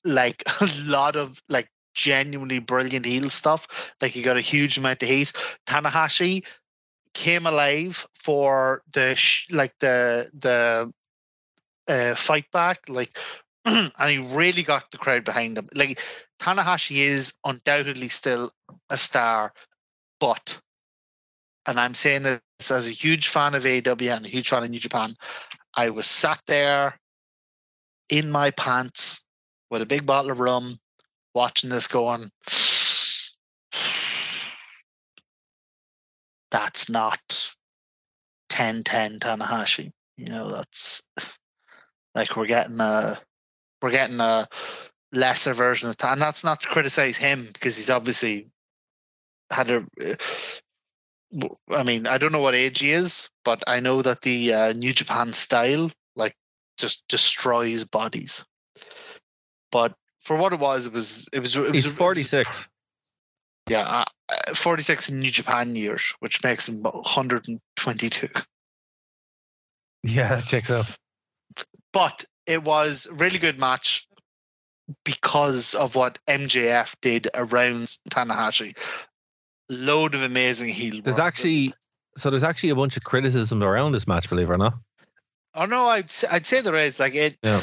[0.05, 3.95] like a lot of like genuinely brilliant heel stuff.
[4.01, 5.33] Like he got a huge amount of heat.
[5.67, 6.45] Tanahashi
[7.15, 10.93] came alive for the sh- like the the
[11.89, 12.81] uh, fight back.
[12.89, 13.19] Like
[13.65, 15.69] and he really got the crowd behind him.
[15.75, 16.01] Like
[16.41, 18.53] Tanahashi is undoubtedly still
[18.89, 19.53] a star,
[20.19, 20.61] but
[21.67, 24.71] and I'm saying this as a huge fan of AEW and a huge fan of
[24.71, 25.15] New Japan,
[25.75, 26.99] I was sat there
[28.09, 29.25] in my pants
[29.71, 30.79] with a big bottle of rum,
[31.35, 32.31] watching this going.
[36.51, 37.21] That's not
[38.51, 39.93] 10-10 Tanahashi.
[40.17, 41.05] You know, that's
[42.15, 43.19] like we're getting a
[43.83, 44.47] we're getting a
[45.13, 46.13] lesser version of that.
[46.13, 48.49] And that's not to criticize him because he's obviously
[49.51, 49.87] had a.
[51.71, 54.73] I mean, I don't know what age he is, but I know that the uh,
[54.73, 56.35] New Japan style like
[56.77, 58.45] just destroys bodies.
[59.71, 61.55] But for what it was, it was it was.
[61.57, 62.69] It was He's 46.
[63.69, 68.29] yeah, uh, uh, 46 in New Japan years, which makes him 122.
[70.03, 70.97] Yeah, that checks out.
[71.93, 74.07] But it was a really good match
[75.05, 78.77] because of what MJF did around Tanahashi.
[79.69, 81.01] Load of amazing heel.
[81.03, 81.27] There's work.
[81.27, 81.73] actually
[82.17, 84.75] so there's actually a bunch of criticism around this match, believe it or not.
[85.55, 87.39] Oh no, I'd say, I'd say there is like it.
[87.43, 87.61] Yeah.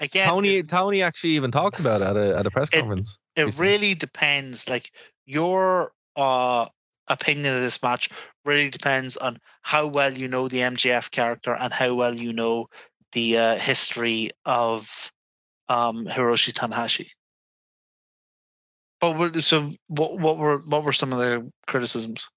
[0.00, 3.18] Again, Tony Tony actually even talked about it at a at a press It- conference.
[3.36, 3.66] it recently.
[3.68, 4.68] really depends.
[4.68, 4.90] Like
[5.24, 6.66] your uh,
[7.08, 8.10] opinion of this match
[8.44, 12.68] really depends on how well you know the MJF character and how well you know
[13.16, 15.10] the uh, history of
[15.70, 17.08] um, Hiroshi Tanahashi.
[19.00, 22.28] But what- so, what, what were what were some of the criticisms?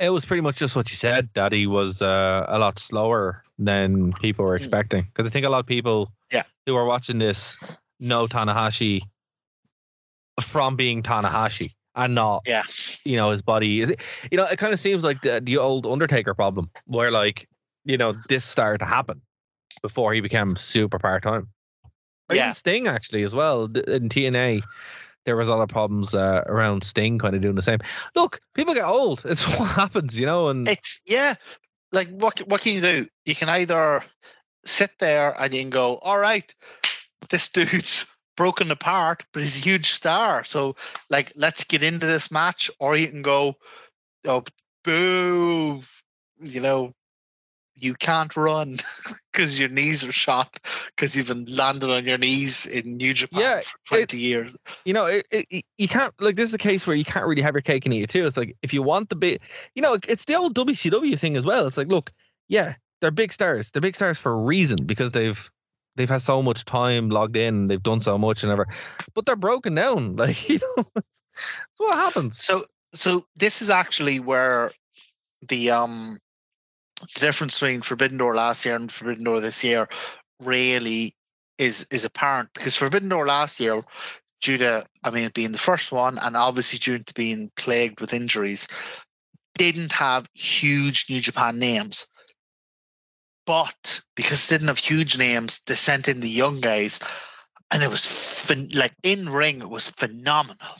[0.00, 3.44] It was pretty much just what you said that he was uh, a lot slower
[3.56, 4.62] than people were Mm.
[4.62, 5.02] expecting.
[5.04, 6.42] Because I think a lot of people Yeah.
[6.66, 7.56] who are watching this
[8.00, 9.02] know Tanahashi
[10.40, 12.64] from being Tanahashi and not, Yeah.
[13.04, 13.82] you know, his body.
[13.82, 13.94] Is
[14.32, 17.48] you know, it kind of seems like the, the old Undertaker problem where, like,
[17.84, 19.20] you know, this started to happen
[19.82, 21.48] before he became super part time.
[22.30, 22.44] Yeah.
[22.44, 24.62] Even Sting actually as well in TNA.
[25.26, 27.80] there was other problems uh, around Sting kind of doing the same.
[28.14, 29.22] Look, people get old.
[29.28, 30.48] It's what happens, you know.
[30.48, 31.34] And It's yeah.
[31.92, 33.06] Like what what can you do?
[33.24, 34.02] You can either
[34.64, 36.52] sit there and you can go, all right,
[37.28, 38.06] this dude's
[38.36, 40.44] broken apart, but he's a huge star.
[40.44, 40.76] So
[41.10, 43.56] like let's get into this match, or you can go,
[44.26, 44.44] oh
[44.82, 45.82] boo,
[46.40, 46.92] you know,
[47.76, 48.76] you can't run
[49.32, 50.58] because your knees are shot
[50.94, 54.52] because you've been landed on your knees in New Japan Yeah, for 20 years.
[54.84, 57.42] you know, it, it, you can't like this is a case where you can't really
[57.42, 58.26] have your cake and eat it too.
[58.26, 59.40] It's like if you want the big,
[59.74, 61.66] you know, it's the old WCW thing as well.
[61.66, 62.12] It's like, look,
[62.48, 63.70] yeah, they're big stars.
[63.70, 65.50] They're big stars for a reason because they've
[65.96, 67.68] they've had so much time logged in.
[67.68, 68.66] They've done so much and ever,
[69.14, 70.16] but they're broken down.
[70.16, 72.38] Like you know, it's what happens.
[72.38, 74.70] So so this is actually where
[75.48, 76.18] the um
[77.00, 79.88] the difference between Forbidden Door last year and Forbidden Door this year
[80.40, 81.14] really
[81.58, 83.82] is is apparent because Forbidden Door last year,
[84.40, 88.14] due to I mean being the first one and obviously due to being plagued with
[88.14, 88.66] injuries,
[89.54, 92.06] didn't have huge New Japan names.
[93.46, 96.98] But because it didn't have huge names, they sent in the young guys,
[97.70, 99.60] and it was phen- like in ring.
[99.60, 100.76] It was phenomenal.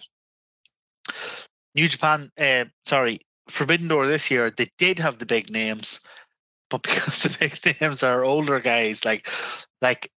[1.74, 3.18] New Japan, uh, sorry,
[3.48, 6.00] Forbidden Door this year, they did have the big names,
[6.70, 9.28] but because the big names are older guys, like
[9.80, 10.10] like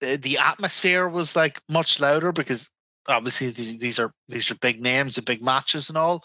[0.00, 2.70] the, the atmosphere was like much louder because
[3.08, 6.24] obviously these these are these are big names and big matches and all,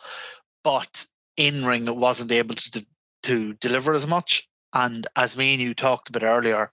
[0.63, 1.05] but
[1.37, 2.85] in ring it wasn't able to
[3.23, 4.47] to deliver as much.
[4.73, 6.71] And as me and you talked about earlier,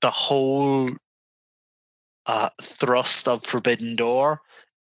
[0.00, 0.90] the whole
[2.26, 4.40] uh, thrust of Forbidden Door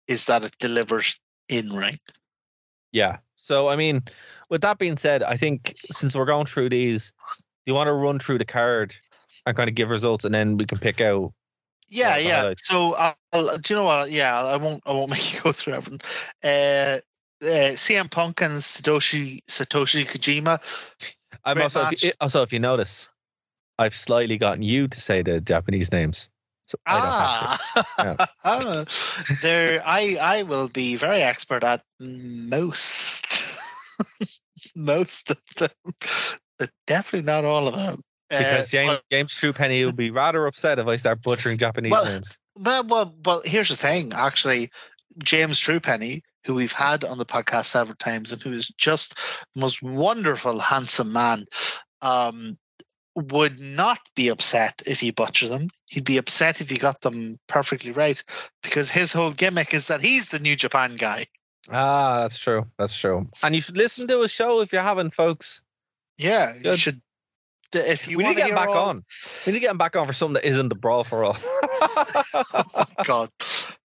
[0.08, 1.20] is that it delivers
[1.50, 1.98] in ring.
[2.92, 3.18] Yeah.
[3.48, 4.04] So I mean,
[4.50, 7.14] with that being said, I think since we're going through these,
[7.66, 8.94] you want to run through the card
[9.46, 11.32] and kind of give results, and then we can pick out.
[11.88, 12.40] Yeah, the yeah.
[12.42, 12.68] highlights.
[12.68, 14.12] So, I'll, do you know what?
[14.12, 14.84] Yeah, I won't.
[14.86, 16.02] I won't make you go through everything.
[16.44, 17.00] Uh,
[17.42, 20.60] uh, CM Punk and Satoshi Satoshi Kojima.
[21.46, 22.04] I'm Great also match.
[22.20, 23.10] also if you notice,
[23.80, 26.30] I've slightly gotten you to say the Japanese names.
[26.68, 28.30] So I don't have to.
[28.44, 28.86] Ah,
[29.42, 29.82] there.
[29.86, 33.58] I I will be very expert at most,
[34.76, 35.70] most of them,
[36.60, 38.02] but definitely not all of them.
[38.30, 41.92] Uh, Because James but- James Truepenny will be rather upset if I start butchering Japanese
[41.92, 42.38] Well, names.
[42.58, 43.42] Well, well, well.
[43.46, 44.12] Here's the thing.
[44.14, 44.70] Actually,
[45.24, 49.16] James Truepenny, who we've had on the podcast several times, and who is just
[49.56, 51.46] the most wonderful, handsome man,
[52.02, 52.58] um,
[53.18, 55.68] would not be upset if he butchered them.
[55.88, 58.24] He'd be upset if he got them perfectly right,
[58.62, 61.26] because his whole gimmick is that he's the New Japan guy.
[61.72, 62.66] Ah, that's true.
[62.78, 63.28] That's true.
[63.44, 65.62] And you should listen to his show if you haven't, folks.
[66.18, 67.02] Yeah, you should.
[67.74, 69.04] If you we need want to to get him back all, on.
[69.46, 71.38] We need to get him back on for something that isn't the brawl for all.
[71.44, 73.30] oh God.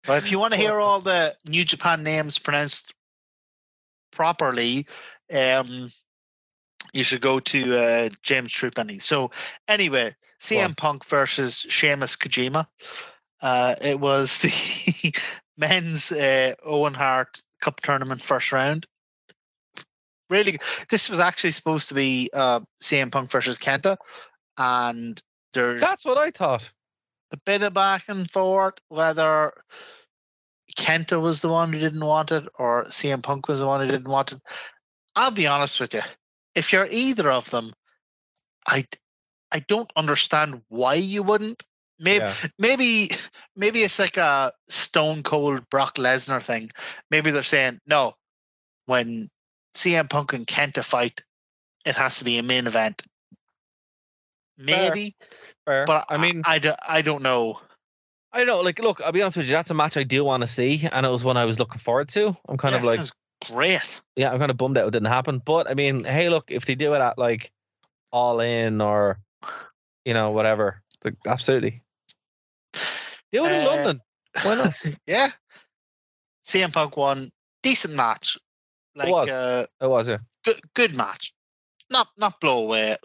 [0.07, 2.95] Well, if you want to hear all the New Japan names pronounced
[4.13, 4.87] properly,
[5.35, 5.91] um,
[6.93, 9.01] you should go to uh, James Truepenny.
[9.01, 9.31] So,
[9.69, 10.77] anyway, CM.
[10.77, 12.67] Punk versus Sheamus Kojima.
[13.41, 15.15] Uh, it was the
[15.57, 18.87] men's uh, Owen Hart Cup tournament first round.
[20.31, 20.59] Really,
[20.89, 23.97] this was actually supposed to be uh, CM Punk versus Kenta,
[24.57, 26.73] and there's that's what I thought.
[27.33, 29.53] a bit of back and forth whether
[30.79, 33.87] Kenta was the one who didn't want it or CM Punk was the one who
[33.91, 34.41] didn't want it.
[35.15, 36.01] I'll be honest with you.
[36.55, 37.73] If you're either of them,
[38.67, 38.87] I
[39.51, 41.63] I don't understand why you wouldn't.
[41.99, 42.35] Maybe Yeah.
[42.59, 43.11] maybe
[43.57, 46.71] maybe it's like a stone cold Brock Lesnar thing.
[47.11, 48.15] Maybe they're saying, no,
[48.87, 49.31] when
[49.75, 51.23] CM Punk and Kenta fight,
[51.85, 53.03] it has to be a main event.
[54.59, 55.17] Maybe,
[55.65, 55.87] Fair.
[55.87, 57.61] but I mean, I, don't, I don't know.
[58.33, 58.61] I know.
[58.61, 59.53] Like, look, I'll be honest with you.
[59.53, 61.79] That's a match I do want to see, and it was one I was looking
[61.79, 62.37] forward to.
[62.49, 63.01] I'm kind of like,
[63.47, 64.01] great.
[64.17, 65.41] yeah, I'm kind of bummed out it didn't happen.
[65.45, 67.53] But I mean, hey, look, if they do it at like
[68.13, 69.19] all in or
[70.05, 71.83] you know whatever, like, absolutely
[73.33, 74.01] do it in Uh, London.
[74.45, 74.75] Why not?
[75.07, 75.29] yeah.
[76.47, 77.31] CM Punk won.
[77.63, 78.37] Decent match.
[78.95, 79.29] Like was.
[79.29, 80.19] uh It was yeah.
[80.45, 81.33] good good match.
[81.91, 82.97] Not not blow away.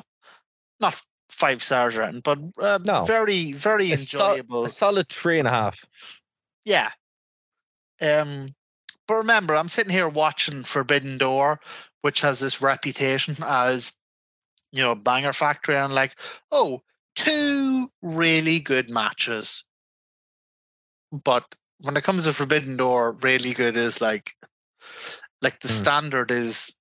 [0.79, 3.05] Not five stars or anything, but uh, No.
[3.05, 4.65] very, very A sol- enjoyable.
[4.65, 5.85] a solid three and a half.
[6.65, 6.91] yeah.
[8.01, 8.47] Um
[9.07, 11.59] but remember, I'm sitting here watching Forbidden Door,
[12.01, 13.93] which has this reputation as,
[14.71, 16.15] you know, banger factory, and like,
[16.51, 16.81] oh,
[17.15, 19.63] two really good matches.
[21.11, 24.33] But when it comes to Forbidden Door, really good is like
[25.41, 25.73] like the Hmm.
[25.73, 26.73] standard is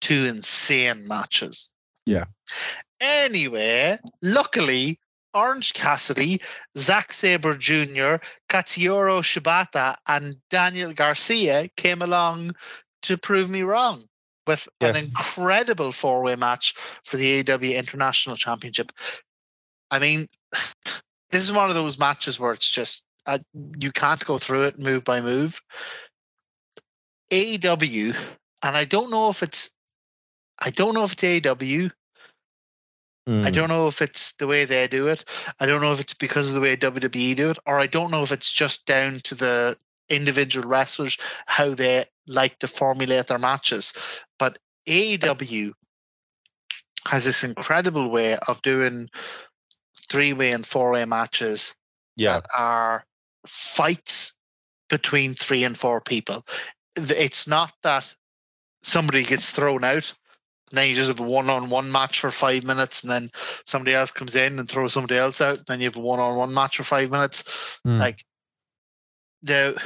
[0.00, 1.70] two insane matches.
[2.06, 2.26] Yeah.
[3.00, 4.98] Anyway, luckily,
[5.34, 6.40] Orange Cassidy,
[6.76, 8.16] Zack Sabre Jr.,
[8.48, 12.54] Katsuyori Shibata, and Daniel Garcia came along
[13.02, 14.04] to prove me wrong
[14.46, 16.74] with an incredible four way match
[17.04, 18.92] for the AEW International Championship.
[19.90, 20.26] I mean,
[21.30, 23.38] this is one of those matches where it's just uh,
[23.78, 25.60] you can't go through it move by move.
[27.32, 28.14] AEW,
[28.62, 29.70] and I don't know if it's,
[30.60, 31.90] I don't know if it's AEW.
[33.26, 33.54] I Mm.
[33.54, 35.24] don't know if it's the way they do it.
[35.58, 38.10] I don't know if it's because of the way WWE do it, or I don't
[38.10, 39.78] know if it's just down to the
[40.10, 43.94] individual wrestlers how they like to formulate their matches.
[44.38, 45.72] But AEW
[47.08, 49.08] has this incredible way of doing
[50.08, 51.74] three way and four way matches
[52.16, 52.34] yeah.
[52.34, 53.06] that are
[53.46, 54.36] fights
[54.90, 56.44] between three and four people.
[56.96, 58.14] It's not that
[58.82, 60.12] somebody gets thrown out
[60.70, 63.30] and then you just have a one on one match for five minutes and then
[63.64, 65.58] somebody else comes in and throws somebody else out.
[65.58, 67.80] And Then you have a one on one match for five minutes.
[67.86, 67.98] Mm.
[67.98, 68.24] Like
[69.42, 69.80] the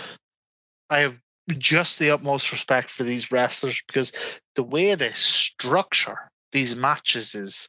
[0.89, 1.19] I have
[1.59, 4.13] just the utmost respect for these wrestlers because
[4.55, 7.69] the way they structure these matches is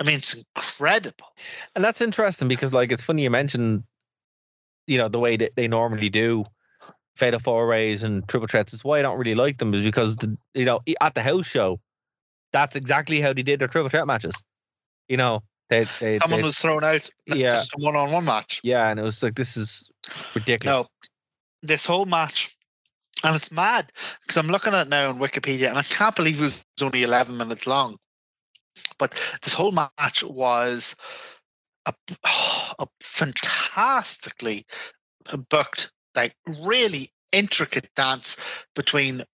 [0.00, 1.28] I mean it's incredible.
[1.74, 3.84] And that's interesting because, like, it's funny you mentioned,
[4.86, 6.44] you know, the way that they normally do
[7.16, 8.72] fatal four ways and triple threats.
[8.72, 11.46] It's why I don't really like them is because, the, you know, at the house
[11.46, 11.78] show,
[12.52, 14.34] that's exactly how they did their triple threat matches.
[15.08, 17.08] You know, they, they, Someone they- was thrown out.
[17.26, 17.62] Yeah.
[17.76, 18.60] One on one match.
[18.62, 19.88] yeah, and it was like this is
[20.34, 20.84] ridiculous.
[20.84, 21.08] No,
[21.62, 22.56] this whole match,
[23.24, 26.40] and it's mad because I'm looking at it now on Wikipedia, and I can't believe
[26.40, 27.96] it was only 11 minutes long.
[28.98, 29.12] But
[29.42, 30.94] this whole match was
[31.86, 31.94] a,
[32.78, 34.64] a fantastically
[35.48, 38.36] booked, like really intricate dance
[38.74, 39.24] between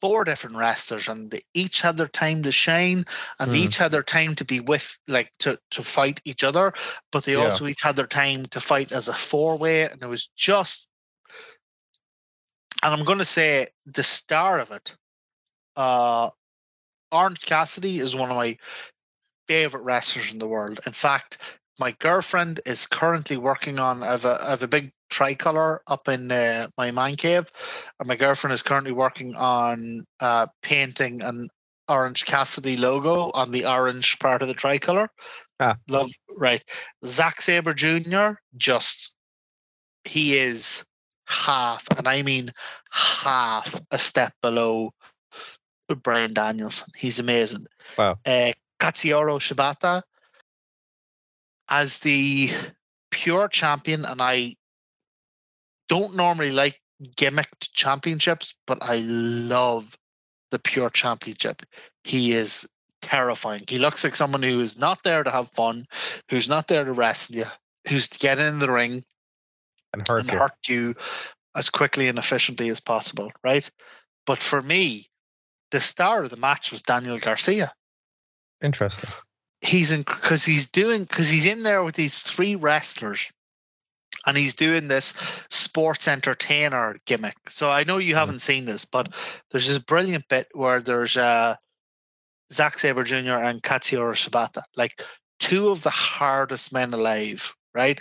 [0.00, 3.04] four different wrestlers, and they each had their time to shine,
[3.38, 3.64] and they Hmm.
[3.64, 6.72] each had their time to be with, like to to fight each other,
[7.12, 7.42] but they Yeah.
[7.44, 10.88] also each had their time to fight as a four way, and it was just.
[12.82, 14.96] And I'm going to say the star of it,
[15.76, 16.30] uh,
[17.12, 18.56] Orange Cassidy is one of my
[19.48, 20.80] favorite wrestlers in the world.
[20.86, 24.02] In fact, my girlfriend is currently working on.
[24.02, 27.50] I have a, I have a big tricolor up in uh, my man cave,
[27.98, 31.48] and my girlfriend is currently working on uh, painting an
[31.88, 35.08] Orange Cassidy logo on the orange part of the tricolor.
[35.58, 35.76] Ah.
[35.88, 36.62] Love, right?
[37.04, 38.38] Zack Sabre Jr.
[38.56, 39.14] Just
[40.04, 40.84] he is
[41.26, 42.50] half, and I mean
[42.90, 44.92] half a step below
[46.02, 46.92] Bryan Danielson.
[46.96, 47.66] He's amazing.
[47.98, 48.18] Wow.
[48.24, 50.02] Uh, Katsuyori Shibata
[51.68, 52.50] as the
[53.10, 54.56] pure champion, and I
[55.90, 56.80] don't normally like
[57.16, 59.98] gimmicked championships, but I love
[60.52, 61.62] the pure championship.
[62.04, 62.66] He is
[63.02, 63.64] terrifying.
[63.68, 65.86] He looks like someone who is not there to have fun,
[66.30, 67.44] who's not there to wrestle you,
[67.88, 69.04] who's to get in the ring
[69.92, 70.38] and hurt and you.
[70.38, 70.94] hurt you
[71.56, 73.68] as quickly and efficiently as possible, right?
[74.26, 75.06] But for me,
[75.72, 77.72] the star of the match was Daniel Garcia.
[78.62, 79.10] Interesting.
[79.60, 83.30] He's in because he's doing because he's in there with these three wrestlers,
[84.26, 85.14] and he's doing this
[85.50, 87.36] sports entertainer gimmick.
[87.48, 89.14] So I know you haven't seen this, but
[89.50, 91.56] there's this brilliant bit where there's uh,
[92.52, 93.42] Zack Saber Jr.
[93.42, 95.02] and Katsuyori Shibata, like
[95.38, 98.00] two of the hardest men alive, right?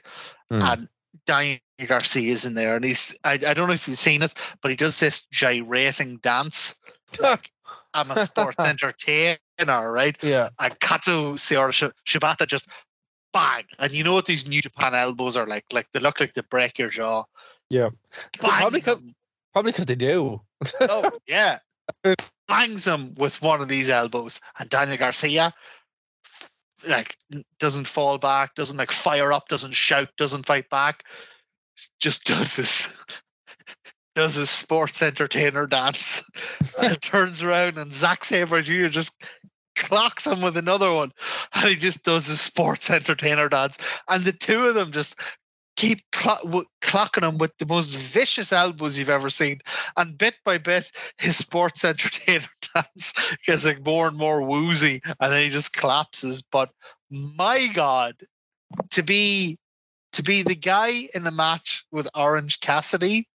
[0.52, 0.60] Hmm.
[0.62, 0.88] And
[1.26, 4.34] Daniel Garcia is in there, and he's I, I don't know if you've seen it,
[4.62, 6.76] but he does this gyrating dance.
[7.20, 7.50] Like,
[7.94, 9.38] I'm a sports entertainer,
[9.92, 10.18] right?
[10.22, 10.50] Yeah.
[10.60, 12.68] And Kato Shibata just
[13.34, 13.64] bang.
[13.78, 15.66] And you know what these New Japan elbows are like?
[15.74, 17.24] Like they look like they break your jaw.
[17.70, 17.90] Yeah.
[18.38, 19.14] Probably Bangs.
[19.54, 20.42] Probably because they do.
[20.82, 21.58] Oh, yeah.
[22.48, 24.42] Bangs them with one of these elbows.
[24.60, 25.54] And Daniel Garcia
[26.88, 27.18] like
[27.60, 31.04] doesn't fall back, doesn't like fire up, doesn't shout, doesn't fight back.
[32.00, 32.96] Just does this
[34.16, 36.24] does his sports entertainer dance
[36.82, 38.88] and turns around and Zack Sabre Jr.
[38.88, 39.24] just
[39.80, 41.12] clocks him with another one.
[41.56, 43.78] And he just does his sports entertainer dance.
[44.08, 45.20] And the two of them just
[45.76, 49.60] keep w- clocking him with the most vicious elbows you've ever seen.
[49.98, 55.02] And bit by bit his sports entertainer dance gets like more and more woozy.
[55.20, 56.42] And then he just collapses.
[56.42, 56.70] But
[57.10, 58.16] my god
[58.92, 59.58] to be
[60.12, 63.28] to be the guy in a match with Orange Cassidy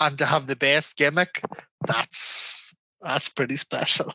[0.00, 1.42] and to have the best gimmick,
[1.86, 4.12] that's that's pretty special.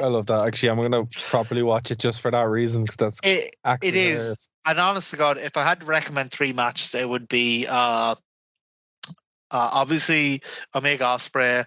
[0.00, 0.44] I love that.
[0.44, 4.18] Actually, I'm gonna properly watch it just for that reason because that's It, it is.
[4.18, 4.48] hilarious.
[4.66, 8.14] and honest to God, if I had to recommend three matches, it would be uh,
[9.50, 10.42] uh obviously
[10.74, 11.64] Omega Ospreay,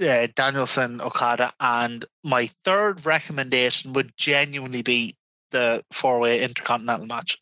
[0.00, 5.14] uh, Danielson, Okada, and my third recommendation would genuinely be
[5.52, 7.38] the four way intercontinental match.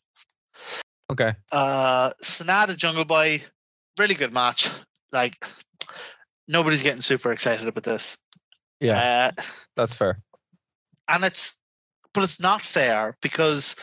[1.09, 1.33] Okay.
[1.51, 3.41] Uh, Sanada Jungle Boy,
[3.97, 4.69] really good match.
[5.11, 5.43] Like
[6.47, 8.17] nobody's getting super excited about this.
[8.79, 9.41] Yeah, Uh,
[9.75, 10.19] that's fair.
[11.09, 11.59] And it's
[12.13, 13.75] but it's not fair because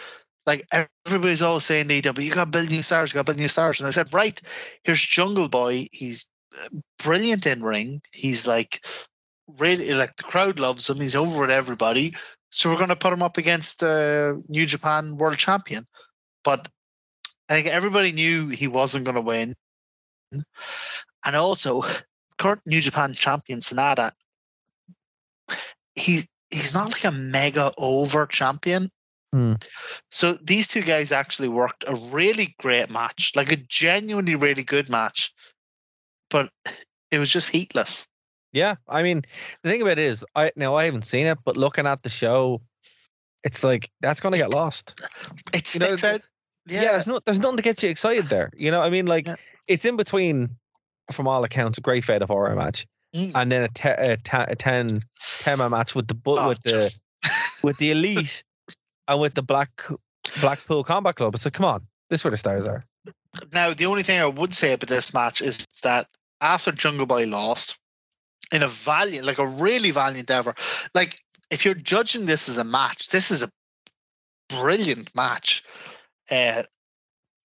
[0.47, 0.67] like
[1.07, 3.39] everybody's always saying to AEW, you got to build new stars, you got to build
[3.39, 3.81] new stars.
[3.81, 4.41] And I said, right,
[4.83, 5.89] here's Jungle Boy.
[5.93, 6.69] He's uh,
[6.99, 8.03] brilliant in ring.
[8.13, 8.85] He's like
[9.59, 11.01] really like the crowd loves him.
[11.01, 12.15] He's over with everybody.
[12.51, 15.87] So we're going to put him up against the New Japan World Champion.
[16.45, 16.69] But
[17.49, 19.55] I think everybody knew he wasn't going to win.
[21.25, 21.83] And also,
[22.39, 24.11] current New Japan champion Sanada,
[25.95, 28.89] he's he's not like a mega over champion.
[29.33, 29.55] Hmm.
[30.13, 34.89] So these two guys actually worked a really great match, like a genuinely really good
[34.89, 35.33] match,
[36.31, 36.51] but
[37.11, 38.07] it was just heatless.
[38.53, 39.23] Yeah, I mean,
[39.65, 42.09] the thing about it is, I now I haven't seen it, but looking at the
[42.09, 42.63] show,
[43.43, 44.95] it's like that's going to get lost.
[45.53, 46.21] It You know, sticks out.
[46.67, 48.51] Yeah, Yeah, there's no, there's nothing to get you excited there.
[48.57, 49.35] You know, I mean, like Yeah.
[49.67, 50.51] it's in between,
[51.11, 53.31] from all accounts, a great Fate of Horror match, Mm.
[53.35, 55.01] and then a, te- a, te- a 10
[55.41, 57.01] 10 man match with the bu- Oh, with the just-
[57.63, 58.43] with the elite
[59.09, 59.71] and with the black
[60.41, 61.39] Blackpool Combat Club.
[61.39, 62.83] So come on, this is where the stars are.
[63.53, 66.09] Now, the only thing I would say about this match is that
[66.41, 67.79] after Jungle Boy lost
[68.53, 70.59] in a valiant, like a really valiant effort,
[70.95, 71.21] like
[71.51, 73.49] if you're judging this as a match, this is a
[74.49, 75.63] brilliant match.
[76.31, 76.63] Uh,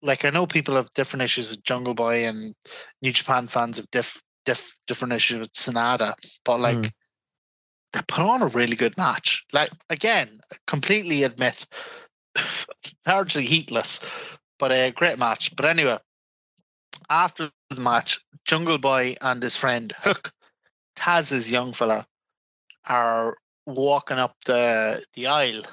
[0.02, 2.56] like I know people have different issues with Jungle Boy, and
[3.02, 6.14] New Japan fans have diff, diff, different issues with Sanada,
[6.44, 6.92] but like Mm.
[7.94, 9.46] they put on a really good match.
[9.54, 11.68] Like again, completely admit,
[13.08, 14.00] largely heatless,
[14.58, 15.56] but a great match.
[15.56, 16.00] But anyway,
[17.10, 20.32] after the match, Jungle Boy and his friend Hook,
[20.96, 22.06] Taz's young fella,
[22.86, 25.64] are walking up the the aisle,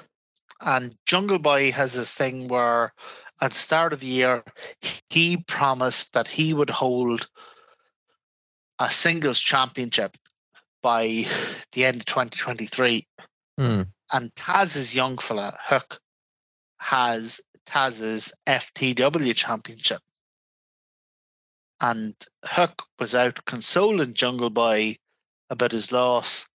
[0.61, 2.93] and Jungle Boy has this thing where
[3.41, 4.43] at the start of the year
[5.09, 7.29] he promised that he would hold
[8.79, 10.17] a singles championship
[10.81, 11.25] by
[11.71, 13.05] the end of 2023
[13.59, 13.81] Hmm.
[14.13, 15.99] and Taz's young fella, Hook,
[16.79, 20.01] has Taz's FTW championship.
[21.81, 22.13] And
[22.45, 24.97] Hook was out consoling Jungle Boy
[25.49, 26.47] about his loss.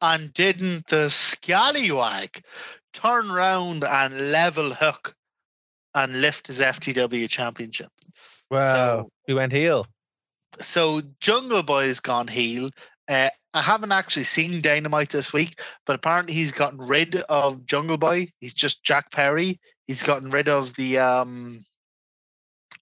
[0.00, 2.44] And didn't the scallywag
[2.92, 5.14] turn round and level Hook
[5.94, 7.90] and lift his FTW championship?
[8.50, 9.86] Wow, he went heel.
[10.60, 12.70] So Jungle Boy's gone heel.
[13.08, 17.98] Uh, I haven't actually seen Dynamite this week, but apparently he's gotten rid of Jungle
[17.98, 18.28] Boy.
[18.40, 19.60] He's just Jack Perry.
[19.86, 21.64] He's gotten rid of the um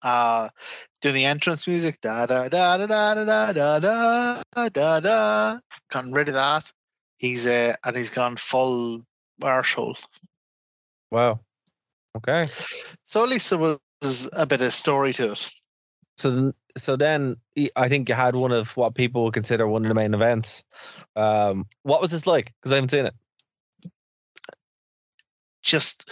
[0.03, 0.49] uh
[1.03, 2.01] doing the entrance music.
[2.01, 5.59] Da da da da da da da da da da da.
[5.91, 6.73] Gotten rid of that.
[7.19, 9.03] He's uh and he's gone full
[9.41, 9.99] Marshall.
[11.11, 11.41] Wow.
[12.17, 12.43] Okay.
[13.05, 15.51] So at least there was a bit of story to it.
[16.23, 17.35] So so then
[17.75, 20.63] I think you had one of what people would consider one of the main events.
[21.17, 22.53] Um, what was this like?
[22.61, 23.15] Because I haven't seen it.
[25.63, 26.09] just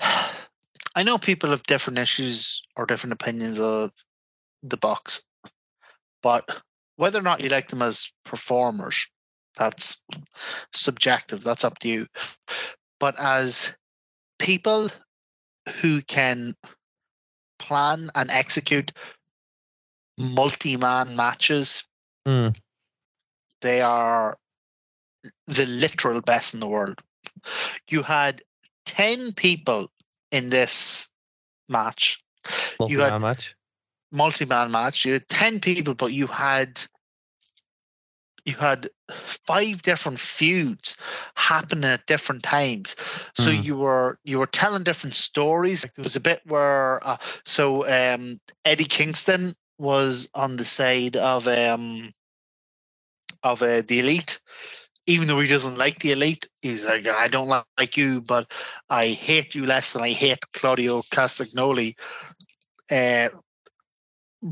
[0.00, 3.90] I know people have different issues or different opinions of
[4.62, 5.22] the Bucks,
[6.22, 6.62] but
[6.96, 9.06] whether or not you like them as performers,
[9.58, 10.00] that's
[10.72, 11.44] subjective.
[11.44, 12.06] That's up to you.
[12.98, 13.76] But as
[14.38, 14.88] people
[15.82, 16.54] who can
[17.58, 18.92] plan and execute
[20.18, 21.84] multi-man matches,
[22.24, 22.48] Hmm.
[23.60, 24.38] they are
[25.46, 27.00] the literal best in the world.
[27.88, 28.42] You had
[28.86, 29.90] 10 people
[30.30, 31.08] in this
[31.68, 32.22] match,
[32.88, 33.54] You had- Multi-man match.
[34.12, 35.04] multi man match.
[35.04, 36.82] You had 10 people, but you had
[38.44, 40.96] you had five different feuds
[41.34, 42.94] happening at different times.
[43.36, 43.64] So Mm.
[43.64, 45.82] you were you were telling different stories.
[45.82, 51.16] Like there was a bit where uh, so um, Eddie Kingston was on the side
[51.16, 52.12] of um
[53.42, 54.40] of uh, the elite.
[55.08, 58.50] Even though he doesn't like the elite, he's like, I don't like you, but
[58.90, 61.94] I hate you less than I hate Claudio Castagnoli.
[62.90, 63.28] Uh,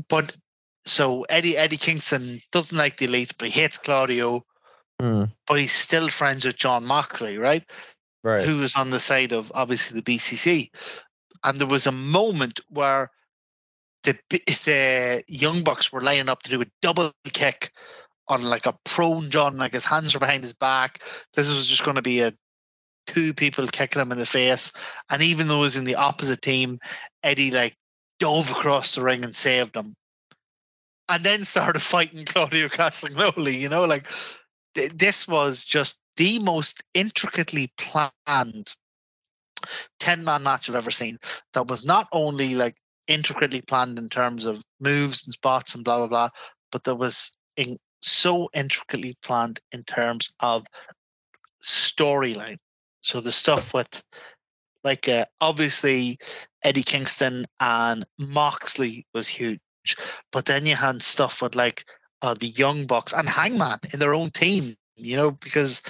[0.07, 0.37] but
[0.85, 4.45] so Eddie Eddie Kingston doesn't like the elite, but he hates Claudio,
[5.01, 5.25] Hmm.
[5.45, 7.69] but he's still friends with Jon Moxley, right?
[8.23, 8.45] Right.
[8.45, 10.71] Who was on the side of obviously the BCC.
[11.43, 13.11] And there was a moment where
[14.05, 17.71] the the Young Bucks were lining up to do a double kick
[18.27, 21.01] on like a prone Jon, like his hands were behind his back.
[21.33, 22.33] This was just going to be a
[23.07, 24.71] two people kicking him in the face.
[25.09, 26.79] And even though was in the opposite team,
[27.23, 27.75] Eddie like
[28.19, 29.93] dove across the ring and saved him.
[31.07, 34.07] And then started fighting Claudio Castagnoli, you know, like
[34.73, 38.73] th- this was just the most intricately planned
[39.99, 41.17] 10 man match I've ever seen
[41.53, 42.75] that was not only like
[43.07, 46.29] intricately planned in terms of moves and spots and blah blah blah,
[46.71, 50.65] but that was in so intricately planned in terms of
[51.63, 52.57] storyline.
[53.01, 54.03] So the stuff with
[54.83, 56.17] like uh, obviously
[56.63, 59.59] Eddie Kingston and Moxley was huge,
[60.31, 61.85] but then you had stuff with like
[62.21, 65.81] uh, the Young Bucks and Hangman in their own team, you know, because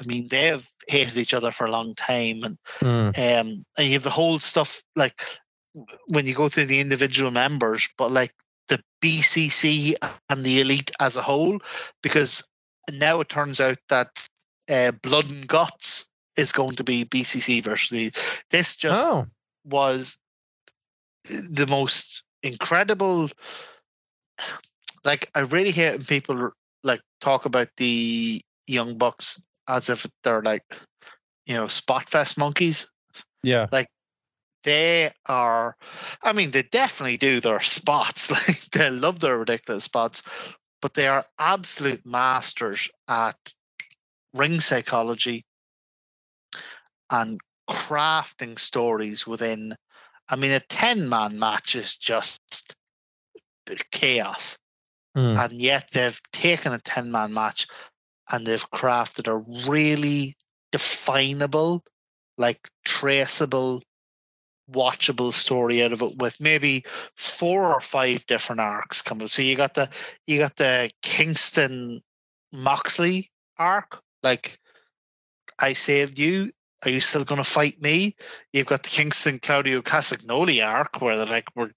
[0.00, 3.08] I mean they've hated each other for a long time, and Mm.
[3.18, 5.22] um, and you have the whole stuff like
[6.06, 8.34] when you go through the individual members, but like
[8.68, 9.94] the BCC
[10.28, 11.58] and the elite as a whole,
[12.02, 12.46] because
[12.90, 14.08] now it turns out that
[14.70, 18.12] uh, Blood and Guts is going to be BCC versus the.
[18.50, 19.26] This just Oh,
[19.64, 20.18] was
[21.24, 23.28] the most incredible.
[25.04, 26.50] Like I really hate when people
[26.84, 30.64] like talk about the young bucks as if they're like,
[31.46, 32.88] you know, spot fest monkeys
[33.42, 33.66] yeah.
[34.64, 35.76] They are
[36.22, 40.22] i mean they definitely do their spots like they love their ridiculous spots
[40.80, 43.52] but they are absolute masters at
[44.34, 45.44] ring psychology
[47.10, 49.74] and crafting stories within
[50.28, 52.74] i mean a 10 man match is just
[53.90, 54.56] chaos
[55.16, 55.38] Mm.
[55.38, 57.66] and yet they've taken a 10 man match
[58.30, 59.36] and they've crafted a
[59.70, 60.34] really
[60.70, 61.84] definable
[62.38, 63.82] like traceable
[64.72, 66.84] watchable story out of it with maybe
[67.16, 69.88] four or five different arcs coming so you got the
[70.26, 72.02] you got the kingston
[72.52, 74.58] moxley arc like
[75.58, 76.50] i saved you
[76.84, 78.16] are you still going to fight me?
[78.52, 81.70] You've got the Kingston Claudio Castagnoli arc where they're like, "We're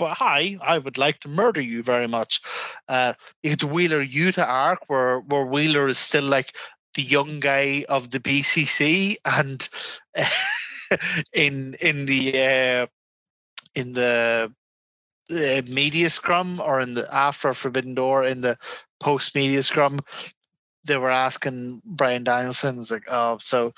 [0.00, 2.40] hi, I would like to murder you very much."
[2.88, 6.54] Uh, you get the Wheeler Yuta arc where where Wheeler is still like
[6.94, 9.68] the young guy of the BCC, and
[11.32, 12.86] in in the uh,
[13.74, 14.52] in the
[15.30, 18.56] uh, media scrum or in the after Forbidden Door in the
[19.00, 20.00] post media scrum,
[20.84, 23.72] they were asking Bryan Danielson, like, "Oh, so."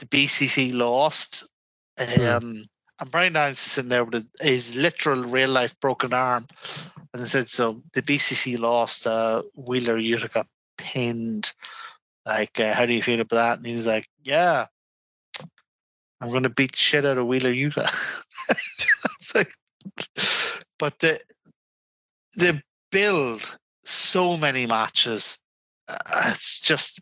[0.00, 1.48] the BCC lost.
[1.98, 2.66] Um,
[2.98, 6.46] and Bryan sitting there with his literal real life broken arm.
[7.12, 9.06] And they said, so the BCC lost.
[9.06, 9.98] Uh, Wheeler
[10.28, 11.52] got pinned.
[12.26, 13.58] Like, uh, how do you feel about that?
[13.58, 14.66] And he's like, yeah,
[16.20, 17.88] I'm going to beat shit out of Wheeler Yuta.
[19.18, 19.52] it's like,
[20.78, 21.18] but the
[22.36, 25.38] the build so many matches.
[25.88, 27.00] Uh, it's just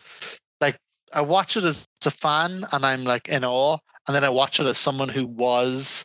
[0.60, 0.78] like
[1.12, 4.60] I watch it as a fan and I'm like in awe, and then I watch
[4.60, 6.04] it as someone who was.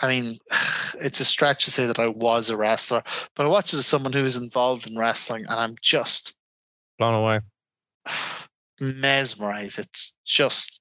[0.00, 0.38] I mean,
[1.00, 3.02] it's a stretch to say that I was a wrestler,
[3.34, 6.34] but I watch it as someone who is involved in wrestling, and I'm just
[6.98, 7.40] Blown away.
[8.80, 9.78] mesmerized.
[9.78, 10.80] It's just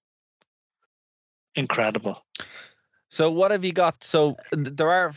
[1.55, 2.23] incredible.
[3.09, 4.03] So what have you got?
[4.03, 5.13] So there are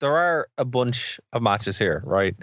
[0.00, 2.34] there are a bunch of matches here, right?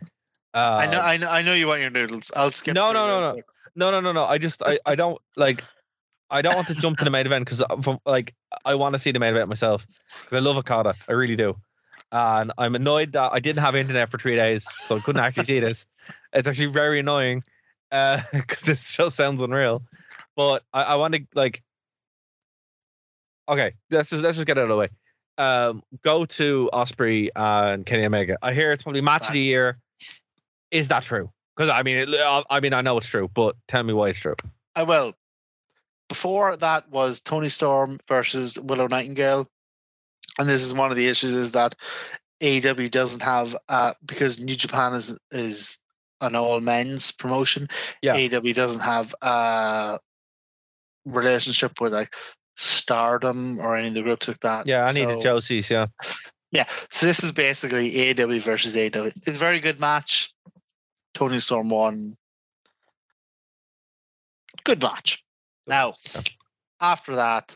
[0.54, 2.32] Uh, I know, I know, I know you want your noodles.
[2.36, 2.76] I'll skip.
[2.76, 3.42] No, no, no, no.
[3.76, 4.26] No, no, no, no.
[4.26, 5.64] I just I, I don't like
[6.30, 7.64] I don't want to jump to the main event because
[8.06, 8.34] like
[8.66, 9.86] I want to see the main event myself
[10.26, 10.96] 'Cause I love Okada.
[11.08, 11.56] I really do.
[12.12, 15.46] And I'm annoyed that I didn't have internet for three days, so I couldn't actually
[15.46, 15.86] see this.
[16.34, 17.44] It's actually very annoying
[18.34, 19.84] because this show sounds unreal.
[20.36, 21.64] But I, I want to like
[23.52, 24.90] okay, let's just let's just get it out of the way.
[25.38, 28.38] Um, go to Ospreay and Kenny Omega.
[28.42, 29.80] I hear it's probably match of the year.
[30.72, 31.30] Is that true?
[31.56, 32.10] Because I mean, it,
[32.50, 34.36] I mean, I know it's true, but tell me why it's true.
[34.76, 35.14] I will.
[36.08, 39.48] Before that was Toni Storm versus Willow Nightingale,
[40.40, 41.76] and this is one of the issues is that
[42.42, 45.78] AEW doesn't have uh, because New Japan is is
[46.20, 47.68] an all men's promotion.
[48.02, 48.16] Yeah.
[48.16, 50.00] AEW doesn't have a
[51.06, 52.14] relationship with like
[52.56, 54.68] Stardom or any of the groups like that.
[54.68, 55.70] Yeah, I need So- a Josie's.
[55.70, 55.88] Yeah,
[56.52, 59.06] Yeah, so this is basically AW versus AW.
[59.06, 60.34] It's a very good match.
[61.14, 62.18] Toni Storm won.
[64.64, 65.24] Good match.
[65.68, 66.22] Now, Yeah.
[66.80, 67.56] after that,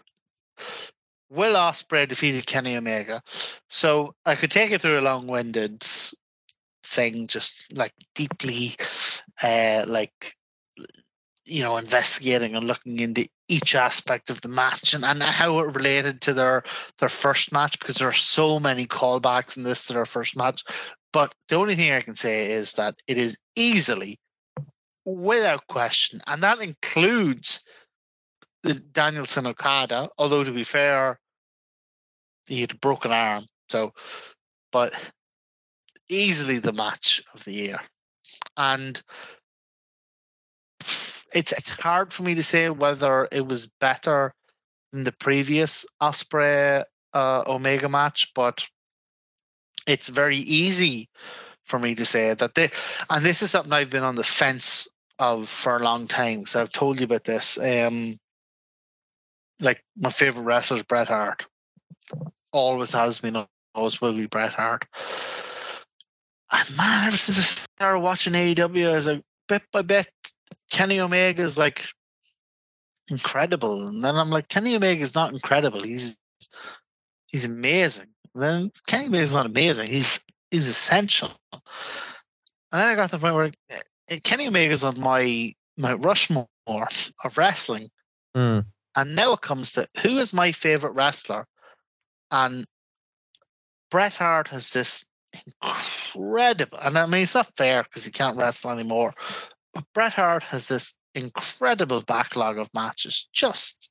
[1.30, 3.22] Will Ospreay defeated Kenny Omega.
[3.70, 5.84] So I could take you through a long-winded
[6.84, 8.76] thing, just like deeply,
[9.44, 10.38] uh, like
[11.46, 15.76] you know, investigating and looking into each aspect of the match and, and how it
[15.76, 16.64] related to their
[17.00, 20.64] their first match because there are so many callbacks in this to their first match.
[21.14, 24.20] But the only thing I can say is that it is easily,
[25.06, 27.62] without question, and that includes
[28.64, 31.20] the Danielson Okada, although to be fair,
[32.48, 33.46] he had a broken arm.
[33.70, 33.94] So
[34.72, 34.94] but
[36.10, 37.80] easily the match of the year.
[38.58, 39.02] And
[41.36, 44.34] it's it's hard for me to say whether it was better
[44.92, 46.84] than the previous Ospreay
[47.14, 48.68] uh, Omega match, but
[49.86, 51.10] it's very easy
[51.66, 52.70] for me to say that they,
[53.10, 54.88] and this is something I've been on the fence
[55.20, 56.46] of for a long time.
[56.46, 57.58] So I've told you about this.
[57.58, 58.18] Um,
[59.60, 61.46] like my favorite wrestler is Bret Hart.
[62.52, 63.38] Always has been,
[63.74, 64.86] always will be Bret Hart.
[66.52, 70.10] And man, ever since I started watching AEW, I was like, bit by bit,
[70.72, 71.86] Kenny Omega is like
[73.10, 73.88] incredible.
[73.88, 75.82] And then I'm like, Kenny Omega is not incredible.
[75.82, 76.18] He's
[77.28, 78.08] he's amazing.
[78.34, 79.88] And then Kenny Omega is not amazing.
[79.88, 80.20] He's
[80.52, 81.32] he's essential.
[81.52, 83.52] And then I got to the point where
[84.12, 87.90] uh, Kenny Omega is on my my Rushmore of wrestling.
[88.36, 88.66] Mm.
[88.96, 91.48] And now it comes to who is my favorite wrestler?
[92.32, 92.66] And
[93.92, 95.06] Bret Hart has this
[95.62, 99.14] incredible, and I mean, it's not fair because he can't wrestle anymore.
[99.76, 103.90] But Bret Hart has this incredible backlog of matches, just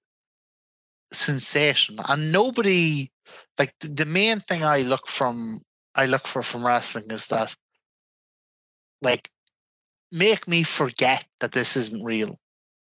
[1.13, 2.05] sensational.
[2.09, 3.13] And nobody,
[3.59, 5.61] like, the, main thing I look from,
[5.95, 7.55] I look for from wrestling is that,
[9.03, 9.31] like,
[10.11, 12.39] make me forget that this isn't real,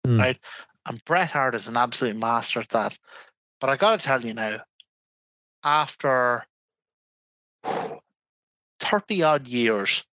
[0.06, 0.18] Hmm.
[0.18, 0.38] right?
[0.86, 2.96] And Bret Hart is an absolute master at that.
[3.60, 4.60] But I got to tell you now,
[5.62, 6.46] after
[8.80, 10.04] 30 odd years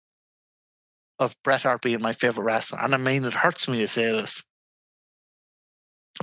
[1.18, 4.04] of Bret Hart being my favorite wrestler, and I mean, it hurts me to say
[4.04, 4.42] this.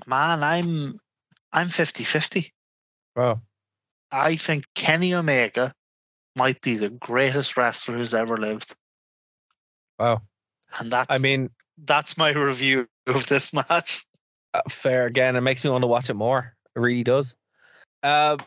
[0.07, 0.99] Man, I'm
[1.51, 2.51] I'm 50 50.
[3.15, 3.41] Wow.
[4.11, 5.71] I think Kenny Omega
[6.35, 8.75] might be the greatest wrestler who's ever lived.
[9.99, 10.21] Wow.
[10.79, 11.49] And that's I mean,
[11.85, 14.05] that's my review of this match.
[14.53, 15.35] uh, fair again.
[15.35, 16.55] It makes me want to watch it more.
[16.75, 17.35] It really does.
[18.01, 18.37] Uh,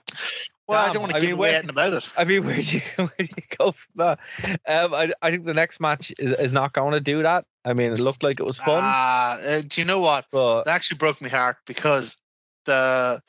[0.68, 2.09] Well, I don't want I to give mean, away where- anything about it.
[2.16, 4.18] I mean, where do you where do you go from that?
[4.66, 7.44] Um, I I think the next match is, is not going to do that.
[7.64, 10.26] I mean, it looked like it was fun, Ah, uh, do you know what?
[10.32, 12.18] but It actually broke my heart because
[12.64, 13.20] the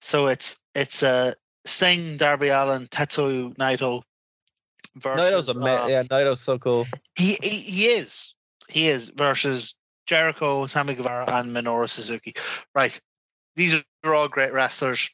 [0.00, 1.32] so it's it's uh,
[1.64, 4.02] Sting, Darby Allin, Tetsuya Naito
[4.96, 6.86] versus Naito's a uh, yeah, Naito's so cool.
[7.16, 8.34] he, he he is
[8.68, 9.74] he is versus
[10.06, 12.34] Jericho, Sammy Guevara, and Minoru Suzuki.
[12.74, 12.98] Right,
[13.56, 13.74] these
[14.04, 15.10] are all great wrestlers.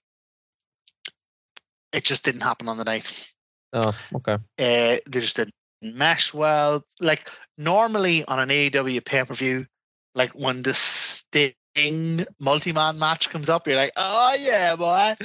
[1.98, 3.32] It just didn't happen on the night.
[3.72, 4.34] Oh, okay.
[4.34, 6.84] Uh, they just didn't mesh well.
[7.00, 9.66] Like normally on an AEW pay per view,
[10.14, 15.16] like when the Sting multi man match comes up, you're like, oh yeah, boy,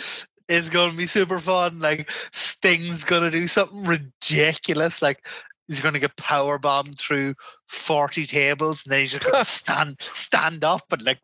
[0.49, 1.77] it's going to be super fun.
[1.77, 4.99] Like Sting's going to do something ridiculous.
[4.99, 5.27] Like
[5.67, 7.35] he's going to get power bombed through
[7.67, 11.19] forty tables, and then he's just going to stand stand up and like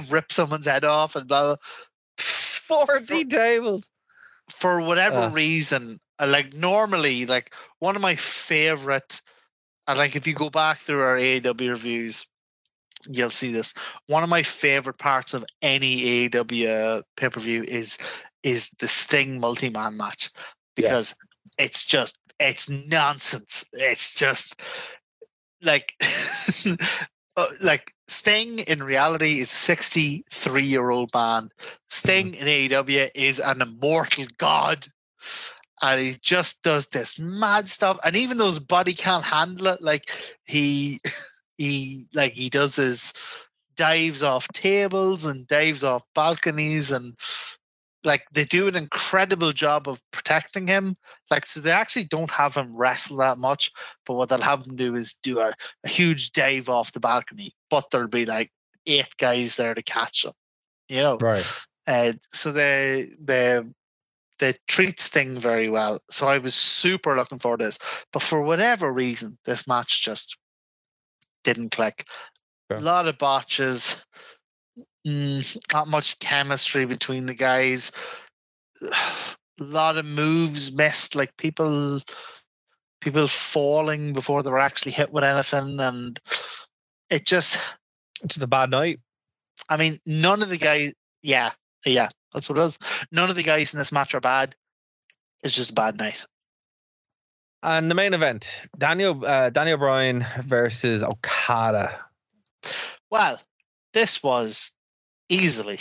[0.10, 1.54] rip someone's head off and blah.
[1.54, 1.56] blah
[2.18, 3.88] Forty tables.
[4.50, 5.30] For whatever Uh.
[5.30, 9.20] reason, uh, like normally, like one of my favorite,
[9.86, 12.26] and like if you go back through our AEW reviews,
[13.08, 13.74] you'll see this.
[14.06, 17.98] One of my favorite parts of any AEW pay per view is
[18.42, 20.30] is the Sting multi man match
[20.76, 21.14] because
[21.58, 23.64] it's just it's nonsense.
[23.72, 24.60] It's just
[25.62, 25.94] like.
[27.36, 31.50] uh, like Sting in reality is 63 year old man.
[31.90, 32.46] Sting mm-hmm.
[32.46, 34.86] in AEW is an immortal god.
[35.80, 37.98] And he just does this mad stuff.
[38.04, 40.10] And even though his body can't handle it, like
[40.44, 40.98] he
[41.58, 43.12] he like he does his
[43.76, 47.16] dives off tables and dives off balconies and
[48.04, 50.96] like they do an incredible job of protecting him.
[51.30, 53.70] Like so they actually don't have him wrestle that much,
[54.06, 55.52] but what they'll have him do is do a,
[55.84, 57.52] a huge dive off the balcony.
[57.70, 58.50] But there'll be like
[58.86, 60.32] eight guys there to catch him.
[60.88, 61.18] You know?
[61.18, 61.46] Right.
[61.86, 63.62] Uh, so they they
[64.38, 66.00] they treat Sting very well.
[66.10, 67.78] So I was super looking forward to this.
[68.12, 70.36] But for whatever reason, this match just
[71.44, 72.06] didn't click.
[72.70, 72.80] Okay.
[72.80, 74.04] A lot of botches.
[75.06, 77.92] Mm, not much chemistry between the guys.
[78.82, 78.94] A
[79.60, 82.00] lot of moves missed, like people
[83.00, 86.20] people falling before they were actually hit with anything, and
[87.10, 87.58] it just
[88.22, 89.00] It's a bad night.
[89.68, 90.92] I mean, none of the guys.
[91.22, 91.52] Yeah,
[91.84, 92.78] yeah, that's what it is.
[93.12, 94.54] None of the guys in this match are bad.
[95.42, 96.24] It's just a bad night.
[97.62, 101.98] And the main event: Daniel uh, Daniel Bryan versus Okada.
[103.10, 103.40] Well,
[103.92, 104.72] this was
[105.28, 105.78] easily,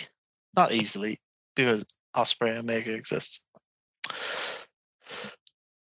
[0.56, 1.20] not easily,
[1.56, 3.44] because Ospreay Omega exists.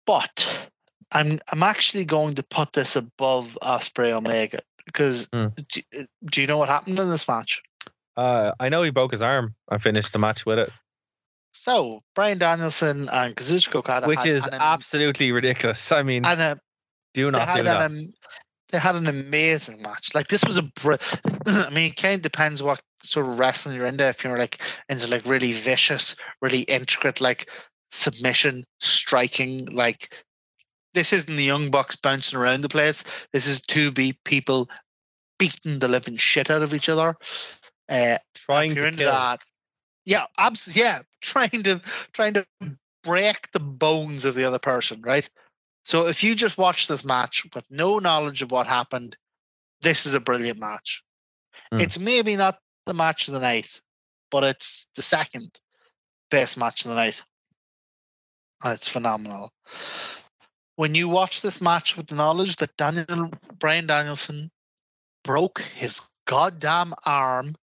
[0.05, 0.69] But
[1.11, 5.47] I'm I'm actually going to put this above Ospreay Omega because Hmm.
[5.69, 5.81] do,
[6.25, 7.61] do you know what happened in this match?
[8.15, 9.53] Uh, I know he broke his arm.
[9.69, 10.71] I finished the match with it,
[11.53, 15.91] So Bryan Danielson and Kazuchika Okada, which is an, absolutely ridiculous.
[15.91, 16.59] I mean, and a
[17.13, 17.91] do they not do had that.
[17.91, 18.11] an
[18.69, 20.15] they had an amazing match.
[20.15, 20.95] Like this was a, br-
[21.45, 24.61] I mean, it kind of depends what sort of wrestling you're into, if you're like
[24.89, 27.49] into like really vicious, really intricate, like
[27.91, 30.13] submission, striking, like
[30.93, 33.03] this isn't the young bucks bouncing around the place.
[33.34, 34.69] This is two beat people
[35.39, 37.15] beating the living shit out of each other.
[37.89, 39.11] Uh, Trying to kill.
[39.11, 39.41] that,
[40.05, 41.81] yeah, absolutely, yeah, trying to
[42.13, 42.45] trying to
[43.03, 45.29] break the bones of the other person, right?
[45.85, 49.15] So if you just watch this match with no knowledge of what happened,
[49.81, 51.03] this is a brilliant match.
[51.71, 51.81] Mm.
[51.81, 52.57] It's maybe not
[52.88, 53.80] the match of the night,
[54.31, 55.59] but it's the second
[56.31, 57.22] best match of the night.
[58.64, 59.51] And it's phenomenal.
[60.76, 64.51] When you watch this match with the knowledge that Daniel Bryan Danielson
[65.23, 67.55] broke his goddamn arm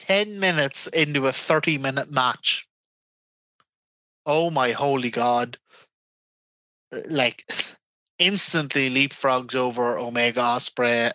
[0.00, 2.66] 10 minutes into a 30 minute match.
[4.26, 5.58] Oh my holy god.
[7.08, 7.50] Like
[8.18, 11.12] instantly leapfrogs over Omega Ospreay.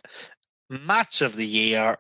[0.70, 1.96] Match of the year.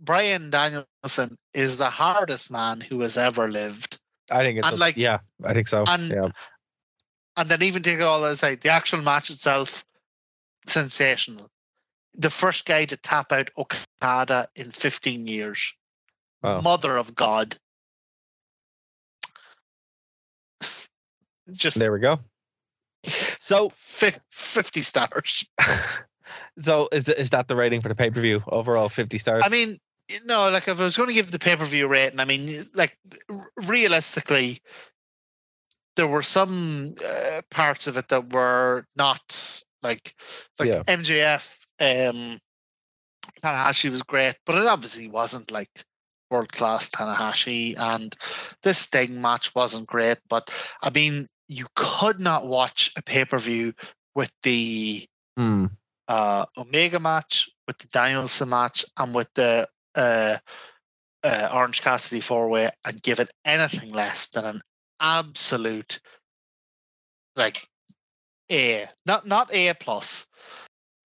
[0.00, 3.98] Bryan Danielson is the hardest man who has ever lived.
[4.30, 5.84] I think it's and just- like- yeah, I think so.
[5.86, 6.28] and- yeah.
[7.36, 9.84] And then even take it all aside, the actual match itself,
[10.66, 11.48] sensational.
[12.14, 15.72] The first guy to tap out Okada in 15 years.
[16.42, 16.60] Wow.
[16.60, 17.56] Mother of God.
[21.52, 22.18] Just There we go.
[23.40, 25.44] So, 50 stars.
[26.58, 28.88] so is the, is that the rating for the pay per view overall?
[28.88, 29.44] Fifty stars.
[29.46, 29.78] I mean,
[30.24, 32.64] no, like if I was going to give the pay per view rating, I mean,
[32.74, 32.96] like
[33.66, 34.58] realistically,
[35.96, 40.14] there were some uh, parts of it that were not like
[40.58, 40.82] like Yeah.
[40.84, 41.58] MJF.
[41.80, 42.38] Um,
[43.42, 45.84] Tanahashi was great, but it obviously wasn't like
[46.30, 48.14] world class Tanahashi, and
[48.62, 50.18] this Sting match wasn't great.
[50.28, 50.50] But
[50.82, 53.72] I mean, you could not watch a pay per view
[54.14, 55.06] with the
[55.36, 55.66] Hmm.
[56.08, 60.38] Uh, Omega match, with the Danielson match, and with the uh,
[61.22, 64.60] uh, Orange Cassidy four way, and give it anything less than an
[65.00, 66.00] absolute
[67.36, 67.68] like
[68.50, 70.26] A, not not A plus.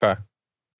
[0.00, 0.24] Fair.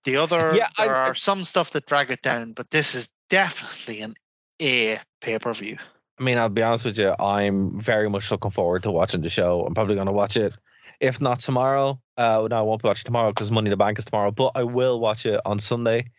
[0.04, 3.08] The other, Yeah, there I- are some stuff that drag it down, but this is
[3.30, 4.14] definitely an
[4.60, 5.78] A pay per view.
[6.18, 7.14] I mean, I'll be honest with you.
[7.18, 9.64] I'm very much looking forward to watching the show.
[9.66, 10.54] I'm probably going to watch it,
[11.00, 12.00] if not tomorrow.
[12.16, 14.30] Uh, no, I won't be watching tomorrow because Money in the Bank is tomorrow.
[14.30, 16.10] But I will watch it on Sunday,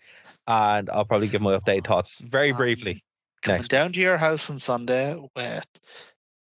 [0.47, 3.03] and I'll probably give my update thoughts very Um, briefly.
[3.41, 3.67] Coming Next.
[3.69, 5.61] down to your house on Sunday with a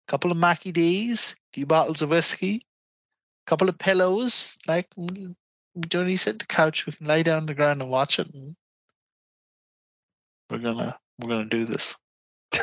[0.09, 2.67] couple of Mackie D's, a few bottles of whiskey,
[3.47, 4.59] a couple of pillows.
[4.67, 5.35] Like we
[5.75, 6.85] we don't need to sit on the couch.
[6.87, 8.29] We can lay down on the ground and watch it.
[8.35, 8.55] And
[10.51, 11.97] we're gonna we're gonna do this.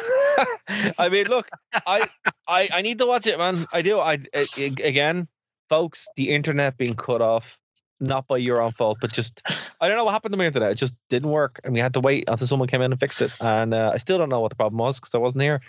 [1.00, 1.50] I mean, look,
[1.88, 2.08] I,
[2.48, 3.66] I I need to watch it, man.
[3.74, 4.00] I do.
[4.00, 4.48] I a-
[4.84, 5.28] again,
[5.70, 7.60] folks, the internet being cut off,
[8.00, 9.42] not by your own fault, but just
[9.82, 10.72] I don't know what happened to my internet.
[10.72, 13.22] It just didn't work, and we had to wait until someone came in and fixed
[13.22, 13.32] it.
[13.42, 15.62] And uh, I still don't know what the problem was because I wasn't here,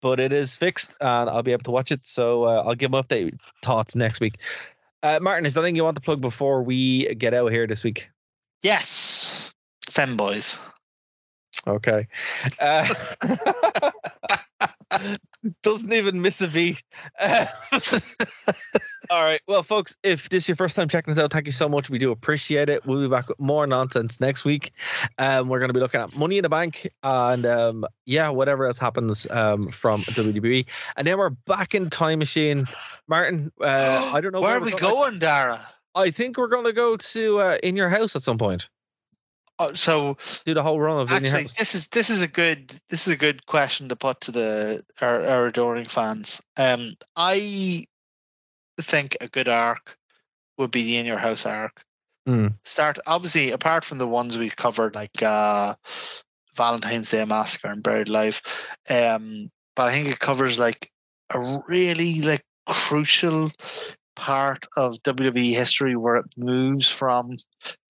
[0.00, 2.06] but it is fixed, and I'll be able to watch it.
[2.06, 4.38] So uh, I'll give my update thoughts next week.
[5.02, 7.84] Uh, Martin, is there anything you want to plug before we get out here this
[7.84, 8.08] week?
[8.62, 9.52] Yes,
[9.86, 10.58] femboys.
[11.66, 12.06] Okay.
[12.60, 12.92] Uh,
[15.62, 16.76] doesn't even miss a.
[17.20, 17.46] Uh,
[19.10, 19.40] all right.
[19.46, 21.90] Well, folks, if this is your first time checking us out, thank you so much.
[21.90, 22.84] We do appreciate it.
[22.86, 24.72] We'll be back with more nonsense next week.
[25.18, 28.66] Um, we're going to be looking at Money in the Bank and, um, yeah, whatever
[28.66, 30.66] else happens um, from WWE.
[30.96, 32.64] And then we're back in Time Machine.
[33.08, 35.60] Martin, uh, I don't know Where are we're we go- going, Darragh?
[35.94, 38.68] I think we're going to go to uh, In Your House at some point.
[39.58, 43.06] Oh, so Do the whole run of actually, this is this is a good this
[43.06, 46.42] is a good question to put to the our, our adoring fans.
[46.56, 47.86] Um, I
[48.80, 49.96] think a good arc
[50.58, 51.82] would be the in your house arc.
[52.26, 52.48] Hmm.
[52.64, 55.74] Start obviously apart from the ones we covered like uh,
[56.54, 58.42] Valentine's Day Massacre and Buried Alive
[58.90, 60.90] um, but I think it covers like
[61.30, 63.52] a really like crucial
[64.16, 67.36] part of WWE history where it moves from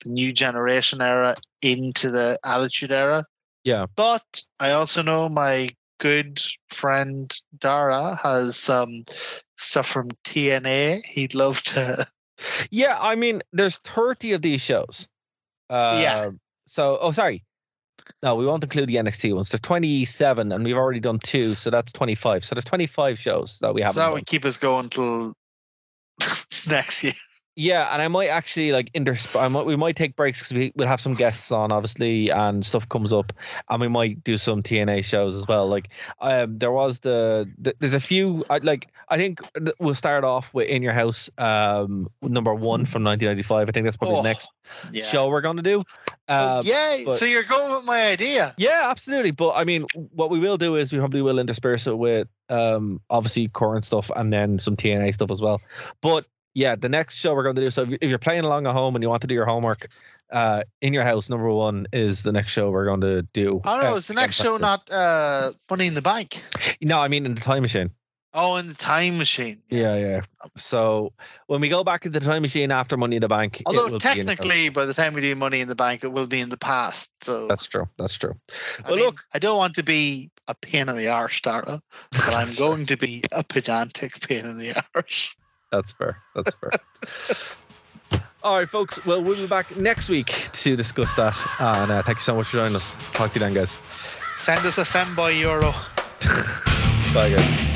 [0.04, 3.24] the new generation era into the Attitude Era.
[3.64, 3.86] Yeah.
[3.96, 9.04] But I also know my good friend Darragh has some
[9.56, 11.04] stuff from TNA.
[11.06, 12.06] He'd love to.
[12.70, 15.08] Yeah, I mean, there's 30 of these shows.
[15.70, 16.30] Uh, Yeah.
[16.66, 17.42] So, oh, sorry.
[18.22, 19.48] No, we won't include the NXT ones.
[19.48, 22.44] There's 27, and we've already done two, so that's 25.
[22.44, 24.12] So there's 25 shows that we haven't so that done.
[24.12, 25.32] would keep us going till
[26.68, 27.12] next year.
[27.58, 30.72] Yeah, and I might actually like intersp- I might, we might take breaks because we,
[30.76, 33.32] we'll have some guests on, obviously, and stuff comes up,
[33.70, 35.66] and we might do some TNA shows as well.
[35.66, 35.88] Like,
[36.20, 38.44] um, there was the, the there's a few.
[38.50, 38.88] I like.
[39.08, 39.40] I think
[39.78, 43.68] we'll start off with in your house, um, number one from 1995.
[43.68, 44.50] I think that's probably Oh, the next
[44.92, 45.06] Yeah.
[45.06, 45.82] show we're going to do.
[46.28, 46.98] Oh, Um, yeah.
[47.06, 48.52] but- so you're going with my idea.
[48.58, 49.30] yeah, absolutely.
[49.30, 53.00] But I mean, what we will do is we probably will intersperse it with um
[53.10, 55.60] obviously current stuff and then some TNA stuff as well.
[56.00, 57.70] But yeah, the next show we're going to do.
[57.70, 59.44] So if you- if you're playing along at home and you want to do your
[59.44, 59.88] homework,
[60.32, 63.60] uh, in your house, number one is the next show we're going to do.
[63.64, 66.42] Oh no, Uh, is the next show not uh, Money in the Bank?
[66.80, 67.90] No, I mean in the time machine.
[68.38, 69.62] Oh, in the Time Machine.
[69.70, 70.12] Yeah, yes.
[70.12, 70.20] yeah.
[70.56, 71.14] So
[71.46, 73.92] when we go back into the time machine after Money in the Bank, Although in
[73.94, 76.50] the technically, by the time we do Money in the Bank, it will be in
[76.50, 77.10] the past.
[77.22, 77.88] So that's true.
[77.96, 78.36] That's true.
[78.84, 81.80] I well, mean, look- I don't want to be a pain in the arse, Darragh,
[82.12, 85.34] but I'm going to be a pedantic pain in the arse.
[85.72, 86.22] That's fair.
[86.34, 87.40] That's fair.
[88.42, 89.04] All right, folks.
[89.06, 91.34] Well, we'll be back next week to discuss that.
[91.58, 92.98] And uh, thank you so much for joining us.
[93.12, 93.78] Talk to you then, guys.
[94.36, 95.72] Send us a femboy euro.
[97.14, 97.75] Bye, guys.